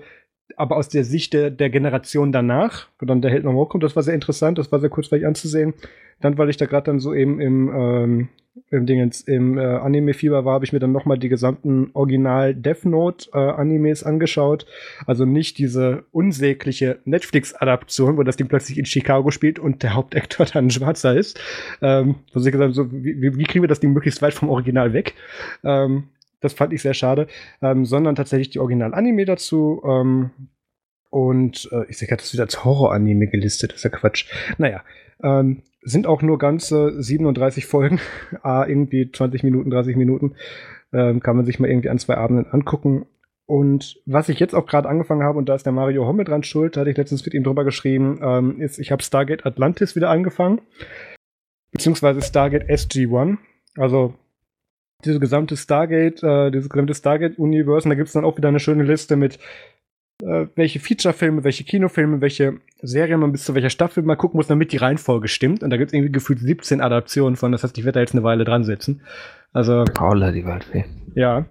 [0.56, 3.96] aber aus der Sicht der, der Generation danach, wo dann der Held noch hochkommt, das
[3.96, 5.74] war sehr interessant, das war sehr kurzweilig anzusehen.
[6.20, 8.28] Dann, weil ich da gerade dann so eben im, ähm,
[8.70, 12.84] im Dingens, im äh, Anime-Fieber war, habe ich mir dann nochmal die gesamten Original Death
[12.84, 14.66] Note-Animes äh, angeschaut.
[15.06, 20.46] Also nicht diese unsägliche Netflix-Adaption, wo das Ding plötzlich in Chicago spielt und der Hauptaktor
[20.52, 21.40] dann ein Schwarzer ist.
[21.80, 24.92] Ähm, also ich gesagt, so, wie, wie, kriegen wir das Ding möglichst weit vom Original
[24.92, 25.14] weg?
[25.64, 26.04] Ähm,
[26.42, 27.26] das fand ich sehr schade.
[27.62, 29.82] Ähm, sondern tatsächlich die Original-Anime dazu.
[29.84, 30.30] Ähm,
[31.10, 33.72] und äh, ich sehe gerade, das ist wieder als Horror-Anime gelistet.
[33.72, 34.26] Das ist ja Quatsch.
[34.58, 34.82] Naja,
[35.22, 38.00] ähm, sind auch nur ganze 37 Folgen,
[38.42, 40.34] ah, irgendwie 20 Minuten, 30 Minuten.
[40.92, 43.06] Ähm, kann man sich mal irgendwie an zwei Abenden angucken.
[43.46, 46.42] Und was ich jetzt auch gerade angefangen habe, und da ist der Mario Homme dran
[46.42, 49.96] schuld, da hatte ich letztens mit ihm drüber geschrieben, ähm, ist, ich habe Stargate Atlantis
[49.96, 50.60] wieder angefangen.
[51.72, 53.38] Beziehungsweise Stargate SG-1.
[53.76, 54.14] Also
[55.04, 57.84] diese gesamte Stargate, äh, dieses gesamte Stargate-Universe.
[57.84, 59.38] Und da gibt es dann auch wieder eine schöne Liste mit
[60.22, 64.46] äh, welche Feature-Filme, welche Kinofilme, welche Serien man bis zu welcher Staffel mal gucken muss,
[64.46, 65.62] damit die Reihenfolge stimmt.
[65.62, 67.52] Und da gibt es irgendwie gefühlt 17 Adaptionen von.
[67.52, 69.02] Das heißt, ich werde da jetzt eine Weile dran sitzen.
[69.52, 69.84] Also.
[69.92, 70.84] Paula, die Waldfee.
[71.14, 71.46] Ja.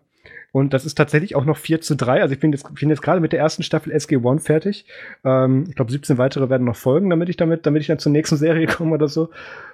[0.54, 2.22] Und das ist tatsächlich auch noch 4 zu 3.
[2.22, 4.86] Also ich bin jetzt, bin jetzt gerade mit der ersten Staffel SG1 fertig.
[5.24, 8.12] Ähm, ich glaube, 17 weitere werden noch folgen, damit ich damit, damit ich dann zur
[8.12, 9.30] nächsten Serie komme oder so.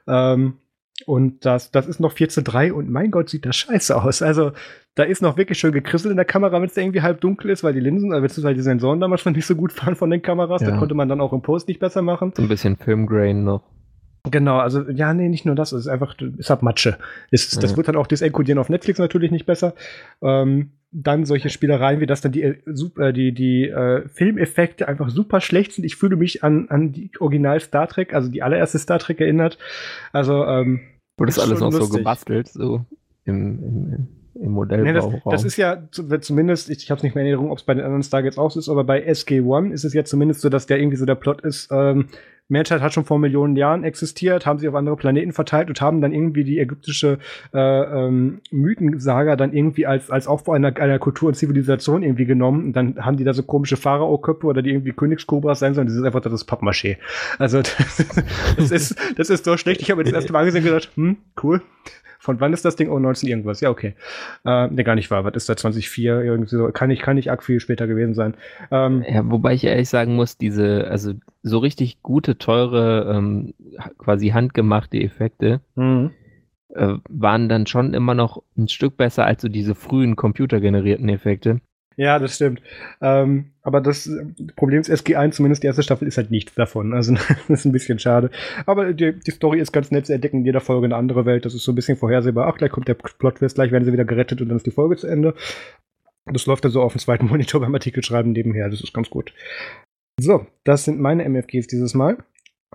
[0.07, 0.53] Ähm,
[1.05, 4.21] und das, das ist noch 4 zu 3 und mein Gott, sieht das scheiße aus.
[4.21, 4.51] Also,
[4.95, 7.63] da ist noch wirklich schön gekrisselt in der Kamera, wenn es irgendwie halb dunkel ist,
[7.63, 10.21] weil die Linsen, also beziehungsweise die Sensoren damals schon nicht so gut fahren von den
[10.21, 10.61] Kameras.
[10.61, 10.71] Ja.
[10.71, 12.33] Da konnte man dann auch im Post nicht besser machen.
[12.35, 13.61] So ein bisschen Filmgrain noch.
[14.31, 16.97] Genau, also ja, nee, nicht nur das, es ist einfach, ist halt Matsche.
[17.31, 17.61] Ist, ja.
[17.61, 19.73] Das wird dann auch das Encodieren auf Netflix natürlich nicht besser.
[20.21, 22.57] Ähm, dann solche Spielereien, wie das dann die, äh,
[22.97, 25.83] äh, die, die äh, Filmeffekte einfach super schlecht sind.
[25.83, 29.57] Ich fühle mich an, an die Original Star Trek, also die allererste Star Trek erinnert.
[30.13, 30.81] Also, ähm,
[31.17, 31.89] Wurde das alles noch lustig.
[31.89, 32.85] so gebastelt, so
[33.25, 34.85] im, im, im Modellbau.
[34.85, 37.57] Nee, das, das, ist ja zumindest, ich, ich habe es nicht mehr in Erinnerung, ob
[37.57, 40.41] es bei den anderen Stargates auch so ist, aber bei SG-1 ist es ja zumindest
[40.41, 42.07] so, dass der irgendwie so der Plot ist, ähm,
[42.49, 45.99] Menschheit hat schon vor Millionen Jahren existiert, haben sich auf andere Planeten verteilt und haben
[45.99, 47.19] dann irgendwie die ägyptische
[47.53, 52.67] äh, ähm, Mythensaga dann irgendwie als, als Aufbau einer, einer Kultur und Zivilisation irgendwie genommen.
[52.67, 55.87] Und dann haben die da so komische Pharao-Köpfe oder die irgendwie Königskobras sein sollen.
[55.87, 56.97] Das ist einfach das ist Pappmaché.
[57.37, 57.61] Also
[58.57, 59.81] das, ist, das ist so schlecht.
[59.81, 61.61] Ich habe jetzt das erste Mal gesehen und gedacht, hm, cool.
[62.27, 62.89] Von wann ist das Ding?
[62.89, 63.61] Oh, 19 irgendwas.
[63.61, 63.95] Ja, okay.
[64.43, 65.23] Äh, ne, gar nicht wahr.
[65.23, 66.23] Was ist da 2004?
[66.23, 66.69] Irgendwie so.
[66.73, 68.33] Kann nicht, kann nicht arg viel später gewesen sein.
[68.69, 71.13] Ähm, ja, wobei ich ehrlich sagen muss, diese, also
[71.43, 73.53] so richtig gute, teure, ähm,
[73.97, 76.11] quasi handgemachte Effekte mhm.
[76.75, 81.61] äh, waren dann schon immer noch ein Stück besser als so diese frühen computergenerierten Effekte.
[81.97, 82.61] Ja, das stimmt.
[83.01, 84.09] Ähm, aber das
[84.55, 86.93] Problem ist, SG1, zumindest die erste Staffel, ist halt nichts davon.
[86.93, 87.13] Also
[87.47, 88.29] das ist ein bisschen schade.
[88.67, 90.05] Aber die, die Story ist ganz nett.
[90.05, 91.43] Sie entdecken in jeder Folge eine andere Welt.
[91.43, 92.47] Das ist so ein bisschen vorhersehbar.
[92.47, 94.95] Ach, gleich kommt der Plot-Twist, gleich werden sie wieder gerettet und dann ist die Folge
[94.95, 95.33] zu Ende.
[96.25, 98.69] Das läuft dann so auf dem zweiten Monitor beim Artikelschreiben nebenher.
[98.69, 99.33] Das ist ganz gut.
[100.19, 102.17] So, das sind meine MFGs dieses Mal.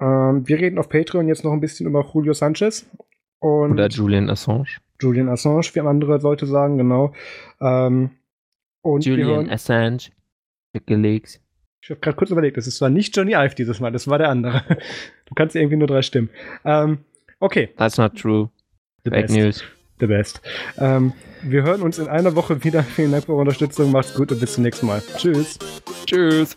[0.01, 2.91] Ähm, wir reden auf Patreon jetzt noch ein bisschen über Julio Sanchez.
[3.39, 4.79] Und Oder Julian Assange.
[5.01, 7.13] Julian Assange, wie andere Leute sagen, genau.
[7.61, 8.11] Ähm,
[8.83, 10.11] und Julian Assange,
[10.73, 11.41] WikiLeaks.
[11.81, 14.19] Ich habe gerade kurz überlegt, das ist zwar nicht Johnny Ive dieses Mal, das war
[14.19, 14.63] der andere.
[15.27, 16.29] Du kannst irgendwie nur drei stimmen.
[16.63, 16.99] Ähm,
[17.41, 17.71] okay.
[17.79, 18.51] That's not true.
[19.05, 19.35] The Fake best.
[19.35, 19.65] News.
[19.99, 20.43] The best.
[20.77, 22.83] Ähm, wir hören uns in einer Woche wieder.
[22.83, 23.93] Vielen Dank für eure Unterstützung.
[23.93, 25.03] Macht's gut und bis zum nächsten Mal.
[25.17, 25.59] Tschüss.
[26.05, 26.55] Tschüss.